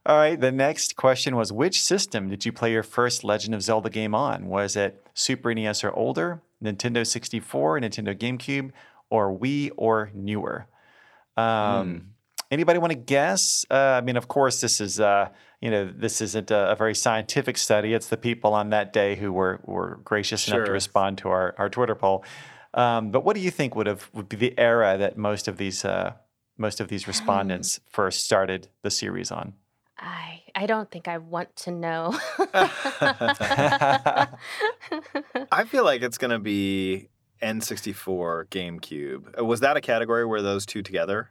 All 0.05 0.17
right, 0.17 0.39
the 0.39 0.51
next 0.51 0.97
question 0.97 1.37
was 1.37 1.51
which 1.51 1.81
system 1.81 2.29
did 2.29 2.45
you 2.45 2.51
play 2.51 2.73
your 2.73 2.83
first 2.83 3.23
Legend 3.23 3.55
of 3.55 3.61
Zelda 3.61 3.89
game 3.89 4.13
on? 4.13 4.47
Was 4.47 4.75
it 4.75 5.01
Super 5.13 5.53
NES 5.53 5.83
or 5.85 5.91
older, 5.91 6.41
Nintendo 6.61 7.07
64, 7.07 7.79
Nintendo 7.79 8.17
GameCube, 8.17 8.71
or 9.09 9.37
Wii 9.37 9.71
or 9.77 10.11
newer? 10.13 10.67
Um, 11.37 12.13
Anybody 12.49 12.79
want 12.79 12.91
to 12.91 12.97
guess? 12.97 13.65
Uh, 13.69 13.75
I 13.75 14.01
mean, 14.01 14.15
of 14.15 14.29
course, 14.29 14.61
this 14.61 14.79
is 14.79 15.01
uh, 15.01 15.29
you 15.61 15.69
know 15.69 15.91
this 15.93 16.21
isn't 16.21 16.49
a, 16.49 16.71
a 16.71 16.75
very 16.75 16.95
scientific 16.95 17.57
study. 17.57 17.93
It's 17.93 18.07
the 18.07 18.17
people 18.17 18.53
on 18.53 18.69
that 18.69 18.93
day 18.93 19.15
who 19.15 19.33
were 19.33 19.59
were 19.65 19.99
gracious 20.05 20.47
enough 20.47 20.65
to 20.65 20.71
respond 20.71 21.17
to 21.19 21.29
our, 21.29 21.55
our 21.57 21.69
Twitter 21.69 21.95
poll. 21.95 22.23
Um, 22.73 23.11
but 23.11 23.23
what 23.23 23.35
do 23.35 23.41
you 23.41 23.51
think 23.51 23.75
would 23.75 23.87
have 23.87 24.09
would 24.13 24.29
be 24.29 24.37
the 24.37 24.57
era 24.57 24.97
that 24.97 25.17
most 25.17 25.47
of 25.47 25.57
these 25.57 25.83
uh, 25.85 26.13
most 26.57 26.79
of 26.79 26.87
these 26.87 27.07
respondents 27.13 27.79
first 27.89 28.23
started 28.25 28.67
the 28.81 28.91
series 28.91 29.31
on? 29.31 29.53
I 29.99 30.41
I 30.55 30.65
don't 30.67 30.89
think 30.91 31.07
I 31.07 31.17
want 31.17 31.55
to 31.57 31.71
know. 31.71 32.17
I 35.51 35.63
feel 35.67 35.83
like 35.83 36.01
it's 36.01 36.17
gonna 36.17 36.39
be 36.39 37.09
N64 37.41 38.45
GameCube. 38.47 39.39
Uh, 39.39 39.45
Was 39.45 39.59
that 39.61 39.77
a 39.77 39.81
category 39.81 40.25
where 40.25 40.41
those 40.41 40.65
two 40.65 40.81
together? 40.81 41.29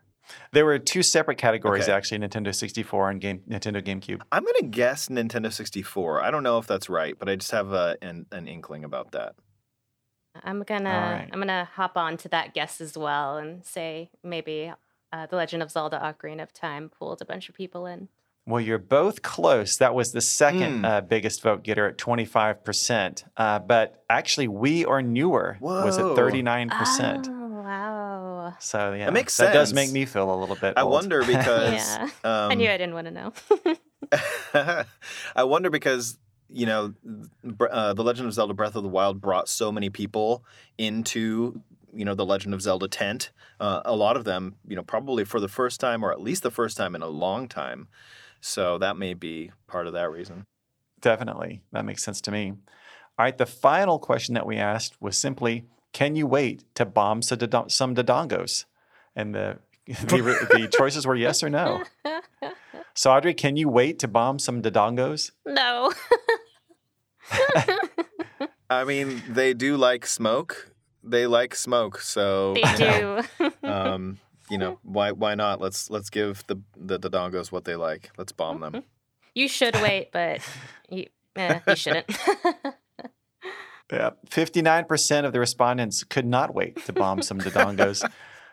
There 0.52 0.64
were 0.64 0.78
two 0.80 1.02
separate 1.04 1.38
categories 1.38 1.84
Okay. 1.84 1.92
actually: 1.92 2.18
Nintendo 2.18 2.52
64 2.54 3.10
and 3.10 3.20
game 3.20 3.42
Nintendo 3.48 3.80
GameCube. 3.84 4.20
I'm 4.32 4.44
gonna 4.44 4.62
guess 4.68 5.08
Nintendo 5.08 5.52
64. 5.52 6.22
I 6.22 6.30
don't 6.32 6.42
know 6.42 6.58
if 6.58 6.66
that's 6.66 6.88
right, 6.88 7.16
but 7.18 7.28
I 7.28 7.36
just 7.36 7.52
have 7.52 7.72
a, 7.72 7.96
an, 8.02 8.26
an 8.32 8.48
inkling 8.48 8.82
about 8.84 9.12
that. 9.12 9.36
I'm 10.44 10.62
gonna 10.62 10.88
right. 11.20 11.28
I'm 11.32 11.38
gonna 11.38 11.68
hop 11.74 11.96
on 11.96 12.16
to 12.18 12.28
that 12.30 12.54
guess 12.54 12.80
as 12.80 12.96
well 12.96 13.36
and 13.36 13.64
say 13.64 14.10
maybe 14.22 14.72
uh, 15.12 15.26
the 15.26 15.36
Legend 15.36 15.62
of 15.62 15.70
Zelda: 15.70 15.98
Ocarina 15.98 16.42
of 16.42 16.52
Time 16.52 16.88
pulled 16.88 17.20
a 17.22 17.24
bunch 17.24 17.48
of 17.48 17.54
people 17.54 17.86
in. 17.86 18.08
Well, 18.48 18.60
you're 18.60 18.78
both 18.78 19.22
close. 19.22 19.76
That 19.78 19.92
was 19.94 20.12
the 20.12 20.20
second 20.20 20.78
Hmm. 20.80 20.84
uh, 20.84 21.00
biggest 21.00 21.42
vote 21.42 21.64
getter 21.64 21.88
at 21.88 21.98
25%. 21.98 23.24
Uh, 23.36 23.58
but 23.58 24.04
actually, 24.08 24.46
we 24.46 24.84
Are 24.84 25.02
newer 25.02 25.56
Whoa. 25.58 25.84
was 25.84 25.98
at 25.98 26.04
39%. 26.04 27.26
Oh 27.28 27.62
wow! 27.62 28.54
So 28.60 28.92
yeah, 28.92 29.06
That 29.06 29.12
makes 29.14 29.36
that 29.38 29.52
does 29.52 29.72
make 29.74 29.90
me 29.90 30.04
feel 30.04 30.32
a 30.32 30.38
little 30.38 30.54
bit. 30.54 30.74
I 30.76 30.82
old. 30.82 30.92
wonder 30.92 31.20
because 31.26 31.72
Yeah. 31.72 32.02
um, 32.22 32.52
I 32.52 32.54
knew 32.54 32.70
I 32.70 32.76
didn't 32.76 32.94
want 32.94 33.06
to 33.08 33.10
know. 33.10 33.32
I 35.34 35.44
wonder 35.44 35.70
because 35.70 36.18
you 36.48 36.66
know 36.66 36.94
uh, 37.70 37.94
the 37.94 38.02
Legend 38.02 38.28
of 38.28 38.34
Zelda: 38.34 38.54
Breath 38.54 38.76
of 38.76 38.82
the 38.82 38.88
Wild 38.88 39.20
brought 39.20 39.48
so 39.48 39.72
many 39.72 39.90
people 39.90 40.44
into 40.78 41.60
you 41.92 42.04
know 42.04 42.14
the 42.14 42.26
Legend 42.26 42.54
of 42.54 42.62
Zelda 42.62 42.88
tent. 42.88 43.30
Uh, 43.58 43.80
a 43.84 43.96
lot 43.96 44.16
of 44.16 44.24
them, 44.24 44.56
you 44.66 44.76
know, 44.76 44.82
probably 44.82 45.24
for 45.24 45.40
the 45.40 45.48
first 45.48 45.80
time 45.80 46.04
or 46.04 46.12
at 46.12 46.20
least 46.20 46.42
the 46.42 46.50
first 46.50 46.76
time 46.76 46.94
in 46.94 47.02
a 47.02 47.08
long 47.08 47.48
time. 47.48 47.88
So 48.40 48.78
that 48.78 48.96
may 48.96 49.14
be 49.14 49.50
part 49.66 49.86
of 49.86 49.94
that 49.94 50.10
reason. 50.10 50.44
Definitely, 51.00 51.62
that 51.72 51.84
makes 51.84 52.02
sense 52.04 52.20
to 52.22 52.30
me. 52.30 52.52
All 53.18 53.24
right, 53.24 53.36
the 53.36 53.46
final 53.46 53.98
question 53.98 54.34
that 54.34 54.46
we 54.46 54.56
asked 54.56 55.00
was 55.00 55.16
simply, 55.16 55.64
"Can 55.92 56.16
you 56.16 56.26
wait 56.26 56.64
to 56.74 56.84
bomb 56.84 57.22
some 57.22 57.38
dodon- 57.38 57.70
some 57.70 57.94
dodongos?" 57.94 58.66
And 59.14 59.34
the 59.34 59.58
the, 59.86 60.48
the 60.50 60.68
choices 60.68 61.06
were 61.06 61.14
yes 61.14 61.42
or 61.42 61.48
no. 61.48 61.84
So, 62.96 63.12
Audrey, 63.12 63.34
can 63.34 63.56
you 63.56 63.68
wait 63.68 63.98
to 64.00 64.08
bomb 64.08 64.38
some 64.38 64.62
dodongos? 64.62 65.30
no. 65.44 65.92
I 68.70 68.84
mean, 68.84 69.22
they 69.28 69.54
do 69.54 69.76
like 69.76 70.06
smoke. 70.06 70.72
They 71.04 71.26
like 71.26 71.54
smoke, 71.54 72.00
so 72.00 72.54
they 72.54 72.60
you 72.72 72.78
know, 72.78 73.22
do. 73.38 73.52
um, 73.68 74.18
you 74.50 74.58
know 74.58 74.78
why 74.82 75.12
why 75.12 75.34
not? 75.34 75.60
Let's 75.60 75.90
let's 75.90 76.10
give 76.10 76.44
the 76.46 76.56
the 76.76 76.98
Dodongos 76.98 77.52
what 77.52 77.64
they 77.64 77.76
like. 77.76 78.10
Let's 78.18 78.32
bomb 78.32 78.60
them. 78.60 78.82
you 79.34 79.46
should 79.46 79.74
wait, 79.76 80.10
but 80.12 80.40
you 80.88 81.06
eh, 81.36 81.60
you 81.68 81.76
shouldn't. 81.76 82.10
Yeah, 83.92 84.10
fifty-nine 84.28 84.86
percent 84.86 85.26
of 85.26 85.32
the 85.32 85.38
respondents 85.38 86.02
could 86.02 86.26
not 86.26 86.54
wait 86.54 86.84
to 86.86 86.92
bomb 86.92 87.22
some 87.22 87.38
dodongos, 87.38 88.08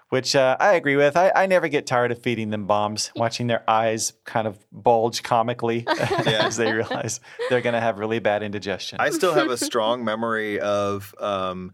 which 0.10 0.36
uh, 0.36 0.58
I 0.60 0.74
agree 0.74 0.96
with. 0.96 1.18
I, 1.18 1.32
I 1.36 1.46
never 1.46 1.68
get 1.68 1.88
tired 1.88 2.12
of 2.12 2.22
feeding 2.22 2.50
them 2.50 2.66
bombs, 2.66 3.12
watching 3.16 3.48
their 3.48 3.68
eyes 3.70 4.14
kind 4.26 4.48
of 4.48 4.58
bulge 4.72 5.24
comically 5.24 5.86
as 5.88 6.58
they 6.58 6.72
realize 6.72 7.20
they're 7.50 7.62
going 7.62 7.74
to 7.74 7.82
have 7.82 8.00
really 8.00 8.20
bad 8.20 8.44
indigestion. 8.44 9.00
I 9.00 9.10
still 9.10 9.34
have 9.34 9.50
a 9.50 9.58
strong 9.70 10.04
memory 10.04 10.60
of. 10.60 11.14
Um, 11.20 11.74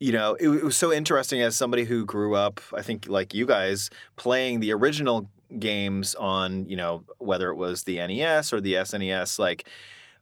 you 0.00 0.12
know, 0.12 0.34
it, 0.34 0.48
it 0.48 0.62
was 0.62 0.76
so 0.76 0.92
interesting 0.92 1.42
as 1.42 1.56
somebody 1.56 1.82
who 1.82 2.04
grew 2.04 2.36
up, 2.36 2.60
I 2.72 2.82
think, 2.82 3.08
like 3.08 3.34
you 3.34 3.46
guys, 3.46 3.90
playing 4.14 4.60
the 4.60 4.72
original 4.72 5.28
games 5.58 6.14
on, 6.14 6.68
you 6.68 6.76
know, 6.76 7.02
whether 7.18 7.50
it 7.50 7.56
was 7.56 7.82
the 7.82 7.96
NES 7.96 8.52
or 8.52 8.60
the 8.60 8.74
SNES, 8.74 9.40
like 9.40 9.68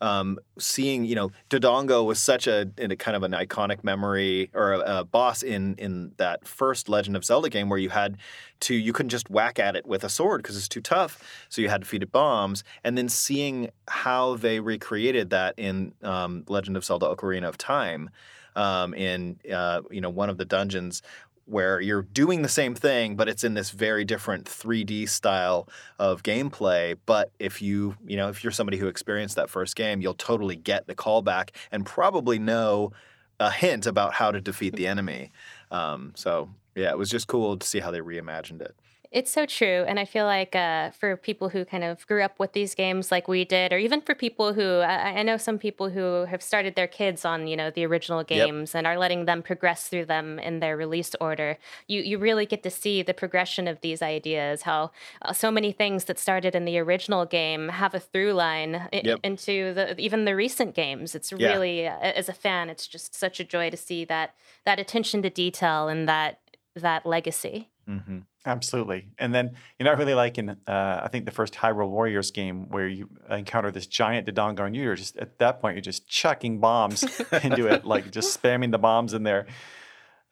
um, 0.00 0.38
seeing, 0.58 1.04
you 1.04 1.14
know, 1.14 1.30
Dodongo 1.50 2.04
was 2.04 2.18
such 2.18 2.46
a, 2.46 2.70
a 2.78 2.96
kind 2.96 3.16
of 3.16 3.22
an 3.22 3.32
iconic 3.32 3.84
memory 3.84 4.50
or 4.54 4.72
a, 4.72 4.98
a 4.98 5.04
boss 5.04 5.42
in 5.42 5.74
in 5.76 6.12
that 6.16 6.46
first 6.46 6.88
Legend 6.88 7.16
of 7.16 7.24
Zelda 7.24 7.48
game 7.48 7.68
where 7.68 7.78
you 7.78 7.90
had 7.90 8.18
to, 8.60 8.74
you 8.74 8.92
couldn't 8.92 9.10
just 9.10 9.30
whack 9.30 9.58
at 9.58 9.76
it 9.76 9.86
with 9.86 10.04
a 10.04 10.08
sword 10.08 10.42
because 10.42 10.56
it's 10.56 10.68
too 10.68 10.80
tough, 10.80 11.22
so 11.48 11.60
you 11.60 11.68
had 11.68 11.82
to 11.82 11.86
feed 11.86 12.02
it 12.02 12.12
bombs, 12.12 12.64
and 12.84 12.96
then 12.96 13.08
seeing 13.08 13.70
how 13.88 14.36
they 14.36 14.60
recreated 14.60 15.30
that 15.30 15.54
in 15.56 15.92
um, 16.02 16.44
Legend 16.48 16.76
of 16.76 16.84
Zelda: 16.84 17.06
Ocarina 17.06 17.48
of 17.48 17.58
Time 17.58 18.10
um, 18.56 18.94
in 18.94 19.38
uh, 19.52 19.82
you 19.90 20.00
know 20.00 20.10
one 20.10 20.30
of 20.30 20.38
the 20.38 20.44
dungeons 20.44 21.02
where 21.46 21.80
you're 21.80 22.02
doing 22.02 22.42
the 22.42 22.48
same 22.48 22.74
thing, 22.74 23.16
but 23.16 23.28
it's 23.28 23.44
in 23.44 23.54
this 23.54 23.70
very 23.70 24.04
different 24.04 24.44
3D 24.44 25.08
style 25.08 25.68
of 25.98 26.22
gameplay. 26.22 26.96
But 27.06 27.30
if 27.38 27.62
you 27.62 27.96
you 28.06 28.16
know 28.16 28.28
if 28.28 28.44
you're 28.44 28.52
somebody 28.52 28.78
who 28.78 28.88
experienced 28.88 29.36
that 29.36 29.48
first 29.48 29.76
game, 29.76 30.00
you'll 30.00 30.14
totally 30.14 30.56
get 30.56 30.86
the 30.86 30.94
callback 30.94 31.50
and 31.72 31.86
probably 31.86 32.38
know 32.38 32.92
a 33.38 33.50
hint 33.50 33.86
about 33.86 34.14
how 34.14 34.30
to 34.30 34.40
defeat 34.40 34.74
the 34.74 34.86
enemy. 34.86 35.30
Um, 35.70 36.12
so 36.14 36.50
yeah, 36.74 36.90
it 36.90 36.98
was 36.98 37.10
just 37.10 37.28
cool 37.28 37.56
to 37.56 37.66
see 37.66 37.80
how 37.80 37.90
they 37.90 38.00
reimagined 38.00 38.60
it. 38.60 38.74
It's 39.12 39.30
so 39.30 39.46
true. 39.46 39.84
And 39.86 39.98
I 39.98 40.04
feel 40.04 40.24
like 40.26 40.54
uh, 40.54 40.90
for 40.90 41.16
people 41.16 41.48
who 41.48 41.64
kind 41.64 41.84
of 41.84 42.06
grew 42.06 42.22
up 42.22 42.38
with 42.38 42.52
these 42.52 42.74
games 42.74 43.10
like 43.10 43.28
we 43.28 43.44
did, 43.44 43.72
or 43.72 43.78
even 43.78 44.00
for 44.00 44.14
people 44.14 44.52
who, 44.52 44.78
I, 44.80 45.18
I 45.18 45.22
know 45.22 45.36
some 45.36 45.58
people 45.58 45.90
who 45.90 46.24
have 46.26 46.42
started 46.42 46.74
their 46.74 46.86
kids 46.88 47.24
on, 47.24 47.46
you 47.46 47.56
know, 47.56 47.70
the 47.70 47.84
original 47.86 48.24
games 48.24 48.74
and 48.74 48.86
are 48.86 48.98
letting 48.98 49.24
them 49.24 49.42
progress 49.42 49.88
through 49.88 50.06
them 50.06 50.38
in 50.38 50.60
their 50.60 50.76
release 50.76 51.14
order, 51.20 51.56
you, 51.86 52.02
you 52.02 52.18
really 52.18 52.46
get 52.46 52.62
to 52.64 52.70
see 52.70 53.02
the 53.02 53.14
progression 53.14 53.68
of 53.68 53.80
these 53.80 54.02
ideas, 54.02 54.62
how 54.62 54.90
uh, 55.22 55.32
so 55.32 55.50
many 55.50 55.72
things 55.72 56.04
that 56.04 56.18
started 56.18 56.54
in 56.54 56.64
the 56.64 56.78
original 56.78 57.24
game 57.24 57.68
have 57.68 57.94
a 57.94 58.00
through 58.00 58.32
line 58.32 58.74
i- 58.92 59.02
Yep. 59.04 59.20
into 59.22 59.72
the 59.72 59.96
even 60.00 60.24
the 60.24 60.34
recent 60.34 60.74
games. 60.74 61.14
It's 61.14 61.30
Yeah. 61.32 61.52
really, 61.52 61.86
uh, 61.86 61.96
as 62.00 62.28
a 62.28 62.32
fan, 62.32 62.68
it's 62.68 62.86
just 62.88 63.14
such 63.14 63.38
a 63.38 63.44
joy 63.44 63.70
to 63.70 63.76
see 63.76 64.04
that 64.06 64.34
that 64.64 64.80
attention 64.80 65.22
to 65.22 65.30
detail 65.30 65.86
and 65.88 66.08
that 66.08 66.40
that 66.76 67.06
legacy. 67.06 67.70
Mm-hmm. 67.88 68.18
Absolutely. 68.44 69.08
And 69.18 69.34
then, 69.34 69.56
you 69.78 69.84
know, 69.84 69.90
I 69.90 69.94
really 69.94 70.14
like 70.14 70.38
in, 70.38 70.50
uh, 70.50 70.56
I 70.66 71.08
think 71.10 71.24
the 71.24 71.32
first 71.32 71.54
Hyrule 71.54 71.88
Warriors 71.88 72.30
game 72.30 72.68
where 72.68 72.86
you 72.86 73.08
encounter 73.28 73.70
this 73.70 73.86
giant 73.86 74.26
Dodongo 74.26 74.66
and 74.66 74.74
you're 74.74 74.94
just, 74.94 75.16
at 75.16 75.38
that 75.38 75.60
point, 75.60 75.76
you're 75.76 75.82
just 75.82 76.08
chucking 76.08 76.60
bombs 76.60 77.02
into 77.42 77.66
it, 77.66 77.84
like 77.84 78.10
just 78.10 78.40
spamming 78.40 78.70
the 78.70 78.78
bombs 78.78 79.14
in 79.14 79.24
there. 79.24 79.46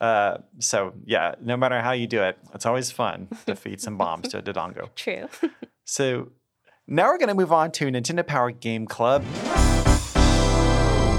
Uh, 0.01 0.39
so, 0.59 0.95
yeah, 1.05 1.35
no 1.41 1.57
matter 1.57 1.81
how 1.81 1.93
you 1.93 2.07
do 2.07 2.23
it, 2.23 2.39
it's 2.55 2.67
always 2.67 2.91
fun 2.91 3.29
to 3.47 3.57
feed 3.57 3.81
some 3.81 3.97
bombs 3.97 4.29
to 4.29 4.43
Dodongo. 4.43 4.89
True. 4.95 5.29
so 5.85 6.33
now 6.87 7.07
we're 7.07 7.19
going 7.19 7.29
to 7.29 7.35
move 7.35 7.53
on 7.53 7.73
to 7.73 7.87
Nintendo 7.87 8.27
Power 8.27 8.51
Game 8.51 8.87
Club. 8.87 9.25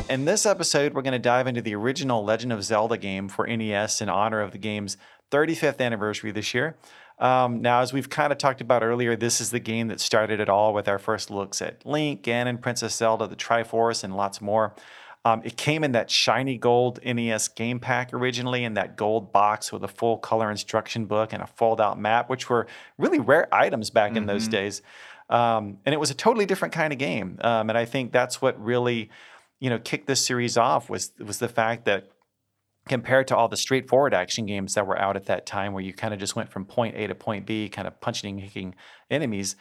In 0.08 0.26
this 0.26 0.46
episode, 0.46 0.94
we're 0.94 1.02
going 1.02 1.14
to 1.14 1.20
dive 1.20 1.48
into 1.48 1.64
the 1.64 1.74
original 1.74 2.24
Legend 2.24 2.54
of 2.54 2.64
Zelda 2.64 2.96
game 2.96 3.28
for 3.28 3.48
NES 3.48 4.02
in 4.02 4.10
honor 4.10 4.40
of 4.40 4.52
the 4.52 4.60
game's 4.60 4.98
35th 5.32 5.82
anniversary 5.82 6.32
this 6.32 6.54
year. 6.54 6.76
Um, 7.18 7.62
now, 7.62 7.80
as 7.80 7.94
we've 7.94 8.10
kind 8.10 8.32
of 8.32 8.38
talked 8.38 8.62
about 8.62 8.84
earlier, 8.84 9.16
this 9.16 9.40
is 9.40 9.52
the 9.52 9.60
game 9.60 9.88
that 9.88 10.02
started 10.02 10.40
it 10.40 10.50
all 10.50 10.74
with 10.74 10.88
our 10.88 11.00
first 11.00 11.32
looks 11.32 11.62
at 11.62 11.86
Link, 11.86 12.24
Ganon, 12.24 12.62
Princess 12.62 12.96
Zelda, 12.96 13.28
the 13.28 13.36
Triforce, 13.36 14.04
and 14.04 14.16
lots 14.16 14.42
more. 14.42 14.76
Um, 15.24 15.42
it 15.44 15.58
came 15.58 15.84
in 15.84 15.94
that 15.94 16.12
shiny 16.12 16.58
gold 16.58 17.00
NES 17.04 17.48
game 17.48 17.80
pack 17.80 18.14
originally, 18.14 18.64
in 18.64 18.76
that 18.76 18.96
gold 18.96 19.32
box 19.32 19.72
with 19.72 19.84
a 19.84 19.88
full 19.88 20.18
color 20.18 20.52
instruction 20.52 21.06
book 21.06 21.34
and 21.34 21.42
a 21.42 21.48
fold 21.48 21.82
out 21.82 22.00
map, 22.00 22.30
which 22.30 22.48
were 22.48 22.68
really 22.98 23.20
rare 23.20 23.48
items 23.54 23.90
back 23.90 24.10
mm-hmm. 24.10 24.18
in 24.18 24.26
those 24.28 24.44
mm-hmm. 24.44 24.52
days. 24.52 24.82
Um, 25.30 25.80
and 25.86 25.94
it 25.94 26.00
was 26.00 26.12
a 26.12 26.14
totally 26.14 26.46
different 26.46 26.76
kind 26.76 26.94
of 26.94 27.00
game. 27.00 27.40
Um, 27.42 27.70
and 27.70 27.78
I 27.78 27.86
think 27.86 28.12
that's 28.12 28.40
what 28.40 28.64
really 28.64 29.10
you 29.60 29.70
know 29.70 29.80
kicked 29.80 30.06
this 30.06 30.24
series 30.24 30.58
off 30.58 30.90
was 30.90 31.12
was 31.20 31.40
the 31.40 31.48
fact 31.48 31.86
that 31.86 32.10
compared 32.88 33.28
to 33.28 33.36
all 33.36 33.48
the 33.48 33.58
straightforward 33.58 34.14
action 34.14 34.46
games 34.46 34.76
that 34.76 34.86
were 34.86 34.98
out 34.98 35.16
at 35.16 35.26
that 35.26 35.46
time 35.46 35.74
where 35.74 35.84
you 35.84 35.94
kind 35.94 36.14
of 36.14 36.20
just 36.20 36.36
went 36.36 36.52
from 36.52 36.66
point 36.66 36.96
A 36.96 37.08
to 37.08 37.16
point 37.16 37.46
B 37.46 37.68
kind 37.70 37.88
of 37.88 38.00
punching 38.00 38.40
and 38.40 38.44
kicking 38.44 38.76
enemies 39.10 39.56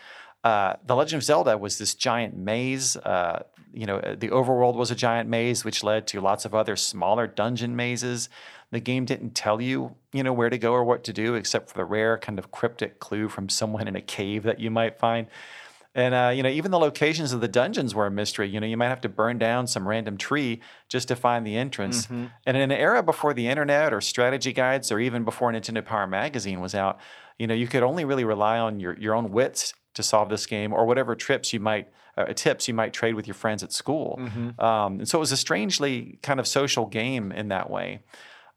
uh, 0.45 0.75
the 0.87 0.95
Legend 0.95 1.21
of 1.21 1.25
Zelda 1.25 1.57
was 1.57 1.79
this 1.79 1.95
giant 1.95 2.37
maze. 2.37 2.97
Uh, 2.99 3.43
you 3.73 3.87
know, 3.87 3.99
the 3.99 4.29
overworld 4.29 4.77
was 4.77 4.91
a 4.91 4.95
giant 4.95 5.29
maze, 5.29 5.65
which 5.65 5.83
led 5.83 6.07
to 6.09 6.21
lots 6.21 6.45
of 6.45 6.55
other 6.55 6.77
smaller 6.77 7.27
dungeon 7.27 7.75
mazes. 7.75 8.29
The 8.71 8.79
game 8.79 9.07
didn't 9.07 9.35
tell 9.35 9.61
you, 9.61 9.97
you 10.13 10.23
know, 10.23 10.35
where 10.35 10.51
to 10.51 10.59
go 10.59 10.73
or 10.73 10.85
what 10.85 11.03
to 11.05 11.15
do, 11.15 11.35
except 11.35 11.71
for 11.71 11.79
the 11.79 11.85
rare 11.85 12.19
kind 12.19 12.39
of 12.39 12.51
cryptic 12.51 13.01
clue 13.01 13.29
from 13.29 13.49
someone 13.49 13.89
in 13.89 13.97
a 13.97 14.03
cave 14.03 14.43
that 14.43 14.61
you 14.61 14.71
might 14.71 14.99
find. 14.99 15.29
And 15.95 16.15
uh, 16.15 16.33
you 16.35 16.43
know, 16.43 16.49
even 16.49 16.71
the 16.71 16.79
locations 16.79 17.33
of 17.33 17.41
the 17.41 17.49
dungeons 17.49 17.95
were 17.95 18.07
a 18.07 18.11
mystery. 18.11 18.49
You 18.49 18.61
know, 18.61 18.67
you 18.67 18.77
might 18.77 18.89
have 18.89 19.01
to 19.03 19.09
burn 19.09 19.39
down 19.39 19.67
some 19.67 19.87
random 19.87 20.17
tree 20.17 20.61
just 20.89 21.09
to 21.09 21.17
find 21.17 21.47
the 21.47 21.57
entrance. 21.57 22.07
Mm-hmm. 22.07 22.27
And 22.47 22.57
in 22.57 22.71
an 22.71 22.73
era 22.73 23.03
before 23.03 23.33
the 23.33 23.47
internet 23.47 23.93
or 23.93 24.01
strategy 24.01 24.53
guides, 24.53 24.91
or 24.91 24.99
even 24.99 25.25
before 25.25 25.53
Nintendo 25.53 25.85
Power 25.85 26.07
Magazine 26.07 26.61
was 26.61 26.75
out, 26.75 26.99
you 27.39 27.47
know, 27.47 27.55
you 27.55 27.69
could 27.69 27.83
only 27.83 28.05
really 28.05 28.25
rely 28.25 28.59
on 28.59 28.81
your 28.81 28.99
your 28.99 29.15
own 29.15 29.31
wits 29.31 29.73
to 29.95 30.03
solve 30.03 30.29
this 30.29 30.47
game, 30.47 30.73
or 30.73 30.85
whatever 30.85 31.15
trips 31.15 31.53
you 31.53 31.61
might 31.61 31.89
uh, 32.17 32.27
tips 32.33 32.67
you 32.69 32.75
might 32.75 32.93
trade 32.93 33.15
with 33.15 33.27
your 33.27 33.35
friends 33.35 33.63
at 33.63 33.73
school. 33.73 34.19
Mm-hmm. 34.21 34.61
Um, 34.61 34.99
and 35.01 35.09
so 35.09 35.19
it 35.19 35.21
was 35.21 35.33
a 35.33 35.37
strangely 35.37 36.19
kind 36.23 36.41
of 36.41 36.47
social 36.47 36.87
game 36.87 37.33
in 37.33 37.49
that 37.49 37.71
way. 37.71 38.01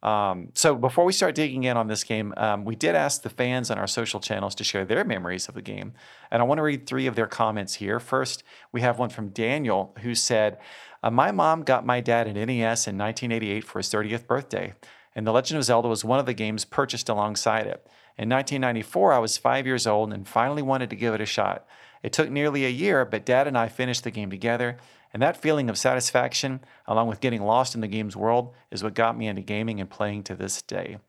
Um, 0.03 0.49
so 0.53 0.75
before 0.75 1.05
we 1.05 1.13
start 1.13 1.33
digging 1.33 1.63
in 1.63 1.75
on 1.75 1.87
this 1.87 2.03
game, 2.03 2.33
um, 2.37 2.65
we 2.65 2.75
did 2.75 2.95
ask 2.95 3.23
the 3.23 3.29
fans 3.29 3.71
on 3.71 3.79
our 3.79 3.87
social 3.87 4.19
channels 4.19 4.53
to 4.55 4.63
share 4.63 4.85
their 4.85 5.03
memories 5.03 5.47
of 5.47 5.55
the 5.55 5.61
game. 5.61 5.93
And 6.29 6.41
I 6.41 6.45
want 6.45 6.59
to 6.59 6.63
read 6.63 6.85
three 6.85 7.07
of 7.07 7.15
their 7.15 7.27
comments 7.27 7.75
here. 7.75 7.99
First, 7.99 8.43
we 8.71 8.81
have 8.81 8.99
one 8.99 9.09
from 9.09 9.29
Daniel 9.29 9.95
who 10.01 10.13
said, 10.13 10.59
uh, 11.01 11.09
My 11.09 11.31
mom 11.31 11.63
got 11.63 11.85
my 11.85 11.99
dad 11.99 12.27
an 12.27 12.35
NES 12.35 12.87
in 12.87 12.97
1988 12.97 13.63
for 13.63 13.79
his 13.79 13.89
30th 13.89 14.27
birthday, 14.27 14.73
and 15.15 15.25
The 15.25 15.31
Legend 15.31 15.57
of 15.57 15.63
Zelda 15.63 15.87
was 15.87 16.05
one 16.05 16.19
of 16.19 16.27
the 16.27 16.33
games 16.33 16.63
purchased 16.63 17.09
alongside 17.09 17.65
it. 17.65 17.87
In 18.19 18.29
1994, 18.29 19.13
I 19.13 19.19
was 19.19 19.37
five 19.37 19.65
years 19.65 19.87
old 19.87 20.13
and 20.13 20.27
finally 20.27 20.61
wanted 20.61 20.89
to 20.91 20.95
give 20.95 21.13
it 21.13 21.21
a 21.21 21.25
shot. 21.25 21.67
It 22.03 22.13
took 22.13 22.29
nearly 22.29 22.65
a 22.65 22.69
year, 22.69 23.03
but 23.03 23.25
dad 23.25 23.47
and 23.47 23.57
I 23.57 23.67
finished 23.67 24.03
the 24.03 24.11
game 24.11 24.29
together 24.29 24.77
and 25.17 25.23
that 25.23 25.41
feeling 25.41 25.67
of 25.67 25.79
satisfaction, 25.79 26.59
along 26.85 27.07
with 27.07 27.21
getting 27.21 27.41
lost 27.41 27.73
in 27.73 27.81
the 27.81 27.87
game's 27.87 28.15
world, 28.15 28.53
is 28.69 28.83
what 28.83 28.93
got 28.93 29.17
me 29.17 29.25
into 29.25 29.41
gaming 29.41 29.81
and 29.81 29.89
playing 29.89 30.21
to 30.25 30.35
this 30.35 30.61
day. 30.61 30.99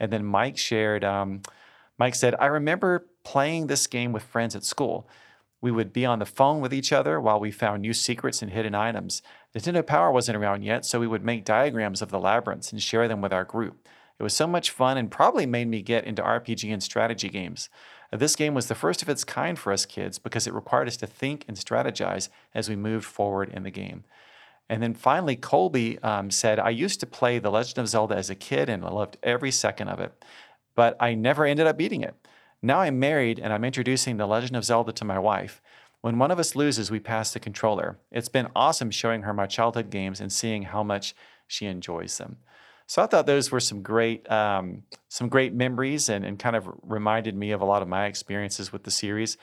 And 0.00 0.12
then 0.12 0.24
Mike 0.24 0.58
shared, 0.58 1.04
um, 1.04 1.42
Mike 1.96 2.16
said, 2.16 2.34
I 2.40 2.46
remember 2.46 3.06
playing 3.22 3.68
this 3.68 3.86
game 3.86 4.12
with 4.12 4.24
friends 4.24 4.56
at 4.56 4.64
school. 4.64 5.08
We 5.60 5.70
would 5.70 5.92
be 5.92 6.04
on 6.04 6.18
the 6.18 6.26
phone 6.26 6.62
with 6.62 6.74
each 6.74 6.92
other 6.92 7.20
while 7.20 7.38
we 7.38 7.52
found 7.52 7.82
new 7.82 7.92
secrets 7.92 8.42
and 8.42 8.50
hidden 8.50 8.74
items. 8.74 9.22
Nintendo 9.54 9.86
Power 9.86 10.10
wasn't 10.10 10.36
around 10.36 10.64
yet, 10.64 10.84
so 10.84 10.98
we 10.98 11.06
would 11.06 11.24
make 11.24 11.44
diagrams 11.44 12.02
of 12.02 12.10
the 12.10 12.18
labyrinths 12.18 12.72
and 12.72 12.82
share 12.82 13.06
them 13.06 13.20
with 13.20 13.32
our 13.32 13.44
group. 13.44 13.86
It 14.18 14.24
was 14.24 14.34
so 14.34 14.48
much 14.48 14.70
fun 14.70 14.98
and 14.98 15.12
probably 15.12 15.46
made 15.46 15.68
me 15.68 15.80
get 15.80 16.06
into 16.06 16.22
RPG 16.22 16.72
and 16.72 16.82
strategy 16.82 17.28
games. 17.28 17.68
This 18.14 18.36
game 18.36 18.54
was 18.54 18.68
the 18.68 18.76
first 18.76 19.02
of 19.02 19.08
its 19.08 19.24
kind 19.24 19.58
for 19.58 19.72
us 19.72 19.84
kids 19.84 20.20
because 20.20 20.46
it 20.46 20.54
required 20.54 20.86
us 20.86 20.96
to 20.98 21.06
think 21.06 21.44
and 21.48 21.56
strategize 21.56 22.28
as 22.54 22.68
we 22.68 22.76
moved 22.76 23.04
forward 23.04 23.48
in 23.48 23.64
the 23.64 23.72
game. 23.72 24.04
And 24.68 24.82
then 24.82 24.94
finally, 24.94 25.34
Colby 25.34 25.98
um, 25.98 26.30
said, 26.30 26.60
I 26.60 26.70
used 26.70 27.00
to 27.00 27.06
play 27.06 27.38
The 27.38 27.50
Legend 27.50 27.78
of 27.78 27.88
Zelda 27.88 28.16
as 28.16 28.30
a 28.30 28.36
kid 28.36 28.68
and 28.68 28.84
I 28.84 28.88
loved 28.88 29.18
every 29.22 29.50
second 29.50 29.88
of 29.88 29.98
it, 29.98 30.24
but 30.76 30.96
I 31.00 31.14
never 31.14 31.44
ended 31.44 31.66
up 31.66 31.76
beating 31.76 32.02
it. 32.02 32.14
Now 32.62 32.80
I'm 32.80 32.98
married 33.00 33.40
and 33.40 33.52
I'm 33.52 33.64
introducing 33.64 34.16
The 34.16 34.26
Legend 34.26 34.56
of 34.56 34.64
Zelda 34.64 34.92
to 34.92 35.04
my 35.04 35.18
wife. 35.18 35.60
When 36.00 36.18
one 36.18 36.30
of 36.30 36.38
us 36.38 36.54
loses, 36.54 36.90
we 36.90 37.00
pass 37.00 37.32
the 37.32 37.40
controller. 37.40 37.98
It's 38.12 38.28
been 38.28 38.48
awesome 38.54 38.90
showing 38.90 39.22
her 39.22 39.34
my 39.34 39.46
childhood 39.46 39.90
games 39.90 40.20
and 40.20 40.32
seeing 40.32 40.62
how 40.62 40.82
much 40.82 41.14
she 41.48 41.66
enjoys 41.66 42.16
them. 42.18 42.36
So 42.86 43.02
I 43.02 43.06
thought 43.06 43.26
those 43.26 43.50
were 43.50 43.60
some 43.60 43.82
great 43.82 44.30
um, 44.30 44.82
some 45.08 45.28
great 45.28 45.54
memories 45.54 46.08
and, 46.08 46.24
and 46.24 46.38
kind 46.38 46.56
of 46.56 46.68
reminded 46.82 47.34
me 47.34 47.52
of 47.52 47.60
a 47.60 47.64
lot 47.64 47.82
of 47.82 47.88
my 47.88 48.06
experiences 48.06 48.72
with 48.72 48.84
the 48.84 48.90
series. 48.90 49.36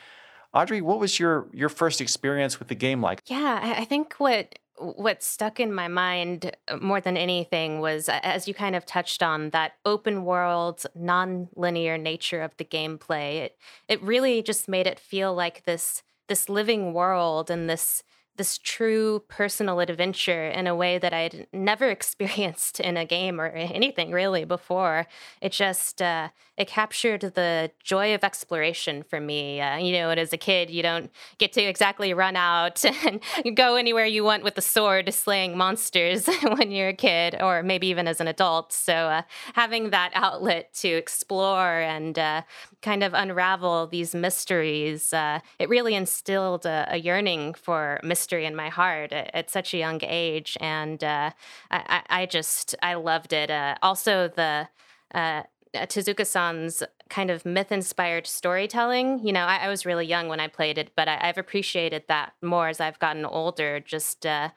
Audrey, 0.54 0.82
what 0.82 1.00
was 1.00 1.20
your 1.20 1.50
your 1.54 1.70
first 1.70 2.02
experience 2.02 2.60
with 2.60 2.68
the 2.68 2.76
game 2.76 3.02
like? 3.02 3.22
Yeah, 3.28 3.76
I 3.78 3.86
think 3.86 4.16
what 4.16 4.60
what 4.82 5.22
stuck 5.22 5.60
in 5.60 5.74
my 5.74 5.88
mind 5.88 6.52
uh, 6.68 6.78
more 6.78 7.00
than 7.00 7.16
anything 7.16 7.80
was 7.80 8.10
as 8.10 8.48
you 8.48 8.54
kind 8.54 8.76
of 8.76 8.86
touched 8.86 9.22
on 9.22 9.52
that 9.52 9.74
open 9.86 10.26
world 10.26 10.84
non-linear 10.96 11.98
nature 11.98 12.42
of 12.42 12.56
the 12.58 12.66
gameplay 12.66 13.42
it 13.42 13.58
it 13.88 14.02
really 14.02 14.42
just 14.42 14.68
made 14.68 14.88
it 14.88 15.00
feel 15.00 15.36
like 15.36 15.64
this 15.66 16.02
this 16.28 16.50
living 16.50 16.94
world 16.94 17.52
and 17.52 17.70
this 17.70 18.02
this 18.42 18.58
true 18.58 19.22
personal 19.28 19.80
adventure 19.80 20.48
in 20.48 20.66
a 20.66 20.76
way 20.76 20.98
that 20.98 21.14
I'd 21.14 21.46
never 21.54 21.90
experienced 21.98 22.80
in 22.80 22.98
a 22.98 23.06
game 23.06 23.40
or 23.40 23.46
anything 23.46 24.12
really 24.12 24.46
before. 24.46 25.06
It 25.42 25.52
just 25.52 26.02
uh, 26.02 26.30
it 26.58 26.68
captured 26.68 27.22
the 27.22 27.72
joy 27.84 28.16
of 28.16 28.24
exploration 28.24 29.04
for 29.04 29.20
me. 29.20 29.62
Uh, 29.62 29.78
you 29.78 29.94
know, 29.94 30.10
and 30.10 30.20
as 30.20 30.34
a 30.34 30.38
kid, 30.38 30.70
you 30.70 30.82
don't 30.82 31.12
get 31.38 31.54
to 31.54 31.62
exactly 31.62 32.14
run 32.14 32.36
out 32.36 32.84
and 33.06 33.22
go 33.56 33.76
anywhere 33.76 34.06
you 34.06 34.24
want 34.24 34.44
with 34.44 34.58
a 34.58 34.62
sword 34.62 35.14
slaying 35.14 35.56
monsters 35.56 36.28
when 36.58 36.72
you're 36.72 36.90
a 36.90 36.94
kid, 36.94 37.36
or 37.42 37.62
maybe 37.64 37.88
even 37.88 38.08
as 38.08 38.20
an 38.22 38.28
adult. 38.28 38.74
So 38.74 38.94
uh, 38.94 39.22
having 39.54 39.92
that 39.92 40.12
outlet 40.14 40.74
to 40.76 40.88
explore 40.88 41.80
and 41.80 42.18
uh, 42.18 42.42
kind 42.82 43.04
of 43.04 43.14
unravel 43.14 43.88
these 43.88 44.16
mysteries, 44.16 45.14
uh, 45.14 45.40
it 45.60 45.70
really 45.70 45.96
instilled 45.96 46.66
a, 46.66 46.88
a 46.90 46.98
yearning 46.98 47.54
for 47.54 48.00
mystery 48.04 48.31
mystery 48.32 48.46
in 48.46 48.56
my 48.56 48.70
heart 48.70 49.12
at, 49.12 49.30
at 49.34 49.50
such 49.50 49.74
a 49.74 49.78
young 49.78 50.00
age, 50.04 50.58
and 50.62 51.04
uh, 51.04 51.32
I, 51.70 52.02
I, 52.10 52.26
just 52.26 52.76
I 52.82 52.94
loved 52.94 53.34
it. 53.34 53.52
Uh, 53.52 53.76
also, 53.82 54.30
the 54.30 54.70
uh, 55.14 55.44
Tezuka-san's 55.76 56.84
kind 57.10 57.30
of 57.30 57.46
myth-inspired 57.46 58.28
storytelling. 58.28 59.26
You 59.26 59.34
know, 59.34 59.46
I, 59.46 59.66
I, 59.66 59.68
was 59.68 59.86
really 59.86 60.06
young 60.06 60.30
when 60.30 60.40
I 60.40 60.48
played 60.48 60.78
it, 60.78 60.92
but 60.96 61.08
I, 61.10 61.18
have 61.26 61.38
appreciated 61.38 62.04
that 62.08 62.34
more 62.42 62.70
as 62.70 62.80
I've 62.80 63.00
gotten 63.00 63.26
older. 63.26 63.82
Just 63.82 64.26
uh, 64.26 64.50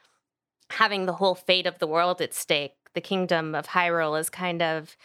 having 0.71 1.07
the 1.07 1.15
whole 1.15 1.35
fate 1.35 1.67
of 1.67 1.79
the 1.79 1.89
world 1.89 2.21
at 2.21 2.33
stake. 2.33 2.75
The 2.95 3.01
kingdom 3.01 3.57
of 3.57 3.67
Hyrule 3.67 4.21
is 4.21 4.31
kind 4.31 4.63
of 4.63 4.97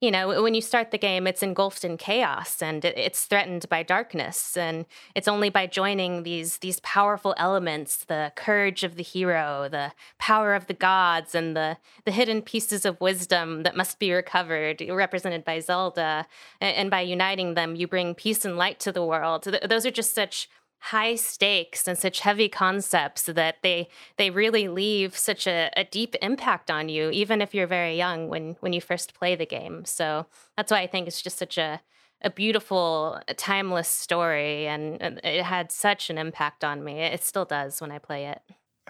you 0.00 0.12
know, 0.12 0.42
when 0.42 0.54
you 0.54 0.60
start 0.60 0.92
the 0.92 0.98
game, 0.98 1.26
it's 1.26 1.42
engulfed 1.42 1.84
in 1.84 1.96
chaos 1.96 2.62
and 2.62 2.84
it's 2.84 3.24
threatened 3.24 3.68
by 3.68 3.82
darkness. 3.82 4.56
And 4.56 4.86
it's 5.14 5.26
only 5.26 5.50
by 5.50 5.66
joining 5.66 6.22
these 6.22 6.58
these 6.58 6.78
powerful 6.80 7.34
elements, 7.36 8.04
the 8.04 8.32
courage 8.36 8.84
of 8.84 8.94
the 8.94 9.02
hero, 9.02 9.68
the 9.68 9.92
power 10.18 10.54
of 10.54 10.68
the 10.68 10.74
gods, 10.74 11.34
and 11.34 11.56
the 11.56 11.78
the 12.04 12.12
hidden 12.12 12.42
pieces 12.42 12.84
of 12.84 13.00
wisdom 13.00 13.64
that 13.64 13.76
must 13.76 13.98
be 13.98 14.12
recovered, 14.12 14.80
represented 14.88 15.44
by 15.44 15.58
Zelda, 15.58 16.26
and 16.60 16.90
by 16.90 17.00
uniting 17.00 17.54
them, 17.54 17.74
you 17.74 17.88
bring 17.88 18.14
peace 18.14 18.44
and 18.44 18.56
light 18.56 18.78
to 18.80 18.92
the 18.92 19.04
world. 19.04 19.48
Those 19.68 19.84
are 19.84 19.90
just 19.90 20.14
such 20.14 20.48
high 20.80 21.16
stakes 21.16 21.88
and 21.88 21.98
such 21.98 22.20
heavy 22.20 22.48
concepts 22.48 23.24
that 23.24 23.56
they 23.62 23.88
they 24.16 24.30
really 24.30 24.68
leave 24.68 25.16
such 25.16 25.46
a, 25.46 25.70
a, 25.76 25.84
deep 25.84 26.14
impact 26.22 26.70
on 26.70 26.88
you 26.88 27.10
even 27.10 27.42
if 27.42 27.52
you're 27.54 27.66
very 27.66 27.96
young 27.96 28.28
when 28.28 28.56
when 28.60 28.72
you 28.72 28.80
first 28.80 29.12
play 29.14 29.34
the 29.34 29.46
game 29.46 29.84
so 29.84 30.26
that's 30.56 30.70
why 30.70 30.80
i 30.80 30.86
think 30.86 31.08
it's 31.08 31.20
just 31.20 31.38
such 31.38 31.58
a 31.58 31.80
a 32.22 32.30
beautiful 32.30 33.20
timeless 33.36 33.88
story 33.88 34.66
and, 34.66 35.00
it 35.22 35.42
had 35.44 35.70
such 35.70 36.10
an 36.10 36.18
impact 36.18 36.64
on 36.64 36.82
me 36.84 37.00
it 37.00 37.22
still 37.24 37.44
does 37.44 37.80
when 37.80 37.90
i 37.90 37.98
play 37.98 38.26
it 38.26 38.40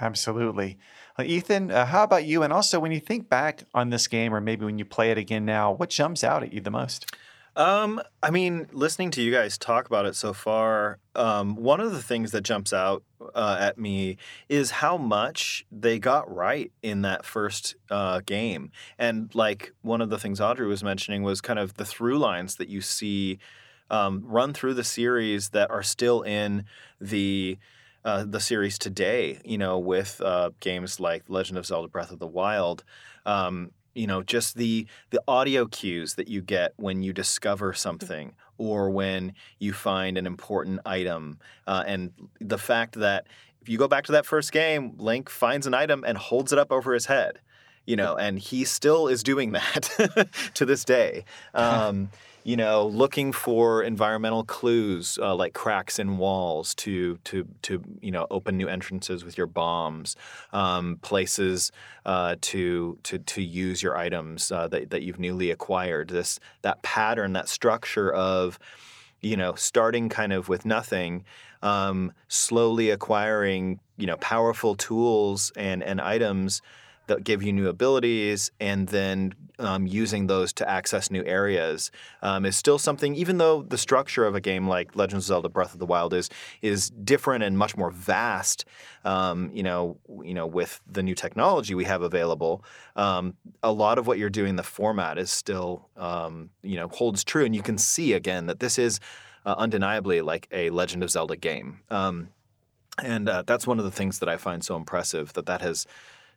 Absolutely. 0.01 0.79
Well, 1.17 1.27
Ethan, 1.27 1.73
uh, 1.73 1.85
how 1.87 2.05
about 2.05 2.25
you? 2.25 2.45
And 2.45 2.53
also, 2.53 2.79
when 2.79 2.93
you 2.93 3.01
think 3.01 3.29
back 3.29 3.65
on 3.75 3.91
this 3.91 4.07
game, 4.07 4.33
or 4.33 4.41
maybe 4.41 4.65
when 4.65 4.79
you 4.79 4.85
play 4.85 5.11
it 5.11 5.19
again 5.19 5.45
now, 5.45 5.73
what 5.73 5.91
jumps 5.91 6.23
out 6.23 6.45
at 6.45 6.53
you 6.53 6.61
the 6.61 6.71
most? 6.71 7.13
Um, 7.59 8.01
I 8.23 8.31
mean, 8.31 8.69
listening 8.71 9.11
to 9.11 9.21
you 9.21 9.33
guys 9.33 9.59
talk 9.59 9.87
about 9.89 10.07
it 10.07 10.15
so 10.15 10.33
far, 10.33 11.01
um, 11.17 11.57
one 11.57 11.81
of 11.81 11.91
the 11.91 12.01
things 12.01 12.31
that 12.31 12.43
jumps 12.43 12.73
out 12.73 13.03
uh, 13.35 13.57
at 13.59 13.77
me 13.77 14.17
is 14.49 14.71
how 14.71 14.97
much 14.97 15.67
they 15.73 15.99
got 15.99 16.33
right 16.33 16.71
in 16.85 17.03
that 17.03 17.25
first 17.25 17.75
uh, 17.91 18.21
game. 18.25 18.71
And 18.97 19.35
like 19.35 19.73
one 19.83 20.01
of 20.01 20.09
the 20.09 20.21
things 20.21 20.41
Audrey 20.41 20.69
was 20.69 20.85
mentioning 20.85 21.25
was 21.25 21.41
kind 21.41 21.59
of 21.59 21.75
the 21.75 21.85
through 21.85 22.19
lines 22.19 22.55
that 22.57 22.69
you 22.69 22.81
see 22.81 23.41
um, 23.91 24.23
run 24.25 24.55
through 24.55 24.75
the 24.75 24.85
series 24.85 25.49
that 25.49 25.69
are 25.69 25.83
still 25.83 26.23
in 26.23 26.65
the 27.01 27.59
uh, 28.05 28.25
the 28.25 28.39
series 28.39 28.79
today. 28.79 29.41
You 29.45 29.59
know, 29.59 29.81
with 29.81 30.21
uh, 30.21 30.51
games 30.61 31.01
like 31.01 31.25
Legend 31.27 31.59
of 31.59 31.67
Zelda: 31.67 31.89
Breath 31.89 32.13
of 32.13 32.21
the 32.21 32.27
Wild. 32.29 32.85
Um, 33.27 33.73
you 33.99 34.07
know, 34.07 34.23
just 34.23 34.57
the 34.57 34.87
the 35.11 35.21
audio 35.27 35.67
cues 35.67 36.15
that 36.15 36.29
you 36.29 36.41
get 36.41 36.73
when 36.77 37.03
you 37.03 37.13
discover 37.13 37.73
something 37.73 38.35
or 38.57 38.91
when 38.91 39.35
you 39.59 39.73
find 39.73 40.17
an 40.17 40.27
important 40.27 40.81
item, 40.87 41.39
uh, 41.67 41.85
and 41.87 42.13
the 42.41 42.59
fact 42.59 42.95
that 42.95 43.27
if 43.61 43.69
you 43.69 43.77
go 43.77 43.89
back 43.89 44.05
to 44.05 44.13
that 44.13 44.25
first 44.25 44.53
game, 44.53 44.95
Link 44.99 45.29
finds 45.29 45.67
an 45.67 45.75
item 45.75 46.05
and 46.07 46.17
holds 46.17 46.53
it 46.53 46.59
up 46.59 46.73
over 46.73 46.95
his 46.95 47.07
head 47.07 47.41
you 47.89 47.97
know, 47.97 48.17
and 48.17 48.39
he 48.39 48.67
still 48.67 49.09
is 49.09 49.23
doing 49.23 49.53
that 49.59 50.29
to 50.55 50.67
this 50.67 50.85
day. 50.85 51.25
Um, 51.55 52.11
you 52.49 52.57
know, 52.57 52.87
looking 52.87 53.31
for 53.31 53.83
environmental 53.83 54.43
clues 54.43 55.19
uh, 55.21 55.35
like 55.35 55.53
cracks 55.53 55.99
in 55.99 56.17
walls 56.17 56.75
to 56.77 57.19
to 57.25 57.47
to 57.61 57.83
you 58.01 58.11
know 58.11 58.27
open 58.31 58.57
new 58.57 58.67
entrances 58.67 59.23
with 59.23 59.37
your 59.37 59.47
bombs, 59.47 60.17
um, 60.55 60.97
places 61.03 61.71
uh, 62.07 62.37
to 62.41 62.99
to 63.03 63.19
to 63.19 63.43
use 63.43 63.83
your 63.83 63.99
items 63.99 64.51
uh, 64.51 64.67
that 64.67 64.89
that 64.89 65.03
you've 65.03 65.19
newly 65.19 65.51
acquired. 65.51 66.09
This 66.09 66.41
that 66.63 66.81
pattern, 66.83 67.35
that 67.35 67.51
structure 67.51 68.11
of 68.11 68.59
you 69.21 69.37
know 69.37 69.55
starting 69.55 70.09
kind 70.09 70.33
of 70.33 70.49
with 70.49 70.65
nothing, 70.65 71.27
um, 71.61 72.13
slowly 72.29 72.89
acquiring 72.89 73.79
you 73.99 74.07
know 74.07 74.17
powerful 74.17 74.75
tools 74.75 75.53
and 75.55 75.83
and 75.83 76.01
items 76.01 76.63
that 77.09 77.25
give 77.25 77.43
you 77.43 77.53
new 77.53 77.69
abilities 77.69 78.51
and 78.61 78.89
then 78.89 79.35
um, 79.59 79.87
using 79.87 80.29
those 80.29 80.53
to 80.55 80.69
access 80.69 81.11
new 81.11 81.25
areas 81.25 81.91
um, 82.23 82.45
is 82.47 82.57
still 82.57 82.79
something. 82.79 83.15
Even 83.15 83.39
though 83.39 83.63
the 83.63 83.79
structure 83.79 84.25
of 84.25 84.35
a 84.35 84.41
game 84.41 84.69
like 84.69 84.95
Legend 84.95 85.19
of 85.19 85.25
Zelda: 85.25 85.49
Breath 85.49 85.73
of 85.73 85.81
the 85.81 85.87
Wild 85.87 86.15
is 86.15 86.31
is 86.63 86.91
different 86.91 87.43
and 87.43 87.59
much 87.59 87.77
more 87.77 87.91
vast, 87.91 88.65
um, 89.05 89.51
you 89.53 89.63
know, 89.63 89.99
you 90.23 90.35
know, 90.35 90.47
with 90.47 90.81
the 90.87 91.03
new 91.03 91.15
technology 91.15 91.75
we 91.75 91.85
have 91.85 92.03
available, 92.03 92.65
um, 92.97 93.35
a 93.63 93.73
lot 93.73 93.99
of 93.99 94.07
what 94.07 94.19
you're 94.19 94.31
doing, 94.31 94.57
the 94.57 94.63
format 94.63 95.19
is 95.19 95.31
still, 95.31 95.89
um, 95.97 96.51
you 96.63 96.77
know, 96.77 96.89
holds 96.89 97.25
true, 97.25 97.45
and 97.45 97.55
you 97.55 97.63
can 97.63 97.79
see 97.79 98.13
again 98.13 98.47
that 98.47 98.61
this 98.61 98.79
is 98.79 99.01
uh, 99.45 99.55
undeniably 99.59 100.21
like 100.21 100.47
a 100.53 100.71
Legend 100.71 101.03
of 101.03 101.11
Zelda 101.11 101.37
game. 101.37 101.81
Um, 101.91 102.29
and 103.03 103.29
uh, 103.29 103.43
that's 103.47 103.67
one 103.67 103.79
of 103.79 103.85
the 103.85 103.91
things 103.91 104.19
that 104.19 104.29
I 104.29 104.37
find 104.37 104.65
so 104.65 104.77
impressive 104.77 105.33
that 105.35 105.47
that 105.47 105.61
has 105.61 105.87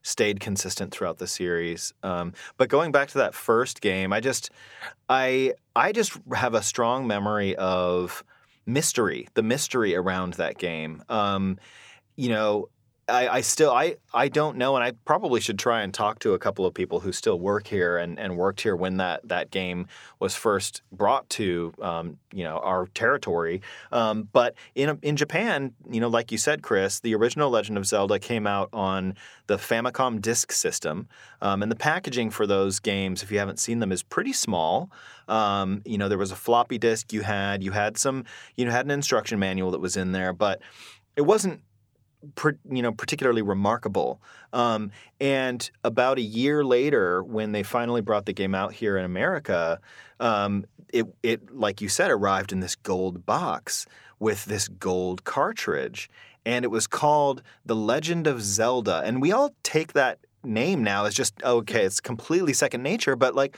stayed 0.04 0.40
consistent 0.40 0.92
throughout 0.92 1.18
the 1.18 1.28
series. 1.28 1.94
Um, 2.04 2.34
but 2.58 2.70
going 2.70 2.92
back 2.92 3.10
to 3.10 3.20
that 3.20 3.36
first 3.36 3.82
game, 3.82 4.12
I 4.14 4.20
just 4.20 4.50
I 5.10 5.54
I 5.76 5.92
just 5.92 6.18
have 6.34 6.54
a 6.54 6.64
strong 6.64 7.08
memory 7.08 7.56
of 7.56 8.24
mystery, 8.66 9.28
the 9.34 9.44
mystery 9.44 9.96
around 9.96 10.34
that 10.34 10.58
game. 10.58 11.04
Um, 11.10 11.60
you 12.16 12.30
know, 12.30 12.70
I, 13.08 13.28
I, 13.28 13.42
still 13.42 13.72
I, 13.72 13.96
I 14.14 14.28
don't 14.28 14.58
know, 14.58 14.76
and 14.76 14.84
I 14.84 14.92
probably 15.06 15.42
should 15.42 15.60
try 15.60 15.82
and 15.82 15.94
talk 15.94 16.20
to 16.20 16.34
a 16.34 16.40
couple 16.40 16.66
of 16.66 16.74
people 16.74 17.00
who 17.00 17.12
still 17.12 17.40
work 17.40 17.68
here 17.68 17.98
and, 17.98 18.20
and 18.20 18.38
worked 18.38 18.62
here 18.62 18.76
when 18.76 18.98
that, 18.98 19.28
that 19.28 19.52
game 19.52 19.88
was 20.20 20.36
first 20.36 20.82
brought 20.92 21.30
to 21.32 21.74
um, 21.82 22.18
you 22.32 22.44
know 22.44 22.58
our 22.60 22.88
territory. 22.88 23.62
Um, 23.92 24.30
but 24.32 24.56
in 24.76 24.98
in 25.02 25.16
Japan, 25.16 25.74
you 25.90 26.00
know, 26.00 26.08
like 26.08 26.32
you 26.32 26.38
said, 26.38 26.62
Chris, 26.62 27.00
the 27.00 27.16
original 27.16 27.50
Legend 27.50 27.78
of 27.78 27.86
Zelda 27.86 28.20
came 28.20 28.48
out 28.48 28.70
on 28.72 29.16
the 29.48 29.58
Famicom 29.58 30.22
Disk 30.22 30.52
System, 30.52 31.08
um, 31.42 31.62
and 31.62 31.72
the 31.72 31.76
packaging 31.76 32.30
for 32.30 32.48
those 32.48 32.80
games, 32.80 33.24
if 33.24 33.32
you 33.32 33.40
haven't 33.40 33.60
seen 33.60 33.80
them, 33.80 33.92
is 33.92 34.04
pretty 34.04 34.34
small. 34.34 34.92
Um, 35.28 35.82
you 35.86 35.98
know, 35.98 36.10
there 36.10 36.18
was 36.18 36.32
a 36.32 36.36
floppy 36.36 36.78
disk 36.78 37.14
you 37.14 37.22
had, 37.22 37.64
you 37.64 37.72
had 37.72 37.98
some, 37.98 38.26
you 38.56 38.66
know, 38.66 38.72
had 38.72 38.86
an 38.86 38.92
instruction 38.92 39.40
manual 39.40 39.72
that 39.72 39.80
was 39.80 39.96
in 39.96 40.12
there, 40.12 40.34
but 40.34 40.62
it 41.16 41.22
wasn't 41.22 41.62
you 42.70 42.82
know, 42.82 42.92
particularly 42.92 43.42
remarkable. 43.42 44.22
Um, 44.54 44.92
and 45.20 45.70
about 45.84 46.18
a 46.18 46.22
year 46.22 46.64
later, 46.64 47.24
when 47.24 47.52
they 47.52 47.64
finally 47.64 48.02
brought 48.02 48.26
the 48.26 48.34
game 48.34 48.56
out 48.56 48.74
here 48.74 48.98
in 48.98 49.06
America, 49.06 49.80
um, 50.20 50.66
it, 50.94 51.08
it, 51.24 51.56
like 51.56 51.82
you 51.82 51.90
said, 51.90 52.12
arrived 52.12 52.52
in 52.52 52.60
this 52.60 52.76
gold 52.76 53.26
box 53.26 53.86
with 54.20 54.46
this 54.46 54.68
gold 54.68 55.24
cartridge, 55.24 56.10
and 56.46 56.64
it 56.64 56.70
was 56.70 56.88
called 56.88 57.42
The 57.66 57.76
Legend 57.76 58.28
of 58.28 58.42
Zelda. 58.42 59.02
And 59.04 59.22
we 59.22 59.32
all 59.32 59.56
take 59.64 59.94
that 59.94 60.20
name 60.44 60.84
now 60.84 61.06
as 61.06 61.14
just 61.14 61.42
okay, 61.44 61.86
it's 61.86 62.00
completely 62.00 62.54
second 62.54 62.84
nature, 62.84 63.16
but 63.16 63.36
like 63.36 63.58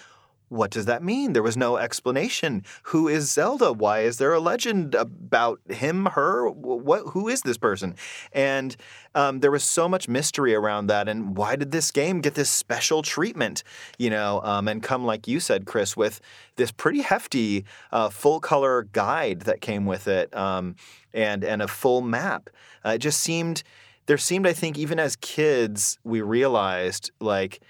what 0.50 0.72
does 0.72 0.86
that 0.86 1.04
mean? 1.04 1.34
There 1.34 1.44
was 1.44 1.58
no 1.58 1.78
explanation. 1.78 2.64
Who 2.84 3.08
is 3.08 3.32
Zelda? 3.32 3.74
Why 3.74 4.02
is 4.02 4.18
there 4.18 4.34
a 4.34 4.40
legend 4.40 4.96
about 4.96 5.60
him, 5.70 6.06
her? 6.08 6.50
What? 6.50 7.08
Who 7.14 7.28
is 7.28 7.42
this 7.42 7.58
person? 7.58 7.96
And 8.32 8.76
um, 9.16 9.40
there 9.40 9.52
was 9.52 9.64
so 9.64 9.90
much 9.90 10.08
mystery 10.08 10.54
around 10.54 10.88
that. 10.88 11.08
And 11.08 11.36
why 11.36 11.56
did 11.56 11.72
this 11.72 11.92
game 11.92 12.22
get 12.22 12.36
this 12.36 12.50
special 12.50 13.02
treatment? 13.02 13.64
You 13.98 14.10
know, 14.10 14.42
um, 14.44 14.68
and 14.68 14.84
come 14.84 15.06
like 15.06 15.28
you 15.28 15.40
said, 15.40 15.66
Chris, 15.66 15.98
with 15.98 16.22
this 16.56 16.72
pretty 16.72 17.02
hefty 17.02 17.66
uh, 17.92 18.10
full 18.10 18.40
color 18.40 18.84
guide 18.92 19.42
that 19.42 19.62
came 19.62 19.86
with 19.86 20.08
it, 20.08 20.36
um, 20.36 20.76
and 21.14 21.44
and 21.44 21.62
a 21.62 21.68
full 21.68 22.02
map. 22.02 22.50
Uh, 22.86 22.90
it 22.90 23.00
just 23.00 23.20
seemed 23.20 23.64
there 24.06 24.18
seemed, 24.18 24.46
I 24.46 24.54
think, 24.54 24.78
even 24.78 25.00
as 25.00 25.16
kids, 25.16 25.98
we 26.04 26.22
realized 26.22 27.12
like 27.20 27.62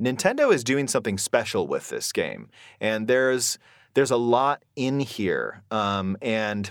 Nintendo 0.00 0.52
is 0.52 0.64
doing 0.64 0.88
something 0.88 1.18
special 1.18 1.66
with 1.66 1.88
this 1.88 2.12
game, 2.12 2.48
and 2.80 3.06
there's 3.06 3.58
there's 3.94 4.10
a 4.10 4.16
lot 4.16 4.62
in 4.76 5.00
here, 5.00 5.62
um, 5.70 6.16
and 6.22 6.70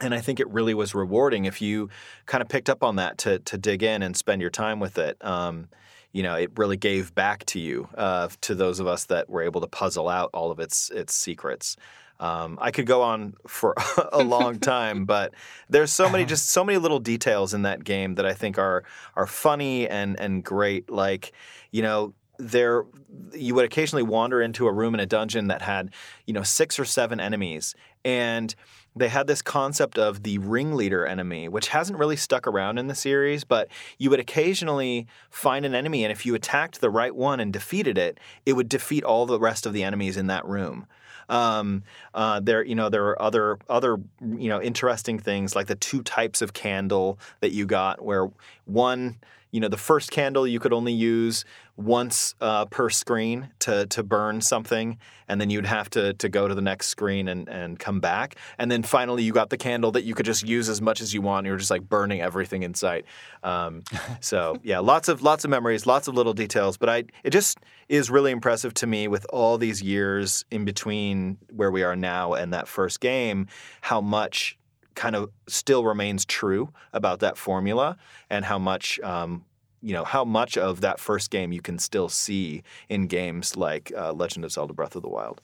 and 0.00 0.14
I 0.14 0.20
think 0.20 0.40
it 0.40 0.48
really 0.48 0.74
was 0.74 0.94
rewarding 0.94 1.46
if 1.46 1.62
you 1.62 1.88
kind 2.26 2.42
of 2.42 2.48
picked 2.48 2.70
up 2.70 2.82
on 2.82 2.96
that 2.96 3.18
to 3.18 3.38
to 3.40 3.58
dig 3.58 3.82
in 3.82 4.02
and 4.02 4.16
spend 4.16 4.40
your 4.40 4.50
time 4.50 4.80
with 4.80 4.98
it. 4.98 5.22
Um, 5.24 5.68
you 6.12 6.22
know, 6.22 6.36
it 6.36 6.52
really 6.56 6.76
gave 6.76 7.12
back 7.14 7.44
to 7.46 7.58
you, 7.58 7.88
uh, 7.96 8.28
to 8.42 8.54
those 8.54 8.78
of 8.78 8.86
us 8.86 9.06
that 9.06 9.28
were 9.28 9.42
able 9.42 9.60
to 9.60 9.66
puzzle 9.66 10.08
out 10.08 10.30
all 10.32 10.52
of 10.52 10.60
its 10.60 10.90
its 10.90 11.12
secrets. 11.12 11.76
Um, 12.20 12.56
I 12.60 12.70
could 12.70 12.86
go 12.86 13.02
on 13.02 13.34
for 13.48 13.74
a 14.12 14.22
long 14.22 14.58
time, 14.60 15.04
but 15.04 15.34
there's 15.68 15.92
so 15.92 16.08
many, 16.08 16.24
just 16.24 16.50
so 16.50 16.64
many 16.64 16.78
little 16.78 17.00
details 17.00 17.52
in 17.52 17.62
that 17.62 17.82
game 17.82 18.14
that 18.14 18.26
I 18.26 18.32
think 18.32 18.58
are 18.58 18.84
are 19.16 19.26
funny 19.26 19.88
and 19.88 20.18
and 20.20 20.44
great. 20.44 20.88
Like, 20.88 21.32
you 21.72 21.82
know, 21.82 22.14
there 22.38 22.84
you 23.32 23.54
would 23.54 23.64
occasionally 23.64 24.02
wander 24.02 24.42
into 24.42 24.66
a 24.66 24.72
room 24.72 24.94
in 24.94 25.00
a 25.00 25.06
dungeon 25.06 25.48
that 25.48 25.62
had 25.62 25.90
you 26.26 26.34
know 26.34 26.42
six 26.42 26.78
or 26.78 26.84
seven 26.84 27.20
enemies 27.20 27.74
and 28.04 28.54
they 28.96 29.08
had 29.08 29.26
this 29.26 29.42
concept 29.42 29.98
of 29.98 30.22
the 30.22 30.38
ringleader 30.38 31.06
enemy 31.06 31.48
which 31.48 31.68
hasn't 31.68 31.98
really 31.98 32.16
stuck 32.16 32.46
around 32.46 32.78
in 32.78 32.88
the 32.88 32.94
series 32.94 33.44
but 33.44 33.68
you 33.98 34.10
would 34.10 34.20
occasionally 34.20 35.06
find 35.30 35.64
an 35.64 35.74
enemy 35.74 36.04
and 36.04 36.10
if 36.10 36.26
you 36.26 36.34
attacked 36.34 36.80
the 36.80 36.90
right 36.90 37.14
one 37.14 37.40
and 37.40 37.52
defeated 37.52 37.96
it 37.96 38.18
it 38.44 38.54
would 38.54 38.68
defeat 38.68 39.04
all 39.04 39.26
the 39.26 39.38
rest 39.38 39.66
of 39.66 39.72
the 39.72 39.82
enemies 39.82 40.16
in 40.16 40.26
that 40.26 40.44
room. 40.44 40.86
Um, 41.28 41.84
uh, 42.12 42.40
there, 42.40 42.64
you 42.64 42.74
know, 42.74 42.88
there 42.88 43.06
are 43.06 43.22
other 43.22 43.58
other 43.68 43.96
you 44.20 44.48
know 44.48 44.60
interesting 44.60 45.18
things 45.18 45.56
like 45.56 45.66
the 45.66 45.74
two 45.74 46.02
types 46.02 46.42
of 46.42 46.52
candle 46.52 47.18
that 47.40 47.52
you 47.52 47.66
got, 47.66 48.04
where 48.04 48.30
one 48.66 49.16
you 49.54 49.60
know 49.60 49.68
the 49.68 49.76
first 49.76 50.10
candle 50.10 50.48
you 50.48 50.58
could 50.58 50.72
only 50.72 50.92
use 50.92 51.44
once 51.76 52.34
uh, 52.40 52.64
per 52.64 52.90
screen 52.90 53.50
to 53.60 53.86
to 53.86 54.02
burn 54.02 54.40
something, 54.40 54.98
and 55.28 55.40
then 55.40 55.48
you'd 55.48 55.64
have 55.64 55.88
to 55.90 56.12
to 56.14 56.28
go 56.28 56.48
to 56.48 56.56
the 56.56 56.60
next 56.60 56.88
screen 56.88 57.28
and 57.28 57.48
and 57.48 57.78
come 57.78 58.00
back, 58.00 58.34
and 58.58 58.68
then 58.68 58.82
finally 58.82 59.22
you 59.22 59.32
got 59.32 59.50
the 59.50 59.56
candle 59.56 59.92
that 59.92 60.02
you 60.02 60.12
could 60.12 60.26
just 60.26 60.44
use 60.44 60.68
as 60.68 60.82
much 60.82 61.00
as 61.00 61.14
you 61.14 61.22
want. 61.22 61.46
You're 61.46 61.56
just 61.56 61.70
like 61.70 61.88
burning 61.88 62.20
everything 62.20 62.64
in 62.64 62.74
sight. 62.74 63.04
Um, 63.44 63.84
so 64.20 64.58
yeah, 64.64 64.80
lots 64.80 65.08
of 65.08 65.22
lots 65.22 65.44
of 65.44 65.50
memories, 65.50 65.86
lots 65.86 66.08
of 66.08 66.16
little 66.16 66.34
details, 66.34 66.76
but 66.76 66.88
I 66.88 67.04
it 67.22 67.30
just 67.30 67.58
is 67.88 68.10
really 68.10 68.32
impressive 68.32 68.74
to 68.74 68.88
me 68.88 69.06
with 69.06 69.24
all 69.32 69.56
these 69.56 69.80
years 69.80 70.44
in 70.50 70.64
between 70.64 71.38
where 71.52 71.70
we 71.70 71.84
are 71.84 71.94
now 71.94 72.32
and 72.32 72.52
that 72.52 72.66
first 72.66 72.98
game, 72.98 73.46
how 73.82 74.00
much 74.00 74.58
kind 74.94 75.16
of 75.16 75.30
still 75.48 75.84
remains 75.84 76.24
true 76.24 76.72
about 76.92 77.20
that 77.20 77.36
formula 77.36 77.96
and 78.30 78.44
how 78.44 78.58
much 78.58 79.00
um, 79.00 79.44
you 79.82 79.92
know 79.92 80.04
how 80.04 80.24
much 80.24 80.56
of 80.56 80.80
that 80.80 80.98
first 80.98 81.30
game 81.30 81.52
you 81.52 81.60
can 81.60 81.78
still 81.78 82.08
see 82.08 82.62
in 82.88 83.06
games 83.06 83.56
like 83.56 83.92
uh, 83.96 84.12
Legend 84.12 84.44
of 84.44 84.52
Zelda: 84.52 84.72
Breath 84.72 84.96
of 84.96 85.02
the 85.02 85.08
Wild. 85.08 85.40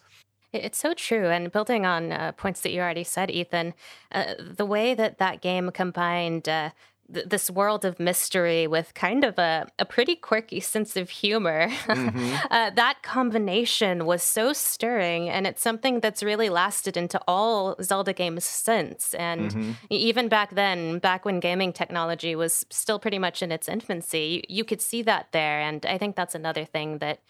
It's 0.53 0.79
so 0.79 0.95
true. 0.95 1.29
And 1.29 1.53
building 1.53 1.87
on 1.87 2.11
uh, 2.11 2.33
points 2.33 2.63
that 2.63 2.73
you 2.73 2.81
already 2.81 3.05
said, 3.05 3.31
Ethan, 3.31 3.73
uh, 4.11 4.35
the 4.41 4.67
way 4.67 4.95
that 4.95 5.19
that 5.19 5.41
game 5.41 5.71
combined 5.71 6.49
uh, 6.49 6.71
th- 7.13 7.27
this 7.27 7.51
world 7.51 7.85
of 7.85 7.99
mystery 8.01 8.67
with 8.67 8.95
kind 8.95 9.25
of 9.25 9.39
a, 9.39 9.67
a 9.79 9.85
pretty 9.85 10.17
quirky 10.17 10.61
sense 10.61 10.97
of 10.97 11.11
humor. 11.11 11.69
Mm-hmm. 11.87 12.35
uh, 12.51 12.71
that 12.71 13.03
combination 13.03 14.07
was 14.07 14.23
so 14.23 14.53
stirring, 14.53 15.29
and 15.29 15.47
it's 15.47 15.63
something 15.63 16.01
that's 16.01 16.23
really 16.23 16.49
lasted 16.49 16.97
into 16.97 17.21
all 17.27 17.77
Zelda 17.83 18.13
games 18.13 18.45
since. 18.45 19.15
And 19.15 19.51
mm-hmm. 19.51 19.73
even 19.91 20.29
back 20.29 20.55
then, 20.55 20.99
back 20.99 21.25
when 21.25 21.41
gaming 21.41 21.73
technology 21.73 22.35
was 22.35 22.65
still 22.71 22.99
pretty 22.99 23.19
much 23.19 23.43
in 23.43 23.53
its 23.53 23.69
infancy, 23.69 24.45
you, 24.49 24.57
you 24.61 24.65
could 24.65 24.81
see 24.81 25.03
that 25.03 25.29
there. 25.33 25.61
And 25.61 25.85
I 25.87 25.99
think 25.99 26.17
that's 26.17 26.35
another 26.35 26.65
thing 26.65 26.99
that 26.99 27.21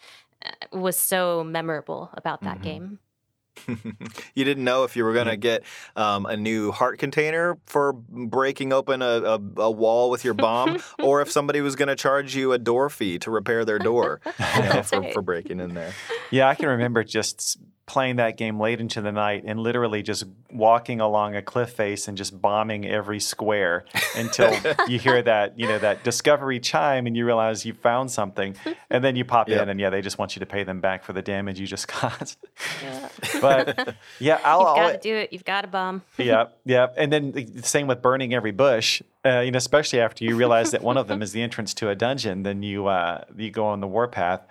uh, 0.45 0.77
was 0.77 0.97
so 0.97 1.43
memorable 1.43 2.09
about 2.13 2.41
that 2.41 2.55
mm-hmm. 2.55 2.63
game. 2.63 2.99
you 4.35 4.45
didn't 4.45 4.63
know 4.63 4.83
if 4.83 4.95
you 4.95 5.03
were 5.03 5.13
going 5.13 5.27
to 5.27 5.37
get 5.37 5.63
um, 5.95 6.25
a 6.25 6.35
new 6.35 6.71
heart 6.71 6.99
container 6.99 7.57
for 7.65 7.93
breaking 7.93 8.73
open 8.73 9.01
a, 9.01 9.05
a, 9.05 9.39
a 9.57 9.71
wall 9.71 10.09
with 10.09 10.23
your 10.23 10.33
bomb, 10.33 10.81
or 10.99 11.21
if 11.21 11.31
somebody 11.31 11.61
was 11.61 11.75
going 11.75 11.87
to 11.87 11.95
charge 11.95 12.35
you 12.35 12.53
a 12.53 12.57
door 12.57 12.89
fee 12.89 13.19
to 13.19 13.31
repair 13.31 13.65
their 13.65 13.79
door 13.79 14.21
you 14.25 14.63
know, 14.63 14.83
for, 14.83 15.11
for 15.11 15.21
breaking 15.21 15.59
in 15.59 15.73
there. 15.73 15.93
Yeah, 16.31 16.47
I 16.47 16.55
can 16.55 16.69
remember 16.69 17.03
just 17.03 17.57
playing 17.85 18.17
that 18.17 18.37
game 18.37 18.59
late 18.59 18.79
into 18.79 19.01
the 19.01 19.11
night 19.11 19.43
and 19.45 19.59
literally 19.59 20.01
just 20.01 20.23
walking 20.51 21.01
along 21.01 21.35
a 21.35 21.41
cliff 21.41 21.71
face 21.71 22.07
and 22.07 22.17
just 22.17 22.39
bombing 22.41 22.87
every 22.87 23.19
square 23.19 23.85
until 24.15 24.53
you 24.87 24.99
hear 24.99 25.21
that 25.21 25.57
you 25.57 25.67
know 25.67 25.79
that 25.79 26.03
discovery 26.03 26.59
chime 26.59 27.07
and 27.07 27.17
you 27.17 27.25
realize 27.25 27.65
you 27.65 27.73
found 27.73 28.11
something. 28.11 28.55
And 28.89 29.05
then 29.05 29.15
you 29.15 29.23
pop 29.23 29.47
yep. 29.47 29.63
in 29.63 29.69
and 29.69 29.79
yeah 29.79 29.89
they 29.89 30.01
just 30.01 30.17
want 30.17 30.35
you 30.35 30.41
to 30.41 30.45
pay 30.45 30.65
them 30.65 30.81
back 30.81 31.05
for 31.05 31.13
the 31.13 31.21
damage 31.21 31.59
you 31.61 31.65
just 31.65 31.87
got. 32.01 32.35
Yeah. 32.83 33.09
but 33.39 33.95
yeah 34.19 34.39
I'll, 34.43 34.59
you've 34.59 34.75
got 34.75 34.91
to 34.91 34.97
do 34.97 35.15
it. 35.15 35.31
You've 35.31 35.45
got 35.45 35.61
to 35.61 35.67
bomb. 35.67 36.01
Yeah 36.17 36.47
yeah 36.65 36.87
and 36.97 37.11
then 37.11 37.31
the 37.31 37.63
same 37.63 37.87
with 37.87 38.01
burning 38.01 38.33
every 38.33 38.51
bush 38.51 39.01
uh, 39.25 39.39
you 39.39 39.51
know 39.51 39.57
especially 39.57 40.01
after 40.01 40.25
you 40.25 40.35
realize 40.35 40.71
that 40.71 40.83
one 40.83 40.97
of 40.97 41.07
them 41.07 41.21
is 41.21 41.31
the 41.31 41.41
entrance 41.41 41.73
to 41.75 41.89
a 41.89 41.95
dungeon 41.95 42.43
then 42.43 42.63
you 42.63 42.87
uh, 42.87 43.23
you 43.37 43.49
go 43.49 43.65
on 43.65 43.79
the 43.79 43.87
warpath 43.87 44.41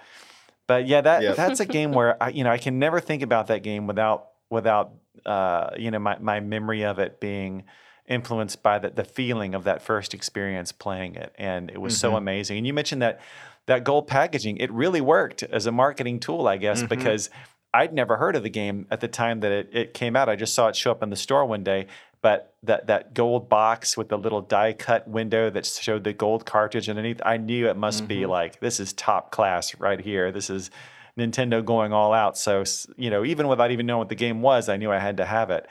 but 0.70 0.86
yeah, 0.86 1.00
that 1.00 1.22
yep. 1.22 1.34
that's 1.34 1.58
a 1.58 1.66
game 1.78 1.90
where 1.90 2.22
I, 2.22 2.28
you 2.28 2.44
know 2.44 2.50
I 2.52 2.58
can 2.58 2.78
never 2.78 3.00
think 3.00 3.22
about 3.22 3.48
that 3.48 3.64
game 3.64 3.88
without 3.88 4.28
without 4.50 4.92
uh, 5.26 5.70
you 5.76 5.90
know 5.90 5.98
my 5.98 6.16
my 6.20 6.38
memory 6.38 6.84
of 6.84 7.00
it 7.00 7.18
being 7.18 7.64
influenced 8.06 8.62
by 8.62 8.78
the, 8.78 8.90
the 8.90 9.02
feeling 9.02 9.56
of 9.56 9.64
that 9.64 9.82
first 9.82 10.14
experience 10.14 10.70
playing 10.70 11.16
it, 11.16 11.34
and 11.36 11.72
it 11.72 11.80
was 11.80 11.94
mm-hmm. 11.94 12.12
so 12.12 12.16
amazing. 12.16 12.58
And 12.58 12.68
you 12.68 12.72
mentioned 12.72 13.02
that 13.02 13.20
that 13.66 13.82
gold 13.82 14.06
packaging, 14.06 14.58
it 14.58 14.70
really 14.70 15.00
worked 15.00 15.42
as 15.42 15.66
a 15.66 15.72
marketing 15.72 16.20
tool, 16.20 16.46
I 16.46 16.56
guess, 16.56 16.78
mm-hmm. 16.78 16.86
because 16.86 17.30
I'd 17.74 17.92
never 17.92 18.16
heard 18.16 18.36
of 18.36 18.44
the 18.44 18.50
game 18.50 18.86
at 18.92 19.00
the 19.00 19.08
time 19.08 19.40
that 19.40 19.50
it, 19.50 19.70
it 19.72 19.94
came 19.94 20.14
out. 20.14 20.28
I 20.28 20.36
just 20.36 20.54
saw 20.54 20.68
it 20.68 20.76
show 20.76 20.92
up 20.92 21.02
in 21.02 21.10
the 21.10 21.16
store 21.16 21.44
one 21.46 21.64
day 21.64 21.88
but 22.22 22.54
that 22.62 22.86
that 22.88 23.14
gold 23.14 23.48
box 23.48 23.96
with 23.96 24.08
the 24.08 24.18
little 24.18 24.42
die 24.42 24.72
cut 24.72 25.08
window 25.08 25.50
that 25.50 25.64
showed 25.66 26.04
the 26.04 26.12
gold 26.12 26.44
cartridge 26.44 26.88
underneath, 26.88 27.20
I 27.24 27.36
knew 27.38 27.68
it 27.68 27.76
must 27.76 28.00
mm-hmm. 28.00 28.08
be 28.08 28.26
like 28.26 28.60
this 28.60 28.80
is 28.80 28.92
top 28.92 29.30
class 29.30 29.74
right 29.78 30.00
here. 30.00 30.30
This 30.30 30.50
is 30.50 30.70
Nintendo 31.18 31.64
going 31.64 31.92
all 31.92 32.12
out. 32.12 32.36
So 32.36 32.64
you 32.96 33.10
know, 33.10 33.24
even 33.24 33.48
without 33.48 33.70
even 33.70 33.86
knowing 33.86 34.00
what 34.00 34.08
the 34.08 34.14
game 34.14 34.42
was, 34.42 34.68
I 34.68 34.76
knew 34.76 34.92
I 34.92 34.98
had 34.98 35.16
to 35.18 35.24
have 35.24 35.50
it. 35.50 35.66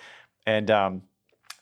And 0.45 0.71
um, 0.71 1.01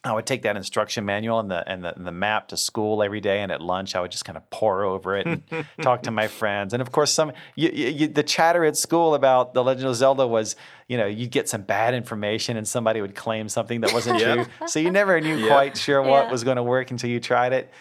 I 0.07 0.13
would 0.13 0.25
take 0.25 0.43
that 0.43 0.55
instruction 0.55 1.05
manual 1.05 1.39
and 1.39 1.51
the, 1.51 1.69
and 1.69 1.83
the, 1.83 1.95
and 1.95 2.05
the 2.05 2.11
map 2.11 2.49
to 2.49 2.57
school 2.57 3.03
every 3.03 3.21
day, 3.21 3.41
and 3.41 3.51
at 3.51 3.61
lunch 3.61 3.95
I 3.95 4.01
would 4.01 4.11
just 4.11 4.25
kind 4.25 4.37
of 4.37 4.49
pore 4.49 4.83
over 4.83 5.15
it 5.17 5.25
and 5.25 5.43
talk 5.81 6.03
to 6.03 6.11
my 6.11 6.27
friends. 6.27 6.73
And 6.73 6.81
of 6.81 6.91
course, 6.91 7.11
some 7.11 7.31
you, 7.55 7.69
you, 7.69 8.07
the 8.07 8.23
chatter 8.23 8.63
at 8.65 8.77
school 8.77 9.15
about 9.15 9.53
the 9.53 9.63
Legend 9.63 9.87
of 9.87 9.95
Zelda 9.95 10.27
was, 10.27 10.55
you 10.87 10.97
know, 10.97 11.05
you'd 11.05 11.31
get 11.31 11.49
some 11.49 11.61
bad 11.61 11.93
information, 11.93 12.57
and 12.57 12.67
somebody 12.67 13.01
would 13.01 13.15
claim 13.15 13.49
something 13.49 13.81
that 13.81 13.93
wasn't 13.93 14.19
true. 14.21 14.45
So 14.67 14.79
you 14.79 14.91
never 14.91 15.19
knew 15.19 15.47
quite 15.47 15.77
sure 15.77 16.01
what 16.01 16.25
yeah. 16.25 16.31
was 16.31 16.43
going 16.43 16.57
to 16.57 16.63
work 16.63 16.91
until 16.91 17.09
you 17.09 17.19
tried 17.19 17.53
it. 17.53 17.71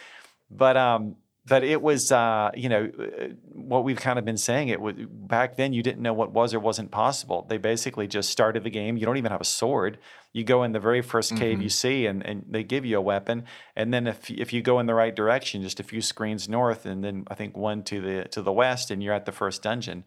But 0.51 0.77
um, 0.77 1.16
but 1.49 1.63
it 1.63 1.81
was 1.81 2.11
uh, 2.11 2.51
you 2.55 2.69
know 2.69 2.91
uh, 2.99 3.29
what 3.53 3.85
we've 3.85 4.01
kind 4.01 4.19
of 4.19 4.25
been 4.25 4.37
saying 4.37 4.69
it 4.69 4.81
was 4.81 4.95
back 5.09 5.57
then 5.57 5.73
you 5.73 5.83
didn't 5.83 6.03
know 6.03 6.13
what 6.13 6.33
was 6.33 6.53
or 6.55 6.61
wasn't 6.61 6.91
possible. 6.91 7.47
They 7.49 7.59
basically 7.59 8.09
just 8.09 8.31
started 8.31 8.65
the 8.65 8.71
game. 8.71 8.97
You 8.97 9.07
don't 9.07 9.17
even 9.17 9.33
have 9.33 9.41
a 9.41 9.45
sword. 9.45 9.99
You 10.33 10.45
go 10.45 10.65
in 10.65 10.73
the 10.73 10.81
very 10.81 11.03
1st 11.03 11.09
mm-hmm. 11.09 11.37
cave 11.39 11.63
you 11.63 11.69
see 11.69 12.07
and, 12.07 12.25
and 12.25 12.45
they 12.49 12.63
give 12.63 12.85
you 12.85 12.99
a 12.99 13.01
weapon. 13.01 13.45
And 13.75 13.95
then 13.95 14.07
if 14.07 14.31
if 14.31 14.53
you 14.53 14.63
go 14.63 14.81
in 14.81 14.87
the 14.87 14.95
right 14.95 15.15
direction 15.15 15.63
just 15.63 15.81
a 15.81 15.85
few 15.85 16.01
screens 16.01 16.49
north 16.49 16.85
and 16.85 17.03
then 17.03 17.25
i 17.29 17.35
think 17.35 17.57
one 17.57 17.83
to 17.85 18.01
the 18.01 18.25
to 18.31 18.43
the 18.43 18.53
west 18.53 18.91
and 18.91 19.03
you're 19.03 19.15
at 19.15 19.27
the 19.27 19.33
first 19.33 19.63
dungeon. 19.63 20.05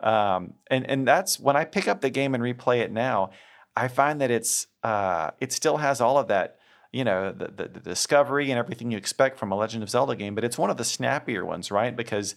Um, 0.00 0.54
and 0.70 0.88
and 0.88 1.06
that's 1.06 1.38
when 1.40 1.56
i 1.56 1.64
pick 1.64 1.88
up 1.88 2.00
the 2.00 2.10
game 2.10 2.34
and 2.34 2.42
replay 2.42 2.78
it 2.78 2.92
now 2.92 3.30
i 3.76 3.88
find 3.88 4.20
that 4.20 4.30
it's 4.30 4.68
uh, 4.84 5.32
it 5.40 5.52
still 5.52 5.78
has 5.78 6.00
all 6.00 6.18
of 6.18 6.28
that 6.28 6.57
you 6.92 7.04
know 7.04 7.32
the, 7.32 7.48
the, 7.48 7.68
the, 7.68 7.80
discovery 7.80 8.50
and 8.50 8.58
everything 8.58 8.90
you 8.90 8.98
expect 8.98 9.38
from 9.38 9.52
a 9.52 9.56
Legend 9.56 9.82
of 9.82 9.90
Zelda 9.90 10.16
game, 10.16 10.34
but 10.34 10.44
it's 10.44 10.58
one 10.58 10.70
of 10.70 10.76
the 10.76 10.84
snappier 10.84 11.44
ones, 11.44 11.70
right? 11.70 11.94
Because 11.94 12.34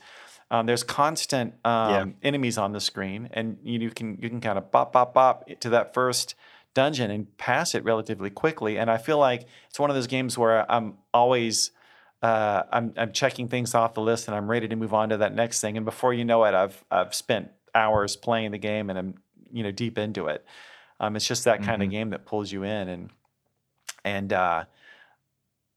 um, 0.49 0.65
there's 0.65 0.83
constant 0.83 1.53
um, 1.63 1.91
yeah. 1.91 2.05
enemies 2.23 2.57
on 2.57 2.73
the 2.73 2.81
screen, 2.81 3.29
and 3.31 3.57
you, 3.63 3.79
you, 3.79 3.89
can 3.89 4.17
you 4.21 4.29
can 4.29 4.41
kind 4.41 4.57
of 4.57 4.71
bop 4.71 4.91
bop 4.91 5.13
bop 5.13 5.47
to 5.61 5.69
that 5.69 5.93
first 5.93 6.35
dungeon 6.73 7.11
and 7.11 7.37
pass 7.37 7.75
it 7.75 7.83
relatively 7.83 8.29
quickly. 8.29 8.77
And 8.77 8.89
I 8.89 8.97
feel 8.97 9.17
like 9.17 9.45
it's 9.69 9.79
one 9.79 9.89
of 9.89 9.95
those 9.95 10.07
games 10.07 10.37
where 10.37 10.69
I'm 10.71 10.95
always 11.13 11.71
uh, 12.21 12.63
I'm, 12.71 12.93
I'm 12.97 13.11
checking 13.11 13.47
things 13.47 13.73
off 13.73 13.93
the 13.93 14.01
list 14.01 14.27
and 14.27 14.35
I'm 14.35 14.49
ready 14.49 14.67
to 14.67 14.75
move 14.75 14.93
on 14.93 15.09
to 15.09 15.17
that 15.17 15.33
next 15.33 15.59
thing. 15.59 15.75
And 15.75 15.85
before 15.85 16.13
you 16.13 16.25
know 16.25 16.43
it, 16.43 16.53
I've 16.53 16.83
I've 16.91 17.15
spent 17.15 17.49
hours 17.73 18.15
playing 18.15 18.51
the 18.51 18.57
game 18.57 18.89
and 18.89 18.99
I'm 18.99 19.13
you 19.51 19.63
know 19.63 19.71
deep 19.71 19.97
into 19.97 20.27
it. 20.27 20.45
Um, 20.99 21.15
it's 21.15 21.27
just 21.27 21.45
that 21.45 21.61
mm-hmm. 21.61 21.69
kind 21.69 21.83
of 21.83 21.89
game 21.89 22.09
that 22.11 22.25
pulls 22.25 22.51
you 22.51 22.63
in 22.63 22.87
and 22.89 23.09
and 24.03 24.33
uh, 24.33 24.65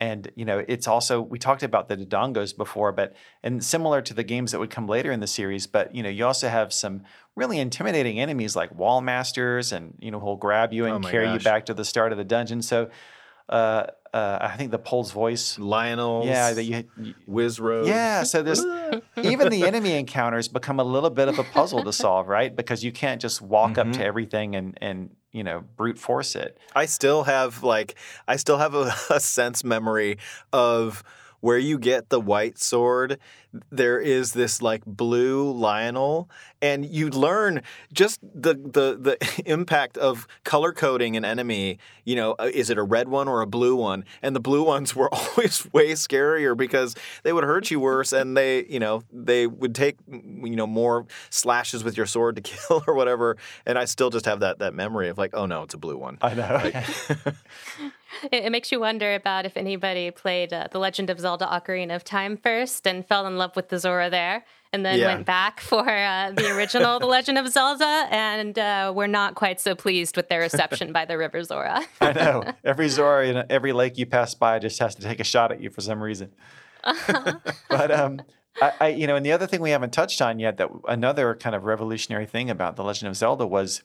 and 0.01 0.31
you 0.35 0.45
know 0.45 0.65
it's 0.67 0.89
also 0.89 1.21
we 1.21 1.39
talked 1.39 1.63
about 1.63 1.89
the 1.89 1.97
dodongos 1.97 2.57
before 2.57 2.93
but 2.93 3.15
and 3.43 3.63
similar 3.65 4.03
to 4.03 4.13
the 4.13 4.25
games 4.25 4.53
that 4.53 4.59
would 4.59 4.71
come 4.71 4.87
later 4.87 5.13
in 5.13 5.21
the 5.21 5.27
series 5.27 5.67
but 5.67 5.95
you 5.95 6.03
know 6.03 6.09
you 6.09 6.27
also 6.27 6.49
have 6.49 6.73
some 6.73 7.03
really 7.37 7.59
intimidating 7.59 8.19
enemies 8.19 8.57
like 8.57 8.75
wall 8.75 9.01
masters 9.01 9.73
and 9.73 9.95
you 10.01 10.11
know 10.11 10.19
who'll 10.19 10.37
grab 10.37 10.73
you 10.73 10.85
and 10.85 11.05
oh 11.05 11.09
carry 11.09 11.27
gosh. 11.27 11.41
you 11.41 11.45
back 11.45 11.67
to 11.67 11.75
the 11.75 11.85
start 11.85 12.13
of 12.13 12.19
the 12.19 12.25
dungeon 12.25 12.61
so 12.61 12.91
uh, 13.49 13.87
uh, 14.15 14.39
I 14.41 14.57
think 14.57 14.71
the 14.71 14.79
Pols 14.79 15.13
Voice, 15.13 15.59
Lynel, 15.59 16.25
yeah, 16.25 16.53
that 16.53 16.63
you, 16.63 16.85
you 16.97 17.15
Wizzrobe, 17.29 17.89
yeah. 17.89 18.23
So 18.23 18.43
this, 18.43 18.65
even 19.23 19.49
the 19.49 19.65
enemy 19.65 19.99
encounters 19.99 20.47
become 20.47 20.79
a 20.79 20.85
little 20.85 21.11
bit 21.11 21.27
of 21.27 21.39
a 21.41 21.43
puzzle 21.43 21.83
to 21.83 21.93
solve, 21.93 22.29
right? 22.29 22.55
Because 22.55 22.85
you 22.85 22.93
can't 22.93 23.21
just 23.21 23.43
walk 23.43 23.73
mm-hmm. 23.73 23.81
up 23.81 23.87
to 23.87 23.93
mm-hmm. 23.95 24.03
everything 24.03 24.55
and 24.55 24.79
and 24.81 25.11
you 25.33 25.43
know 25.43 25.65
brute 25.77 25.99
force 25.99 26.37
it. 26.37 26.57
I 26.77 26.87
still 26.87 27.25
have 27.25 27.65
like 27.65 27.97
I 28.29 28.37
still 28.37 28.59
have 28.59 28.75
a, 28.75 28.95
a 29.11 29.19
sense 29.19 29.65
memory 29.65 30.19
of 30.53 31.03
where 31.41 31.59
you 31.59 31.79
get 31.79 32.09
the 32.09 32.21
white 32.21 32.57
sword, 32.57 33.19
there 33.71 33.99
is 33.99 34.33
this 34.33 34.63
like 34.63 34.85
blue 34.85 35.53
Lynel, 35.53 36.29
and 36.61 36.85
you 36.85 37.11
learn 37.11 37.63
just 37.93 38.21
the 38.23 38.55
the 38.55 38.99
the 38.99 39.43
impact 39.47 39.99
of 39.99 40.27
color 40.45 40.73
coding 40.73 41.17
an 41.17 41.25
enemy. 41.25 41.79
You 42.05 42.17
know, 42.17 42.33
uh, 42.39 42.51
is 42.53 42.71
it 42.71 42.79
a 42.79 42.83
red 42.83 43.09
one 43.09 43.29
or 43.29 43.41
a 43.41 43.47
blue 43.47 43.77
one? 43.77 44.05
And 44.23 44.35
the 44.35 44.41
blue 44.41 44.63
ones 44.75 44.95
were 44.97 45.13
always 45.13 45.71
way 45.73 45.93
scarier 45.93 46.57
because 46.57 46.95
they 47.23 47.33
would 47.33 47.45
hurt 47.45 47.71
you 47.71 47.81
worse, 47.81 48.13
and 48.13 48.37
they 48.37 48.65
you 48.67 48.81
know 48.81 49.03
they 49.13 49.47
would 49.47 49.75
take 49.75 49.97
you 50.09 50.57
know 50.57 50.67
more 50.67 51.07
slashes 51.31 51.85
with 51.85 51.97
your 51.97 52.07
sword 52.07 52.37
to 52.37 52.43
kill 52.43 52.83
or 52.87 52.95
whatever. 52.95 53.37
And 53.67 53.79
I 53.79 53.85
still 53.85 54.11
just 54.11 54.27
have 54.27 54.41
that 54.41 54.59
that 54.59 54.75
memory 54.75 55.09
of 55.09 55.19
like, 55.19 55.31
oh 55.35 55.47
no, 55.47 55.63
it's 55.63 55.75
a 55.75 55.79
blue 55.79 55.97
one. 55.97 56.19
I 56.23 56.35
know. 56.35 56.61
Like, 56.65 56.75
it, 58.31 58.45
it, 58.45 58.53
makes 58.53 58.71
you 58.71 58.81
wonder 58.81 59.15
about 59.15 59.45
if 59.45 59.57
anybody 59.57 60.11
played 60.11 60.53
uh, 60.53 60.69
The 60.71 60.79
Legend 60.79 61.11
of 61.11 61.21
Zelda 61.21 61.47
Ocarina 61.47 61.95
of 61.97 62.05
Time 62.05 62.37
first 62.37 62.87
and 62.87 63.07
fell 63.07 63.27
in 63.27 63.37
love 63.37 63.44
with 63.55 63.69
the 63.69 63.79
Zora 63.79 64.11
there, 64.11 64.45
and 64.73 64.85
then 64.85 64.99
yeah. 64.99 65.15
went 65.15 65.27
back 65.27 65.61
for 65.61 65.89
uh, 65.89 66.33
the 66.33 66.51
original 66.57 66.99
The 66.99 67.07
Legend 67.07 67.39
of 67.39 67.49
Zelda, 67.49 68.07
and 68.11 68.59
uh, 68.59 68.93
were 68.95 69.07
not 69.09 69.35
quite 69.35 69.61
so 69.61 69.75
pleased 69.75 70.17
with 70.17 70.29
their 70.29 70.41
reception 70.41 70.93
by 70.93 71.05
the 71.05 71.19
River 71.19 71.43
Zora. 71.45 71.85
I 72.01 72.13
know. 72.13 72.45
Every 72.65 72.89
Zora 72.89 73.27
in 73.27 73.45
every 73.51 73.73
lake 73.73 73.99
you 73.99 74.07
pass 74.07 74.35
by 74.35 74.59
just 74.59 74.79
has 74.81 74.95
to 74.97 75.03
take 75.03 75.21
a 75.21 75.25
shot 75.25 75.53
at 75.53 75.61
you 75.61 75.71
for 75.71 75.81
some 75.81 76.03
reason. 76.03 76.33
but 77.69 77.91
um, 77.91 78.21
I, 78.61 78.73
I, 78.81 78.89
you 78.89 79.07
know, 79.07 79.17
and 79.17 79.25
the 79.25 79.33
other 79.33 79.47
thing 79.47 79.61
we 79.61 79.71
haven't 79.71 79.93
touched 79.93 80.21
on 80.21 80.39
yet 80.39 80.57
that 80.59 80.69
another 80.89 81.35
kind 81.35 81.55
of 81.55 81.65
revolutionary 81.65 82.27
thing 82.27 82.51
about 82.51 82.77
The 82.77 82.85
Legend 82.85 83.09
of 83.09 83.17
Zelda 83.17 83.47
was 83.47 83.83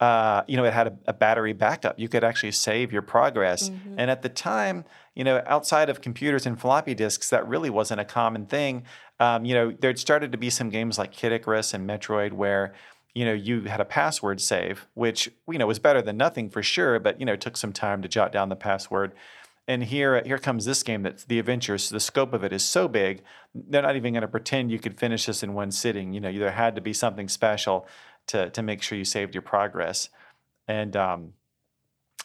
uh, 0.00 0.42
you 0.48 0.56
know, 0.56 0.64
it 0.64 0.72
had 0.72 0.88
a, 0.88 0.98
a, 1.06 1.12
battery 1.12 1.52
backup. 1.52 1.98
You 1.98 2.08
could 2.08 2.24
actually 2.24 2.50
save 2.50 2.92
your 2.92 3.02
progress. 3.02 3.68
Mm-hmm. 3.70 3.94
And 3.98 4.10
at 4.10 4.22
the 4.22 4.28
time, 4.28 4.84
you 5.14 5.22
know, 5.22 5.42
outside 5.46 5.88
of 5.88 6.00
computers 6.00 6.46
and 6.46 6.60
floppy 6.60 6.94
disks, 6.94 7.30
that 7.30 7.46
really 7.46 7.70
wasn't 7.70 8.00
a 8.00 8.04
common 8.04 8.46
thing. 8.46 8.82
Um, 9.20 9.44
you 9.44 9.54
know, 9.54 9.70
there 9.70 9.94
started 9.94 10.32
to 10.32 10.38
be 10.38 10.50
some 10.50 10.68
games 10.68 10.98
like 10.98 11.12
Kid 11.12 11.32
Icarus 11.32 11.74
and 11.74 11.88
Metroid 11.88 12.32
where, 12.32 12.74
you 13.14 13.24
know, 13.24 13.32
you 13.32 13.62
had 13.62 13.80
a 13.80 13.84
password 13.84 14.40
save, 14.40 14.88
which, 14.94 15.30
you 15.48 15.58
know, 15.58 15.66
was 15.68 15.78
better 15.78 16.02
than 16.02 16.16
nothing 16.16 16.50
for 16.50 16.62
sure, 16.62 16.98
but, 16.98 17.20
you 17.20 17.26
know, 17.26 17.34
it 17.34 17.40
took 17.40 17.56
some 17.56 17.72
time 17.72 18.02
to 18.02 18.08
jot 18.08 18.32
down 18.32 18.48
the 18.48 18.56
password. 18.56 19.12
And 19.68 19.84
here, 19.84 20.22
here 20.26 20.38
comes 20.38 20.64
this 20.64 20.82
game 20.82 21.04
that's 21.04 21.24
the 21.24 21.38
adventures. 21.38 21.88
The 21.88 22.00
scope 22.00 22.34
of 22.34 22.44
it 22.44 22.52
is 22.52 22.64
so 22.64 22.88
big, 22.88 23.22
they're 23.54 23.80
not 23.80 23.96
even 23.96 24.12
going 24.12 24.22
to 24.22 24.28
pretend 24.28 24.70
you 24.70 24.80
could 24.80 24.98
finish 24.98 25.26
this 25.26 25.42
in 25.42 25.54
one 25.54 25.70
sitting. 25.70 26.12
You 26.12 26.20
know, 26.20 26.32
there 26.36 26.50
had 26.50 26.74
to 26.74 26.82
be 26.82 26.92
something 26.92 27.28
special 27.28 27.86
to 28.28 28.50
to 28.50 28.62
make 28.62 28.82
sure 28.82 28.98
you 28.98 29.04
saved 29.04 29.34
your 29.34 29.42
progress. 29.42 30.08
And 30.68 30.96
um, 30.96 31.32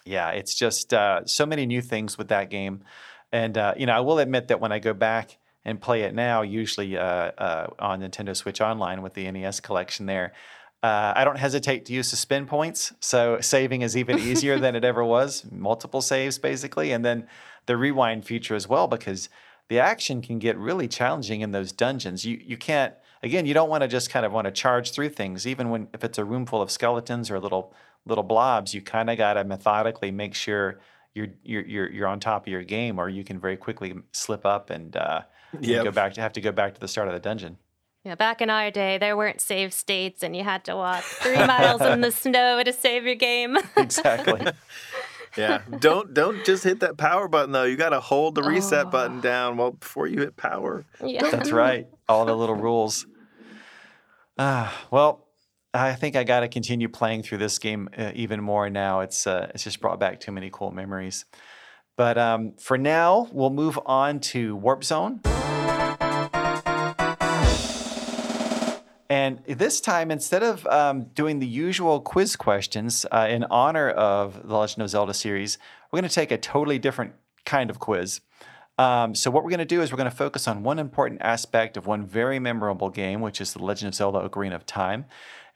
yeah, 0.05 0.29
it's 0.29 0.55
just 0.55 0.93
uh, 0.93 1.25
so 1.25 1.45
many 1.45 1.65
new 1.65 1.81
things 1.81 2.17
with 2.17 2.29
that 2.29 2.49
game. 2.49 2.83
And 3.31 3.57
uh, 3.57 3.73
you 3.77 3.85
know, 3.85 3.93
I 3.93 3.99
will 3.99 4.19
admit 4.19 4.47
that 4.47 4.59
when 4.59 4.71
I 4.71 4.79
go 4.79 4.93
back 4.93 5.37
and 5.65 5.81
play 5.81 6.03
it 6.03 6.15
now, 6.15 6.41
usually 6.41 6.97
uh, 6.97 7.03
uh, 7.03 7.67
on 7.79 8.01
Nintendo 8.01 8.35
Switch 8.35 8.61
Online 8.61 9.01
with 9.01 9.13
the 9.13 9.29
NES 9.29 9.59
collection 9.59 10.05
there. 10.05 10.33
Uh, 10.81 11.11
I 11.13 11.25
don't 11.25 11.37
hesitate 11.37 11.85
to 11.87 11.93
use 11.93 12.09
the 12.09 12.15
spin 12.15 12.45
points, 12.45 12.93
so 13.01 13.41
saving 13.41 13.81
is 13.81 13.97
even 13.97 14.17
easier 14.17 14.57
than 14.57 14.75
it 14.75 14.85
ever 14.85 15.03
was. 15.03 15.45
Multiple 15.51 16.01
saves, 16.01 16.37
basically, 16.39 16.93
and 16.93 17.03
then 17.03 17.27
the 17.65 17.75
rewind 17.75 18.25
feature 18.25 18.55
as 18.55 18.67
well, 18.67 18.87
because 18.87 19.27
the 19.67 19.79
action 19.79 20.21
can 20.21 20.39
get 20.39 20.57
really 20.57 20.87
challenging 20.87 21.41
in 21.41 21.51
those 21.51 21.73
dungeons. 21.73 22.25
You 22.25 22.41
you 22.41 22.55
can't 22.55 22.93
again, 23.23 23.45
you 23.45 23.53
don't 23.53 23.69
want 23.69 23.81
to 23.81 23.87
just 23.87 24.09
kind 24.09 24.25
of 24.25 24.31
want 24.31 24.45
to 24.45 24.51
charge 24.51 24.91
through 24.91 25.09
things, 25.09 25.47
even 25.47 25.69
when 25.69 25.87
if 25.93 26.03
it's 26.03 26.17
a 26.17 26.25
room 26.25 26.45
full 26.45 26.61
of 26.61 26.71
skeletons 26.71 27.29
or 27.29 27.39
little 27.39 27.73
little 28.05 28.23
blobs. 28.23 28.73
You 28.73 28.81
kind 28.81 29.09
of 29.09 29.17
got 29.17 29.33
to 29.33 29.43
methodically 29.43 30.11
make 30.11 30.33
sure 30.33 30.79
you're 31.13 31.27
you're 31.43 31.65
you're 31.65 31.91
you're 31.91 32.07
on 32.07 32.19
top 32.19 32.43
of 32.43 32.51
your 32.51 32.63
game, 32.63 32.99
or 32.99 33.09
you 33.09 33.23
can 33.23 33.39
very 33.39 33.57
quickly 33.57 33.93
slip 34.11 34.45
up 34.45 34.69
and, 34.69 34.95
uh, 34.95 35.21
and 35.53 35.65
go 35.65 35.91
back 35.91 36.13
to 36.13 36.21
have 36.21 36.33
to 36.33 36.41
go 36.41 36.51
back 36.51 36.73
to 36.73 36.79
the 36.79 36.87
start 36.87 37.07
of 37.07 37.13
the 37.13 37.19
dungeon. 37.19 37.57
Yeah, 38.05 38.15
back 38.15 38.41
in 38.41 38.49
our 38.49 38.71
day, 38.71 38.97
there 38.97 39.17
weren't 39.17 39.41
save 39.41 39.73
states, 39.73 40.23
and 40.23 40.35
you 40.35 40.43
had 40.43 40.63
to 40.65 40.75
walk 40.75 41.03
three 41.03 41.35
miles 41.35 41.81
in 41.81 41.99
the 41.99 42.11
snow 42.23 42.63
to 42.63 42.71
save 42.71 43.05
your 43.05 43.15
game. 43.15 43.57
Exactly. 43.77 44.41
Yeah. 45.37 45.61
don't 45.79 46.13
don't 46.13 46.43
just 46.45 46.63
hit 46.63 46.79
that 46.81 46.97
power 46.97 47.27
button 47.27 47.51
though. 47.51 47.63
You 47.63 47.75
got 47.75 47.89
to 47.89 47.99
hold 47.99 48.35
the 48.35 48.43
reset 48.43 48.91
button 48.91 49.21
down 49.21 49.57
while 49.57 49.71
before 49.71 50.07
you 50.07 50.19
hit 50.19 50.35
power. 50.35 50.85
yeah. 51.03 51.29
That's 51.29 51.51
right. 51.51 51.87
All 52.07 52.25
the 52.25 52.35
little 52.35 52.55
rules. 52.55 53.05
Ah, 54.37 54.75
well, 54.91 55.27
I 55.73 55.93
think 55.93 56.15
I 56.15 56.23
got 56.23 56.39
to 56.39 56.47
continue 56.47 56.89
playing 56.89 57.23
through 57.23 57.37
this 57.39 57.59
game 57.59 57.89
uh, 57.97 58.11
even 58.15 58.41
more 58.41 58.69
now. 58.69 59.01
It's 59.01 59.27
uh, 59.27 59.51
it's 59.53 59.63
just 59.63 59.81
brought 59.81 59.99
back 59.99 60.19
too 60.19 60.31
many 60.31 60.49
cool 60.51 60.71
memories. 60.71 61.25
But 61.95 62.17
um, 62.17 62.53
for 62.57 62.77
now, 62.77 63.27
we'll 63.31 63.49
move 63.49 63.77
on 63.85 64.21
to 64.21 64.55
Warp 64.55 64.83
Zone. 64.85 65.19
And 69.09 69.41
this 69.47 69.81
time, 69.81 70.11
instead 70.11 70.43
of 70.43 70.67
um, 70.67 71.05
doing 71.15 71.39
the 71.39 71.47
usual 71.47 71.99
quiz 71.99 72.35
questions 72.35 73.07
uh, 73.11 73.27
in 73.29 73.43
honor 73.45 73.89
of 73.89 74.47
the 74.47 74.55
Legend 74.55 74.83
of 74.83 74.89
Zelda 74.89 75.15
series, 75.15 75.57
we're 75.91 75.99
going 75.99 76.07
to 76.09 76.13
take 76.13 76.31
a 76.31 76.37
totally 76.37 76.77
different 76.77 77.13
kind 77.43 77.71
of 77.71 77.79
quiz. 77.79 78.21
Um, 78.77 79.15
so, 79.15 79.31
what 79.31 79.43
we're 79.43 79.49
going 79.49 79.59
to 79.59 79.65
do 79.65 79.81
is 79.81 79.91
we're 79.91 79.97
going 79.97 80.09
to 80.09 80.15
focus 80.15 80.47
on 80.47 80.61
one 80.61 80.77
important 80.77 81.21
aspect 81.21 81.75
of 81.75 81.87
one 81.87 82.05
very 82.05 82.39
memorable 82.39 82.89
game, 82.89 83.19
which 83.19 83.41
is 83.41 83.51
The 83.51 83.63
Legend 83.63 83.89
of 83.89 83.95
Zelda 83.95 84.29
Ocarina 84.29 84.55
of 84.55 84.65
Time. 84.65 85.05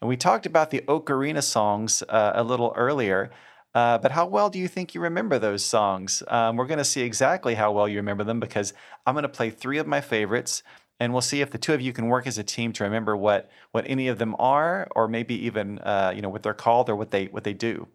And 0.00 0.08
we 0.08 0.16
talked 0.16 0.46
about 0.46 0.70
the 0.70 0.80
Ocarina 0.88 1.42
songs 1.42 2.02
uh, 2.08 2.32
a 2.34 2.42
little 2.42 2.74
earlier. 2.76 3.30
Uh, 3.74 3.98
but 3.98 4.12
how 4.12 4.26
well 4.26 4.50
do 4.50 4.58
you 4.58 4.68
think 4.68 4.94
you 4.94 5.00
remember 5.00 5.38
those 5.38 5.64
songs? 5.64 6.22
Um, 6.28 6.56
we're 6.56 6.66
going 6.66 6.78
to 6.78 6.84
see 6.84 7.02
exactly 7.02 7.54
how 7.54 7.72
well 7.72 7.88
you 7.88 7.96
remember 7.96 8.22
them 8.22 8.38
because 8.38 8.72
I'm 9.06 9.14
going 9.14 9.22
to 9.22 9.28
play 9.28 9.50
three 9.50 9.78
of 9.78 9.86
my 9.86 10.00
favorites, 10.00 10.62
and 11.00 11.12
we'll 11.12 11.22
see 11.22 11.40
if 11.40 11.50
the 11.50 11.58
two 11.58 11.74
of 11.74 11.80
you 11.80 11.92
can 11.92 12.08
work 12.08 12.26
as 12.26 12.38
a 12.38 12.44
team 12.44 12.72
to 12.74 12.84
remember 12.84 13.16
what 13.16 13.50
what 13.72 13.84
any 13.88 14.08
of 14.08 14.18
them 14.18 14.36
are, 14.38 14.88
or 14.94 15.08
maybe 15.08 15.46
even 15.46 15.78
uh, 15.80 16.12
you 16.14 16.22
know 16.22 16.28
what 16.28 16.42
they're 16.42 16.54
called 16.54 16.88
or 16.88 16.96
what 16.96 17.10
they 17.10 17.26
what 17.26 17.44
they 17.44 17.54
do. 17.54 17.88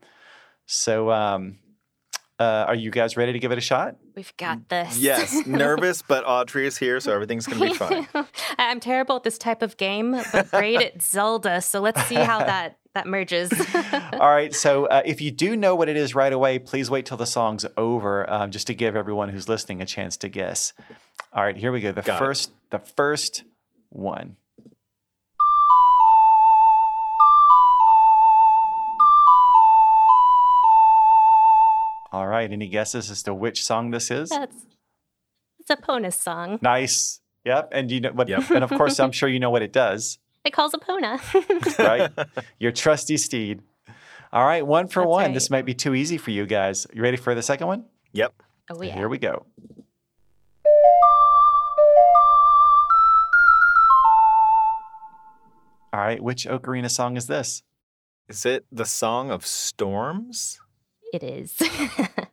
So, 0.65 1.11
um, 1.11 1.57
uh, 2.39 2.65
are 2.67 2.75
you 2.75 2.89
guys 2.91 3.17
ready 3.17 3.33
to 3.33 3.39
give 3.39 3.51
it 3.51 3.57
a 3.57 3.61
shot? 3.61 3.97
We've 4.15 4.35
got 4.37 4.69
this. 4.69 4.97
Yes, 4.97 5.45
nervous, 5.47 6.01
but 6.01 6.23
Audrey 6.25 6.65
is 6.67 6.77
here, 6.77 6.99
so 6.99 7.13
everything's 7.13 7.45
gonna 7.47 7.65
be 7.65 7.73
fine. 7.73 8.07
I'm 8.57 8.79
terrible 8.79 9.17
at 9.17 9.23
this 9.23 9.37
type 9.37 9.61
of 9.61 9.77
game, 9.77 10.11
but 10.31 10.49
great 10.51 10.81
at 10.81 11.01
Zelda. 11.01 11.61
So 11.61 11.81
let's 11.81 12.03
see 12.05 12.15
how 12.15 12.39
that 12.45 12.78
that 12.95 13.07
merges. 13.07 13.51
All 14.13 14.29
right. 14.29 14.53
So 14.53 14.85
uh, 14.85 15.01
if 15.05 15.21
you 15.21 15.31
do 15.31 15.55
know 15.55 15.75
what 15.75 15.89
it 15.89 15.97
is 15.97 16.15
right 16.15 16.33
away, 16.33 16.59
please 16.59 16.89
wait 16.89 17.05
till 17.05 17.17
the 17.17 17.25
song's 17.25 17.65
over, 17.77 18.29
um, 18.29 18.51
just 18.51 18.67
to 18.67 18.73
give 18.73 18.95
everyone 18.95 19.29
who's 19.29 19.47
listening 19.47 19.81
a 19.81 19.85
chance 19.85 20.17
to 20.17 20.29
guess. 20.29 20.73
All 21.31 21.43
right, 21.43 21.55
here 21.55 21.71
we 21.71 21.81
go. 21.81 21.91
The 21.91 22.01
Got 22.01 22.15
it. 22.15 22.19
first, 22.19 22.51
the 22.71 22.79
first 22.79 23.43
one. 23.89 24.37
All 32.11 32.27
right. 32.27 32.51
Any 32.51 32.67
guesses 32.67 33.11
as 33.11 33.21
to 33.23 33.33
which 33.33 33.63
song 33.63 33.91
this 33.91 34.09
is? 34.09 34.29
That's 34.29 34.65
it's 35.59 35.69
Epona 35.69 36.11
song. 36.11 36.57
Nice. 36.61 37.21
Yep. 37.45 37.69
And 37.71 37.91
you 37.91 38.01
know 38.01 38.11
what? 38.11 38.27
Yep. 38.27 38.49
And 38.49 38.63
of 38.63 38.69
course, 38.71 38.99
I'm 38.99 39.11
sure 39.19 39.29
you 39.29 39.39
know 39.39 39.51
what 39.51 39.61
it 39.61 39.71
does. 39.71 40.17
It 40.45 40.51
calls 40.53 40.73
Epona. 40.73 41.19
right? 41.79 42.11
Your 42.59 42.71
trusty 42.71 43.17
steed. 43.17 43.61
All 44.31 44.45
right, 44.45 44.65
one 44.65 44.87
for 44.87 45.01
That's 45.01 45.09
one. 45.09 45.33
This 45.33 45.49
might 45.49 45.65
be 45.65 45.73
too 45.73 45.95
easy 45.95 46.17
for 46.17 46.31
you 46.31 46.45
guys. 46.45 46.85
You 46.93 47.01
ready 47.01 47.17
for 47.17 47.33
the 47.35 47.41
second 47.41 47.67
one? 47.67 47.85
Yep. 48.13 48.33
oh 48.71 48.81
yeah. 48.81 48.95
Here 48.95 49.09
we 49.09 49.17
go. 49.17 49.45
All 55.91 55.99
right, 55.99 56.21
which 56.21 56.45
Ocarina 56.45 56.89
song 56.89 57.17
is 57.17 57.27
this? 57.27 57.63
Is 58.27 58.45
it 58.45 58.65
the 58.71 58.85
Song 58.85 59.31
of 59.31 59.45
Storms? 59.45 60.59
It 61.13 61.23
is. 61.23 61.55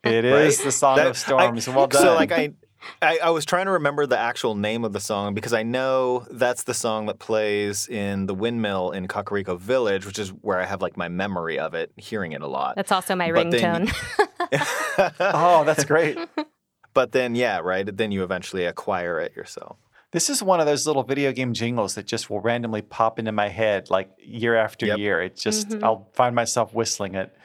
It 0.03 0.23
is 0.23 0.57
Right? 0.59 0.65
the 0.65 0.71
Song 0.71 0.95
That- 0.97 1.07
of 1.07 1.17
Storms. 1.17 1.67
I- 1.67 1.75
well 1.75 1.87
done. 1.87 2.01
So 2.01 2.13
like 2.15 2.31
I, 2.31 2.53
I 3.01 3.19
I 3.23 3.29
was 3.31 3.45
trying 3.45 3.65
to 3.65 3.71
remember 3.71 4.05
the 4.05 4.17
actual 4.17 4.55
name 4.55 4.85
of 4.85 4.93
the 4.93 4.99
song 4.99 5.33
because 5.33 5.53
I 5.53 5.63
know 5.63 6.25
that's 6.31 6.63
the 6.63 6.73
song 6.73 7.05
that 7.07 7.19
plays 7.19 7.87
in 7.87 8.25
the 8.27 8.33
windmill 8.33 8.91
in 8.91 9.07
Kakariko 9.07 9.59
Village, 9.59 10.05
which 10.05 10.19
is 10.19 10.29
where 10.29 10.59
I 10.59 10.65
have 10.65 10.81
like 10.81 10.95
my 10.97 11.07
memory 11.07 11.59
of 11.59 11.73
it, 11.73 11.91
hearing 11.97 12.31
it 12.33 12.41
a 12.41 12.47
lot. 12.47 12.75
That's 12.75 12.91
also 12.91 13.15
my 13.15 13.31
But 13.31 13.51
then- 13.51 13.87
ringtone. 13.87 15.13
oh, 15.19 15.63
that's 15.63 15.85
great. 15.85 16.17
but 16.93 17.11
then 17.11 17.35
yeah, 17.35 17.59
right. 17.59 17.85
Then 17.95 18.11
you 18.11 18.23
eventually 18.23 18.65
acquire 18.65 19.19
it 19.19 19.35
yourself. 19.35 19.77
This 20.11 20.29
is 20.29 20.41
one 20.41 20.59
of 20.61 20.65
those 20.65 20.87
little 20.87 21.03
video 21.03 21.31
game 21.33 21.53
jingles 21.53 21.95
that 21.95 22.05
just 22.07 22.29
will 22.29 22.39
randomly 22.39 22.81
pop 22.81 23.19
into 23.19 23.31
my 23.33 23.49
head 23.49 23.89
like 23.89 24.09
year 24.19 24.55
after 24.55 24.85
Yep. 24.85 24.97
year. 24.99 25.21
It 25.21 25.35
just 25.35 25.69
Mhm. 25.69 25.83
I'll 25.83 26.09
find 26.13 26.33
myself 26.33 26.73
whistling 26.73 27.15
it, 27.15 27.35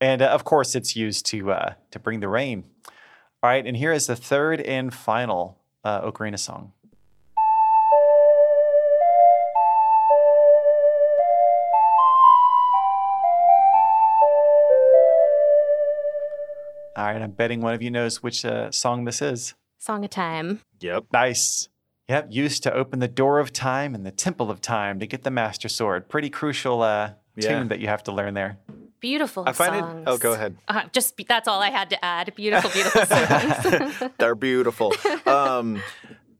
and 0.00 0.20
uh, 0.20 0.26
of 0.26 0.44
course 0.44 0.74
it's 0.74 0.94
used 0.94 1.26
to 1.26 1.50
uh, 1.52 1.72
to 1.92 1.98
bring 1.98 2.20
the 2.20 2.28
rain. 2.28 2.64
All 3.40 3.48
right, 3.50 3.64
and 3.64 3.76
here 3.76 3.92
is 3.92 4.08
the 4.08 4.16
third 4.16 4.60
and 4.60 4.92
final 4.92 5.58
uh, 5.84 6.00
Ocarina 6.02 6.38
song. 6.38 6.72
All 16.96 17.04
right, 17.04 17.22
I'm 17.22 17.30
betting 17.30 17.60
one 17.60 17.74
of 17.74 17.82
you 17.82 17.90
knows 17.92 18.22
which 18.24 18.44
uh, 18.44 18.72
song 18.72 19.04
this 19.04 19.22
is. 19.22 19.54
Song 19.78 20.04
of 20.04 20.10
Time. 20.10 20.60
Yep. 20.80 21.04
Nice. 21.12 21.68
Yep, 22.08 22.28
used 22.30 22.62
to 22.64 22.72
open 22.74 22.98
the 22.98 23.06
door 23.06 23.38
of 23.38 23.52
time 23.52 23.94
and 23.94 24.04
the 24.04 24.10
temple 24.10 24.50
of 24.50 24.60
time 24.60 24.98
to 24.98 25.06
get 25.06 25.22
the 25.22 25.30
master 25.30 25.68
sword. 25.68 26.08
Pretty 26.08 26.28
crucial 26.30 26.82
uh, 26.82 27.12
Yeah. 27.36 27.50
tune 27.50 27.68
that 27.68 27.78
you 27.78 27.86
have 27.86 28.02
to 28.04 28.12
learn 28.12 28.34
there. 28.34 28.58
Beautiful 29.00 29.44
I 29.46 29.52
find 29.52 29.74
songs. 29.84 30.02
it. 30.06 30.10
Oh, 30.10 30.18
go 30.18 30.32
ahead. 30.32 30.56
Uh, 30.66 30.82
just 30.92 31.16
be- 31.16 31.24
that's 31.28 31.46
all 31.46 31.60
I 31.62 31.70
had 31.70 31.90
to 31.90 32.04
add. 32.04 32.34
Beautiful, 32.34 32.70
beautiful 32.74 33.06
songs. 33.06 34.10
They're 34.18 34.34
beautiful. 34.34 34.92
Um, 35.26 35.82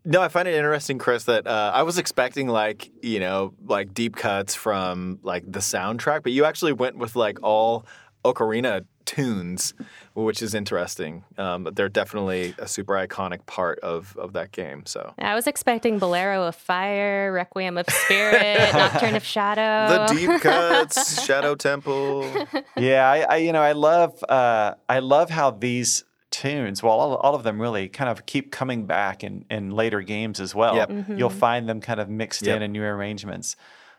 no, 0.05 0.21
I 0.23 0.29
find 0.29 0.49
it 0.49 0.55
interesting, 0.55 0.99
Chris, 0.99 1.25
that 1.25 1.47
uh, 1.47 1.71
I 1.75 1.83
was 1.83 1.99
expecting 1.99 2.49
like 2.49 2.91
you 3.03 3.21
know 3.21 3.55
like 3.67 3.95
deep 3.95 4.17
cuts 4.17 4.55
from 4.55 5.19
like 5.23 5.45
the 5.51 5.61
soundtrack, 5.61 6.23
but 6.23 6.33
you 6.33 6.45
actually 6.45 6.73
went 6.73 6.97
with 6.99 7.15
like 7.15 7.39
all 7.43 7.87
ocarina 8.25 8.85
tunes, 9.05 9.73
which 10.15 10.43
is 10.43 10.55
interesting. 10.55 11.25
Um, 11.39 11.65
but 11.65 11.77
they're 11.77 11.89
definitely 11.89 12.55
a 12.59 12.69
super 12.69 12.93
iconic 12.95 13.47
part 13.47 13.79
of 13.81 14.17
of 14.19 14.35
that 14.35 14.53
game. 14.53 14.85
So 14.87 15.15
I 15.19 15.35
was 15.35 15.47
expecting 15.47 15.99
Bolero 15.99 16.43
of 16.45 16.55
Fire, 16.55 17.33
Requiem 17.33 17.79
of 17.79 17.87
Spirit, 17.89 18.59
Nocturne 18.75 19.15
of 19.17 19.25
Shadow. 19.25 20.07
the 20.07 20.15
deep 20.15 20.41
cuts, 20.43 21.25
Shadow 21.25 21.55
Temple. 21.55 22.31
yeah, 22.77 23.11
I, 23.11 23.21
I 23.21 23.37
you 23.37 23.53
know 23.53 23.63
I 23.63 23.73
love 23.73 24.23
uh, 24.29 24.75
I 24.89 24.99
love 24.99 25.31
how 25.31 25.51
these 25.53 26.05
tunes, 26.31 26.83
well, 26.83 26.93
all, 26.93 27.17
all 27.17 27.35
of 27.35 27.43
them 27.43 27.59
really 27.61 27.89
kind 27.89 28.11
of 28.11 28.27
keep 28.27 28.53
coming 28.53 28.85
back 28.85 29.25
in, 29.25 29.47
in 29.51 29.71
later 29.71 30.03
games 30.03 30.41
as 30.41 30.55
well. 30.55 30.77
Yep. 30.77 30.91
You'll 31.17 31.31
find 31.31 31.67
them 31.67 31.81
kind 31.81 31.99
of 31.99 32.11
mixed 32.11 32.43
Yep. 32.43 32.57
in 32.59 32.63
in 32.65 32.73
new 32.73 32.83
arrangements. 32.83 33.57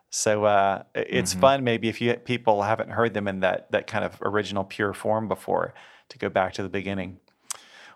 So 0.10 0.46
uh, 0.46 0.84
it's 0.96 1.36
Mhm. 1.36 1.40
fun 1.40 1.64
maybe 1.64 1.88
if 1.90 2.02
you 2.02 2.14
people 2.16 2.64
haven't 2.64 2.90
heard 2.92 3.14
them 3.14 3.28
in 3.28 3.42
that 3.42 3.72
that 3.72 3.86
kind 3.88 4.04
of 4.04 4.18
original 4.22 4.64
pure 4.64 4.94
form 4.94 5.28
before 5.28 5.74
to 6.10 6.18
go 6.18 6.30
back 6.30 6.54
to 6.54 6.64
the 6.64 6.70
beginning. 6.70 7.20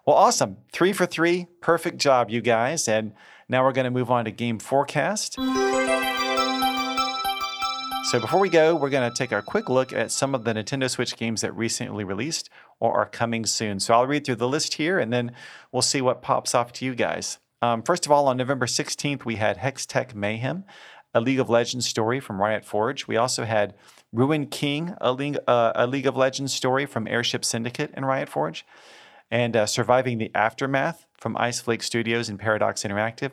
Well, 0.05 0.15
awesome. 0.17 0.57
Three 0.71 0.91
for 0.93 1.05
three. 1.05 1.47
Perfect 1.61 1.97
job, 1.97 2.29
you 2.29 2.41
guys. 2.41 2.87
And 2.89 3.13
now 3.47 3.63
we're 3.63 3.71
going 3.71 3.85
to 3.85 3.91
move 3.91 4.11
on 4.11 4.25
to 4.25 4.31
game 4.31 4.59
forecast. 4.59 5.35
So 8.05 8.19
before 8.19 8.39
we 8.41 8.49
go, 8.49 8.75
we're 8.75 8.89
going 8.89 9.09
to 9.09 9.15
take 9.17 9.31
a 9.31 9.41
quick 9.41 9.69
look 9.69 9.93
at 9.93 10.11
some 10.11 10.35
of 10.35 10.43
the 10.43 10.53
Nintendo 10.53 10.89
Switch 10.89 11.15
games 11.15 11.41
that 11.41 11.55
recently 11.55 12.03
released 12.03 12.49
or 12.79 12.93
are 12.93 13.05
coming 13.07 13.45
soon. 13.45 13.79
So 13.79 13.93
I'll 13.93 14.05
read 14.05 14.25
through 14.25 14.35
the 14.35 14.47
list 14.47 14.73
here 14.75 14.99
and 14.99 15.11
then 15.11 15.31
we'll 15.71 15.81
see 15.81 16.01
what 16.01 16.21
pops 16.21 16.53
off 16.53 16.73
to 16.73 16.85
you 16.85 16.93
guys. 16.95 17.39
Um, 17.61 17.81
first 17.81 18.05
of 18.05 18.11
all, 18.11 18.27
on 18.27 18.35
November 18.35 18.65
16th, 18.67 19.23
we 19.23 19.37
had 19.37 19.57
Hextech 19.59 20.13
Mayhem, 20.13 20.65
a 21.13 21.21
League 21.21 21.39
of 21.39 21.49
Legends 21.49 21.87
story 21.87 22.19
from 22.19 22.41
Riot 22.41 22.65
Forge. 22.65 23.07
We 23.07 23.17
also 23.17 23.43
had 23.45 23.73
Ruined 24.11 24.51
King, 24.51 24.95
a 24.99 25.11
League, 25.11 25.37
uh, 25.47 25.73
a 25.75 25.87
League 25.87 26.07
of 26.07 26.17
Legends 26.17 26.53
story 26.53 26.85
from 26.85 27.07
Airship 27.07 27.45
Syndicate 27.45 27.91
and 27.93 28.05
Riot 28.05 28.29
Forge. 28.29 28.65
and 29.31 29.55
uh, 29.55 29.65
Surviving 29.65 30.17
the 30.17 30.31
Aftermath 30.35 31.05
from 31.17 31.37
Ice 31.37 31.59
Flake 31.59 31.83
Studios 31.83 32.29
and 32.29 32.39
Paradox 32.39 32.83
Interactive, 32.83 33.31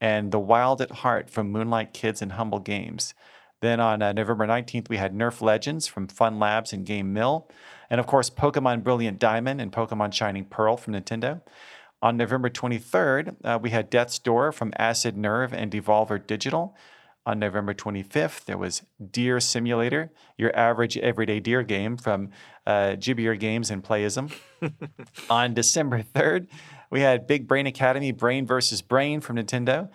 and 0.00 0.30
The 0.32 0.38
Wild 0.38 0.80
at 0.80 0.90
Heart 0.90 1.30
from 1.30 1.50
Moonlight 1.50 1.92
Kids 1.92 2.22
and 2.22 2.32
Humble 2.32 2.60
Games. 2.60 3.14
Then 3.60 3.80
on 3.80 4.00
uh, 4.00 4.12
November 4.12 4.46
19th, 4.46 4.88
we 4.88 4.96
had 4.96 5.14
Nerf 5.14 5.42
Legends 5.42 5.86
from 5.86 6.08
Fun 6.08 6.38
Labs 6.38 6.72
and 6.72 6.86
Game 6.86 7.12
Mill. 7.12 7.48
And 7.90 8.00
of 8.00 8.06
course, 8.06 8.30
Pokemon 8.30 8.82
Brilliant 8.82 9.18
Diamond 9.18 9.60
and 9.60 9.72
Pokemon 9.72 10.12
Shining 10.12 10.46
Pearl 10.46 10.76
from 10.76 10.94
Nintendo. 10.94 11.42
On 12.02 12.16
November 12.16 12.48
23rd, 12.48 13.36
uh, 13.44 13.58
we 13.60 13.70
had 13.70 13.90
Death's 13.90 14.18
Door 14.18 14.52
from 14.52 14.72
Acid 14.78 15.16
Nerve 15.16 15.52
and 15.52 15.70
Devolver 15.70 16.24
Digital. 16.26 16.74
On 17.30 17.38
November 17.38 17.72
25th, 17.72 18.46
there 18.46 18.58
was 18.58 18.82
Deer 19.12 19.38
Simulator, 19.38 20.10
your 20.36 20.50
average 20.58 20.98
everyday 20.98 21.38
deer 21.38 21.62
game 21.62 21.96
from 21.96 22.30
uh, 22.66 22.96
Gibier 22.98 23.38
Games 23.38 23.70
and 23.70 23.84
Playism. 23.84 24.34
on 25.30 25.54
December 25.54 26.02
3rd, 26.02 26.48
we 26.90 27.02
had 27.02 27.28
Big 27.28 27.46
Brain 27.46 27.68
Academy 27.68 28.10
Brain 28.10 28.48
versus 28.48 28.82
Brain 28.82 29.20
from 29.20 29.36
Nintendo 29.36 29.90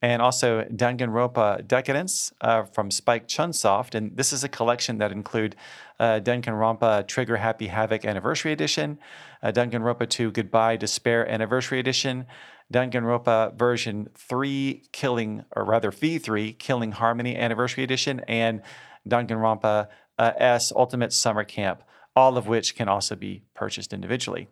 and 0.00 0.22
also 0.22 0.62
Danganronpa 0.64 1.68
Decadence 1.68 2.32
uh, 2.40 2.62
from 2.62 2.90
Spike 2.90 3.28
Chunsoft. 3.28 3.94
And 3.94 4.16
this 4.16 4.32
is 4.32 4.42
a 4.42 4.48
collection 4.48 4.96
that 4.96 5.12
include 5.12 5.56
uh, 6.00 6.20
Danganronpa 6.22 7.06
Trigger 7.06 7.36
Happy 7.36 7.66
Havoc 7.66 8.06
Anniversary 8.06 8.52
Edition, 8.52 8.98
uh, 9.42 9.52
Danganronpa 9.52 10.08
2 10.08 10.30
Goodbye 10.30 10.78
Despair 10.78 11.28
Anniversary 11.28 11.80
Edition, 11.80 12.24
Danganronpa 12.72 13.54
version 13.54 14.08
3 14.14 14.82
Killing, 14.92 15.44
or 15.56 15.64
rather 15.64 15.90
V3 15.90 16.58
Killing 16.58 16.92
Harmony 16.92 17.36
Anniversary 17.36 17.84
Edition, 17.84 18.20
and 18.28 18.62
Danganronpa 19.08 19.88
uh, 20.18 20.32
S 20.36 20.72
Ultimate 20.74 21.12
Summer 21.12 21.44
Camp, 21.44 21.82
all 22.14 22.36
of 22.36 22.46
which 22.46 22.76
can 22.76 22.88
also 22.88 23.16
be 23.16 23.42
purchased 23.54 23.92
individually. 23.92 24.48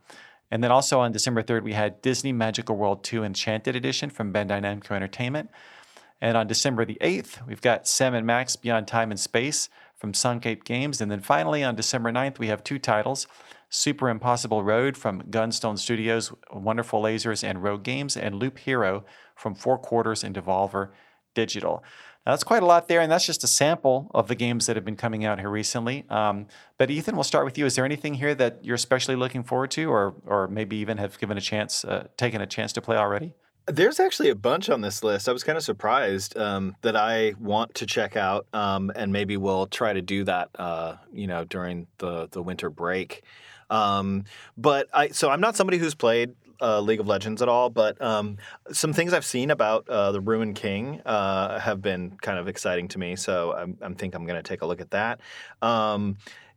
And 0.50 0.62
then 0.62 0.70
also 0.70 1.00
on 1.00 1.12
December 1.12 1.42
3rd, 1.42 1.64
we 1.64 1.72
had 1.72 2.00
Disney 2.02 2.32
Magical 2.32 2.76
World 2.76 3.02
2 3.04 3.24
Enchanted 3.24 3.74
Edition 3.74 4.10
from 4.10 4.32
Bandai 4.32 4.62
Namco 4.62 4.92
Entertainment. 4.92 5.50
And 6.20 6.36
on 6.36 6.46
December 6.46 6.84
the 6.84 6.98
8th, 7.00 7.46
we've 7.46 7.60
got 7.60 7.86
Sam 7.86 8.14
and 8.14 8.26
Max 8.26 8.56
Beyond 8.56 8.88
Time 8.88 9.10
and 9.10 9.20
Space 9.20 9.68
from 9.96 10.12
Skunkape 10.12 10.64
Games. 10.64 11.00
And 11.00 11.10
then 11.10 11.20
finally, 11.20 11.64
on 11.64 11.74
December 11.74 12.12
9th, 12.12 12.38
we 12.38 12.46
have 12.46 12.62
two 12.62 12.78
titles 12.78 13.26
Super 13.68 14.08
Impossible 14.08 14.62
Road 14.62 14.96
from 14.96 15.22
Gunstone 15.22 15.78
Studios, 15.78 16.32
Wonderful 16.52 17.02
Lasers 17.02 17.42
and 17.42 17.62
Rogue 17.62 17.82
Games, 17.82 18.16
and 18.16 18.36
Loop 18.36 18.58
Hero 18.58 19.04
from 19.34 19.54
Four 19.54 19.78
Quarters 19.78 20.22
and 20.22 20.34
Devolver 20.34 20.90
Digital. 21.34 21.82
Now, 22.24 22.32
that's 22.32 22.44
quite 22.44 22.64
a 22.64 22.66
lot 22.66 22.88
there, 22.88 23.00
and 23.00 23.10
that's 23.10 23.24
just 23.24 23.44
a 23.44 23.46
sample 23.46 24.10
of 24.12 24.26
the 24.26 24.34
games 24.34 24.66
that 24.66 24.74
have 24.74 24.84
been 24.84 24.96
coming 24.96 25.24
out 25.24 25.38
here 25.38 25.48
recently. 25.48 26.04
Um, 26.10 26.48
but 26.76 26.90
Ethan, 26.90 27.14
we'll 27.14 27.22
start 27.22 27.44
with 27.44 27.56
you. 27.56 27.66
Is 27.66 27.76
there 27.76 27.84
anything 27.84 28.14
here 28.14 28.34
that 28.34 28.64
you're 28.64 28.74
especially 28.74 29.14
looking 29.14 29.44
forward 29.44 29.70
to, 29.72 29.88
or 29.88 30.14
or 30.26 30.48
maybe 30.48 30.76
even 30.76 30.98
have 30.98 31.18
given 31.18 31.38
a 31.38 31.40
chance, 31.40 31.84
uh, 31.84 32.08
taken 32.16 32.40
a 32.40 32.46
chance 32.46 32.72
to 32.72 32.82
play 32.82 32.96
already? 32.96 33.34
There's 33.68 34.00
actually 34.00 34.30
a 34.30 34.34
bunch 34.34 34.70
on 34.70 34.80
this 34.80 35.04
list. 35.04 35.28
I 35.28 35.32
was 35.32 35.44
kind 35.44 35.56
of 35.56 35.62
surprised 35.62 36.36
um, 36.36 36.76
that 36.82 36.96
I 36.96 37.34
want 37.38 37.74
to 37.76 37.86
check 37.86 38.16
out, 38.16 38.46
um, 38.52 38.90
and 38.96 39.12
maybe 39.12 39.36
we'll 39.36 39.66
try 39.66 39.92
to 39.92 40.02
do 40.02 40.24
that. 40.24 40.50
Uh, 40.56 40.96
you 41.12 41.28
know, 41.28 41.44
during 41.44 41.86
the 41.98 42.28
the 42.32 42.42
winter 42.42 42.70
break. 42.70 43.22
Um, 43.70 44.24
but 44.56 44.88
I 44.92 45.08
so 45.08 45.30
I'm 45.30 45.40
not 45.40 45.56
somebody 45.56 45.78
who's 45.78 45.94
played 45.94 46.34
uh, 46.60 46.80
League 46.80 47.00
of 47.00 47.06
Legends 47.06 47.42
at 47.42 47.48
all, 47.48 47.70
but 47.70 48.00
um, 48.00 48.38
some 48.72 48.92
things 48.92 49.12
I've 49.12 49.24
seen 49.24 49.50
about 49.50 49.88
uh, 49.88 50.12
the 50.12 50.20
Ruined 50.20 50.56
King 50.56 51.00
uh, 51.04 51.58
have 51.58 51.82
been 51.82 52.16
kind 52.22 52.38
of 52.38 52.48
exciting 52.48 52.88
to 52.88 52.98
me. 52.98 53.16
So 53.16 53.52
I'm, 53.52 53.78
I 53.82 53.92
think 53.94 54.14
I'm 54.14 54.24
going 54.26 54.36
to 54.36 54.48
take 54.48 54.62
a 54.62 54.66
look 54.66 54.80
at 54.80 54.90
that. 54.90 55.20
Um, 55.62 56.16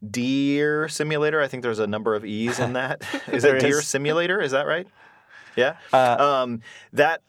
Deer 0.09 0.87
Simulator. 0.87 1.41
I 1.41 1.47
think 1.47 1.63
there's 1.63 1.79
a 1.79 1.87
number 1.87 2.15
of 2.15 2.25
E's 2.25 2.59
in 2.59 2.73
that. 2.73 3.03
Is 3.27 3.43
it 3.43 3.59
Deer 3.59 3.81
Simulator? 3.81 4.41
Is 4.41 4.51
that 4.51 4.65
right? 4.65 4.87
Yeah. 5.55 5.75
Uh, 5.91 6.15
um, 6.43 6.61
that 6.93 7.21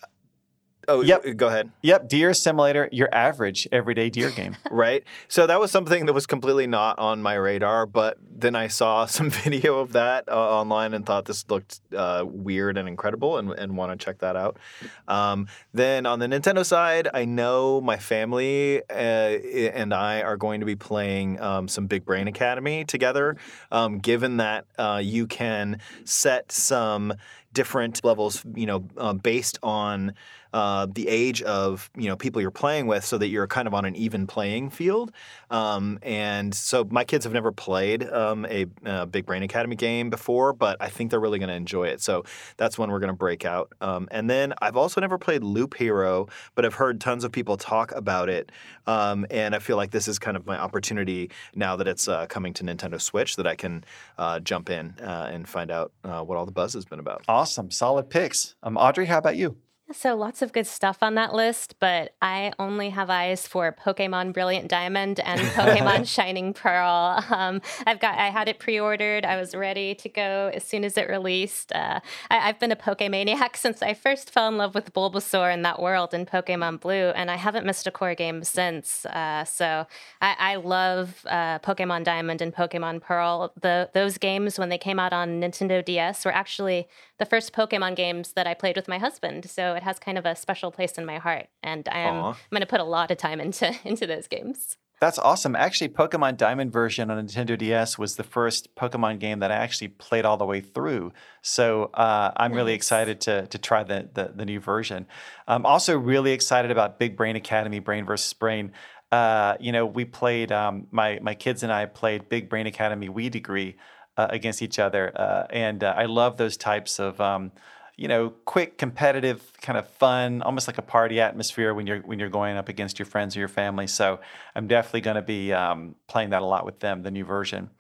Oh, 0.90 1.02
yep. 1.02 1.24
Go 1.36 1.46
ahead. 1.46 1.70
Yep. 1.82 2.08
Deer 2.08 2.34
Simulator, 2.34 2.88
your 2.90 3.08
average 3.14 3.68
everyday 3.70 4.10
deer 4.10 4.30
game. 4.30 4.56
right. 4.72 5.04
So 5.28 5.46
that 5.46 5.60
was 5.60 5.70
something 5.70 6.06
that 6.06 6.12
was 6.12 6.26
completely 6.26 6.66
not 6.66 6.98
on 6.98 7.22
my 7.22 7.34
radar, 7.34 7.86
but 7.86 8.18
then 8.28 8.56
I 8.56 8.66
saw 8.66 9.06
some 9.06 9.30
video 9.30 9.78
of 9.78 9.92
that 9.92 10.28
uh, 10.28 10.32
online 10.32 10.92
and 10.92 11.06
thought 11.06 11.26
this 11.26 11.48
looked 11.48 11.80
uh, 11.96 12.24
weird 12.26 12.76
and 12.76 12.88
incredible 12.88 13.38
and, 13.38 13.52
and 13.52 13.76
want 13.76 13.92
to 13.92 14.04
check 14.04 14.18
that 14.18 14.34
out. 14.34 14.58
Um, 15.06 15.46
then 15.72 16.06
on 16.06 16.18
the 16.18 16.26
Nintendo 16.26 16.66
side, 16.66 17.06
I 17.14 17.24
know 17.24 17.80
my 17.80 17.96
family 17.96 18.82
uh, 18.90 18.92
and 18.92 19.94
I 19.94 20.22
are 20.22 20.36
going 20.36 20.58
to 20.58 20.66
be 20.66 20.74
playing 20.74 21.40
um, 21.40 21.68
some 21.68 21.86
Big 21.86 22.04
Brain 22.04 22.26
Academy 22.26 22.84
together, 22.84 23.36
um, 23.70 24.00
given 24.00 24.38
that 24.38 24.66
uh, 24.76 25.00
you 25.00 25.28
can 25.28 25.78
set 26.04 26.50
some 26.50 27.14
different 27.52 28.04
levels, 28.04 28.44
you 28.54 28.66
know, 28.66 28.84
uh, 28.96 29.12
based 29.12 29.58
on 29.62 30.14
uh, 30.52 30.86
the 30.92 31.08
age 31.08 31.42
of 31.42 31.90
you 31.96 32.08
know 32.08 32.16
people 32.16 32.40
you're 32.40 32.50
playing 32.50 32.86
with, 32.86 33.04
so 33.04 33.18
that 33.18 33.28
you're 33.28 33.46
kind 33.46 33.66
of 33.66 33.74
on 33.74 33.84
an 33.84 33.94
even 33.96 34.26
playing 34.26 34.70
field. 34.70 35.12
Um, 35.50 35.98
and 36.02 36.54
so 36.54 36.84
my 36.90 37.04
kids 37.04 37.24
have 37.24 37.32
never 37.32 37.52
played 37.52 38.04
um, 38.04 38.46
a, 38.46 38.66
a, 38.84 39.06
Big 39.06 39.26
Brain 39.26 39.42
Academy 39.42 39.76
game 39.76 40.10
before, 40.10 40.52
but 40.52 40.76
I 40.80 40.88
think 40.88 41.10
they're 41.10 41.20
really 41.20 41.38
going 41.38 41.48
to 41.48 41.54
enjoy 41.54 41.88
it. 41.88 42.00
So 42.00 42.24
that's 42.56 42.78
when 42.78 42.90
we're 42.90 43.00
going 43.00 43.12
to 43.12 43.16
break 43.16 43.44
out. 43.44 43.72
Um, 43.80 44.08
and 44.10 44.30
then 44.30 44.54
I've 44.62 44.76
also 44.76 45.00
never 45.00 45.18
played 45.18 45.42
Loop 45.42 45.74
Hero, 45.74 46.28
but 46.54 46.64
I've 46.64 46.74
heard 46.74 47.00
tons 47.00 47.24
of 47.24 47.32
people 47.32 47.56
talk 47.56 47.92
about 47.92 48.28
it. 48.28 48.52
Um, 48.86 49.26
and 49.30 49.54
I 49.54 49.58
feel 49.58 49.76
like 49.76 49.90
this 49.90 50.08
is 50.08 50.18
kind 50.18 50.36
of 50.36 50.46
my 50.46 50.58
opportunity 50.58 51.30
now 51.54 51.76
that 51.76 51.88
it's 51.88 52.08
uh, 52.08 52.26
coming 52.26 52.52
to 52.54 52.64
Nintendo 52.64 53.00
Switch 53.00 53.36
that 53.36 53.46
I 53.46 53.56
can 53.56 53.84
uh, 54.18 54.40
jump 54.40 54.70
in 54.70 54.94
uh, 55.00 55.30
and 55.32 55.48
find 55.48 55.70
out 55.70 55.92
uh, 56.04 56.22
what 56.22 56.38
all 56.38 56.46
the 56.46 56.52
buzz 56.52 56.74
has 56.74 56.84
been 56.84 57.00
about. 57.00 57.24
Awesome, 57.28 57.70
solid 57.70 58.10
picks. 58.10 58.54
Um, 58.62 58.76
Audrey, 58.76 59.06
how 59.06 59.18
about 59.18 59.36
you? 59.36 59.56
So 59.92 60.14
lots 60.14 60.40
of 60.40 60.52
good 60.52 60.68
stuff 60.68 60.98
on 61.02 61.16
that 61.16 61.34
list, 61.34 61.74
but 61.80 62.14
I 62.22 62.52
only 62.60 62.90
have 62.90 63.10
eyes 63.10 63.48
for 63.48 63.72
Pokemon 63.72 64.32
Brilliant 64.32 64.68
Diamond 64.68 65.18
and 65.24 65.40
Pokemon 65.40 66.06
Shining 66.06 66.52
Pearl. 66.54 67.24
Um, 67.30 67.62
I've 67.86 68.00
got 68.00 68.18
I 68.18 68.28
had 68.28 68.48
it 68.48 68.58
pre-ordered. 68.58 69.24
I 69.24 69.36
was 69.36 69.54
ready 69.54 69.94
to 69.94 70.08
go 70.08 70.50
as 70.52 70.64
soon 70.64 70.84
as 70.84 70.98
it 70.98 71.08
released. 71.08 71.72
Uh, 71.72 72.00
I, 72.28 72.38
have 72.38 72.58
been 72.58 72.72
a 72.72 72.76
Pokemaniac 72.76 73.54
since 73.56 73.82
I 73.82 73.94
first 73.94 74.30
fell 74.30 74.48
in 74.48 74.58
love 74.58 74.74
with 74.74 74.92
Bulbasaur 74.92 75.52
in 75.52 75.62
that 75.62 75.80
world 75.80 76.12
in 76.12 76.26
Pokemon 76.26 76.80
Blue, 76.80 77.10
and 77.10 77.30
I 77.30 77.36
haven't 77.36 77.64
missed 77.64 77.86
a 77.86 77.90
core 77.90 78.14
game 78.14 78.42
since. 78.42 79.06
Uh, 79.06 79.44
so 79.44 79.86
I, 80.20 80.36
I 80.38 80.56
love 80.56 81.24
uh, 81.26 81.60
Pokemon 81.60 82.04
Diamond 82.04 82.42
and 82.42 82.54
Pokemon 82.54 83.00
Pearl. 83.00 83.52
The 83.60 83.88
those 83.94 84.18
games 84.18 84.58
when 84.58 84.68
they 84.68 84.78
came 84.78 84.98
out 84.98 85.12
on 85.12 85.40
Nintendo 85.40 85.84
DS 85.84 86.24
were 86.24 86.34
actually 86.34 86.88
the 87.20 87.26
first 87.26 87.52
Pokemon 87.52 87.94
games 87.94 88.32
that 88.32 88.48
I 88.48 88.54
played 88.54 88.74
with 88.74 88.88
my 88.88 88.98
husband. 88.98 89.48
So 89.48 89.74
it 89.74 89.84
has 89.84 90.00
kind 90.00 90.18
of 90.18 90.26
a 90.26 90.34
special 90.34 90.72
place 90.72 90.92
in 90.92 91.06
my 91.06 91.18
heart, 91.18 91.46
and 91.62 91.88
I 91.92 92.00
am 92.00 92.16
I'm 92.16 92.34
going 92.50 92.62
to 92.62 92.66
put 92.66 92.80
a 92.80 92.84
lot 92.84 93.12
of 93.12 93.18
time 93.18 93.40
into 93.40 93.72
into 93.84 94.08
those 94.08 94.26
games. 94.26 94.76
That's 95.00 95.18
awesome. 95.18 95.56
Actually, 95.56 95.88
Pokemon 95.90 96.36
Diamond 96.36 96.72
version 96.72 97.10
on 97.10 97.26
Nintendo 97.26 97.56
DS 97.56 97.96
was 97.96 98.16
the 98.16 98.22
first 98.22 98.74
Pokemon 98.74 99.18
game 99.18 99.38
that 99.38 99.50
I 99.50 99.54
actually 99.54 99.88
played 99.88 100.26
all 100.26 100.36
the 100.36 100.44
way 100.44 100.60
through. 100.60 101.12
So 101.40 101.84
uh, 101.94 102.32
I'm 102.36 102.50
nice. 102.50 102.56
really 102.56 102.72
excited 102.74 103.20
to 103.22 103.46
to 103.46 103.58
try 103.58 103.84
the 103.84 104.08
the, 104.12 104.32
the 104.34 104.44
new 104.44 104.58
version. 104.58 105.06
I'm 105.46 105.66
also 105.66 105.98
really 105.98 106.32
excited 106.32 106.70
about 106.70 106.98
Big 106.98 107.16
Brain 107.16 107.36
Academy, 107.36 107.78
Brain 107.78 108.06
versus 108.06 108.32
Brain. 108.32 108.72
Uh, 109.12 109.56
you 109.60 109.72
know, 109.72 109.84
we 109.84 110.06
played 110.06 110.52
um, 110.52 110.86
my 110.90 111.18
my 111.20 111.34
kids 111.34 111.62
and 111.62 111.72
I 111.72 111.84
played 111.84 112.30
Big 112.30 112.48
Brain 112.48 112.66
Academy 112.66 113.08
Wii 113.10 113.30
Degree 113.30 113.76
uh, 114.20 114.26
against 114.30 114.60
each 114.62 114.78
other. 114.78 115.04
Uh, 115.14 115.46
and 115.50 115.82
uh, 115.82 116.02
I 116.02 116.06
love 116.06 116.36
those 116.36 116.56
types 116.56 117.00
of, 117.00 117.20
um, 117.20 117.52
you 117.96 118.08
know, 118.08 118.30
quick, 118.44 118.78
competitive, 118.78 119.40
kind 119.60 119.78
of 119.78 119.86
fun, 119.88 120.42
almost 120.42 120.66
like 120.68 120.78
a 120.78 120.86
party 120.96 121.20
atmosphere 121.20 121.74
when 121.74 121.86
you're 121.86 122.02
when 122.08 122.18
you're 122.18 122.34
going 122.40 122.56
up 122.56 122.68
against 122.68 122.98
your 122.98 123.06
friends 123.06 123.36
or 123.36 123.40
your 123.40 123.48
family. 123.62 123.86
So 123.86 124.20
I'm 124.54 124.66
definitely 124.66 125.02
going 125.02 125.16
to 125.16 125.28
be 125.36 125.52
um, 125.52 125.94
playing 126.06 126.30
that 126.30 126.42
a 126.42 126.46
lot 126.54 126.64
with 126.64 126.78
them, 126.80 127.02
the 127.02 127.10
new 127.10 127.24
version. 127.24 127.70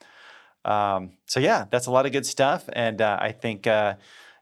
Um, 0.64 1.12
so 1.26 1.40
yeah, 1.40 1.64
that's 1.70 1.86
a 1.86 1.90
lot 1.90 2.04
of 2.06 2.12
good 2.12 2.26
stuff, 2.26 2.68
and 2.74 3.00
uh, 3.00 3.16
I 3.28 3.32
think 3.32 3.66
uh, 3.66 3.94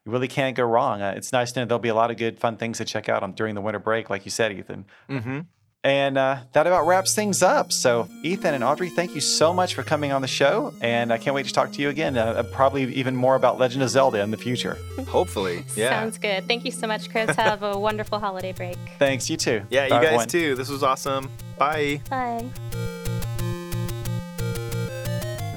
you 0.04 0.12
really 0.12 0.28
can't 0.28 0.56
go 0.56 0.64
wrong. 0.64 1.00
Uh, 1.00 1.14
it's 1.16 1.32
nice 1.32 1.52
to 1.52 1.60
know 1.60 1.66
there'll 1.66 1.78
be 1.90 1.90
a 1.90 1.94
lot 1.94 2.10
of 2.10 2.16
good, 2.16 2.40
fun 2.40 2.56
things 2.56 2.78
to 2.78 2.84
check 2.84 3.08
out 3.08 3.22
on, 3.22 3.32
during 3.32 3.54
the 3.54 3.60
winter 3.60 3.78
break, 3.78 4.10
like 4.10 4.24
you 4.24 4.32
said, 4.32 4.50
Ethan. 4.52 4.84
Mm-hmm. 5.08 5.40
And 5.84 6.18
uh, 6.18 6.40
that 6.52 6.66
about 6.66 6.86
wraps 6.86 7.14
things 7.14 7.42
up. 7.42 7.72
So, 7.72 8.08
Ethan 8.22 8.54
and 8.54 8.64
Audrey, 8.64 8.90
thank 8.90 9.14
you 9.14 9.20
so 9.20 9.54
much 9.54 9.74
for 9.74 9.84
coming 9.84 10.10
on 10.10 10.22
the 10.22 10.28
show. 10.28 10.74
And 10.80 11.12
I 11.12 11.18
can't 11.18 11.34
wait 11.34 11.46
to 11.46 11.52
talk 11.52 11.72
to 11.72 11.82
you 11.82 11.88
again, 11.88 12.18
uh, 12.18 12.24
uh 12.24 12.42
probably 12.42 12.92
even 12.94 13.14
more 13.14 13.36
about 13.36 13.58
Legend 13.58 13.84
of 13.84 13.90
Zelda 13.90 14.20
in 14.20 14.30
the 14.30 14.36
future. 14.36 14.76
Hopefully. 15.06 15.64
Yeah. 15.76 15.90
Sounds 15.90 16.18
good. 16.18 16.46
Thank 16.48 16.64
you 16.64 16.72
so 16.72 16.86
much, 16.86 17.10
Chris. 17.10 17.34
Have 17.36 17.62
a 17.62 17.78
wonderful 17.88 18.18
holiday 18.18 18.52
break. 18.52 18.76
Thanks. 18.98 19.30
You 19.30 19.36
too. 19.36 19.62
Yeah, 19.70 19.84
you 19.84 19.90
guys 19.90 20.04
everyone. 20.04 20.28
too. 20.28 20.54
This 20.56 20.68
was 20.68 20.82
awesome. 20.82 21.30
Bye. 21.58 22.00
Bye. 22.10 22.50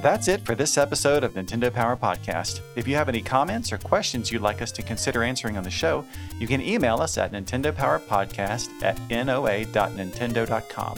That's 0.02 0.28
it 0.28 0.42
for 0.42 0.56
this 0.56 0.80
episode 0.80 1.24
of 1.24 1.34
Nintendo 1.36 1.72
Power 1.72 1.96
Podcast. 1.96 2.62
If 2.76 2.88
you 2.88 2.96
have 2.96 3.08
any 3.08 3.22
comments 3.22 3.72
or 3.72 3.78
questions 3.78 4.32
you'd 4.32 4.42
like 4.42 4.60
us 4.64 4.72
to 4.72 4.82
consider 4.82 5.22
answering 5.22 5.58
on 5.58 5.64
the 5.64 5.70
show, 5.70 6.04
you 6.40 6.48
can 6.48 6.60
email 6.60 6.98
us 6.98 7.20
at 7.20 7.32
nintendopowerpodcast 7.32 8.70
at 8.82 9.00
noa.nintendo.com. 9.12 10.98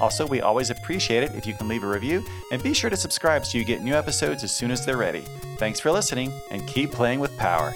Also, 0.00 0.26
we 0.26 0.40
always 0.40 0.70
appreciate 0.70 1.24
it 1.24 1.34
if 1.34 1.46
you 1.46 1.52
can 1.54 1.68
leave 1.68 1.84
a 1.84 1.86
review, 1.86 2.24
and 2.50 2.62
be 2.62 2.72
sure 2.72 2.88
to 2.88 2.96
subscribe 2.96 3.44
so 3.44 3.58
you 3.58 3.64
get 3.64 3.82
new 3.82 3.94
episodes 3.94 4.42
as 4.42 4.54
soon 4.54 4.70
as 4.70 4.86
they're 4.86 4.96
ready. 4.96 5.24
Thanks 5.58 5.80
for 5.80 5.90
listening, 5.90 6.32
and 6.50 6.66
keep 6.66 6.90
playing 6.90 7.20
with 7.20 7.36
power. 7.36 7.74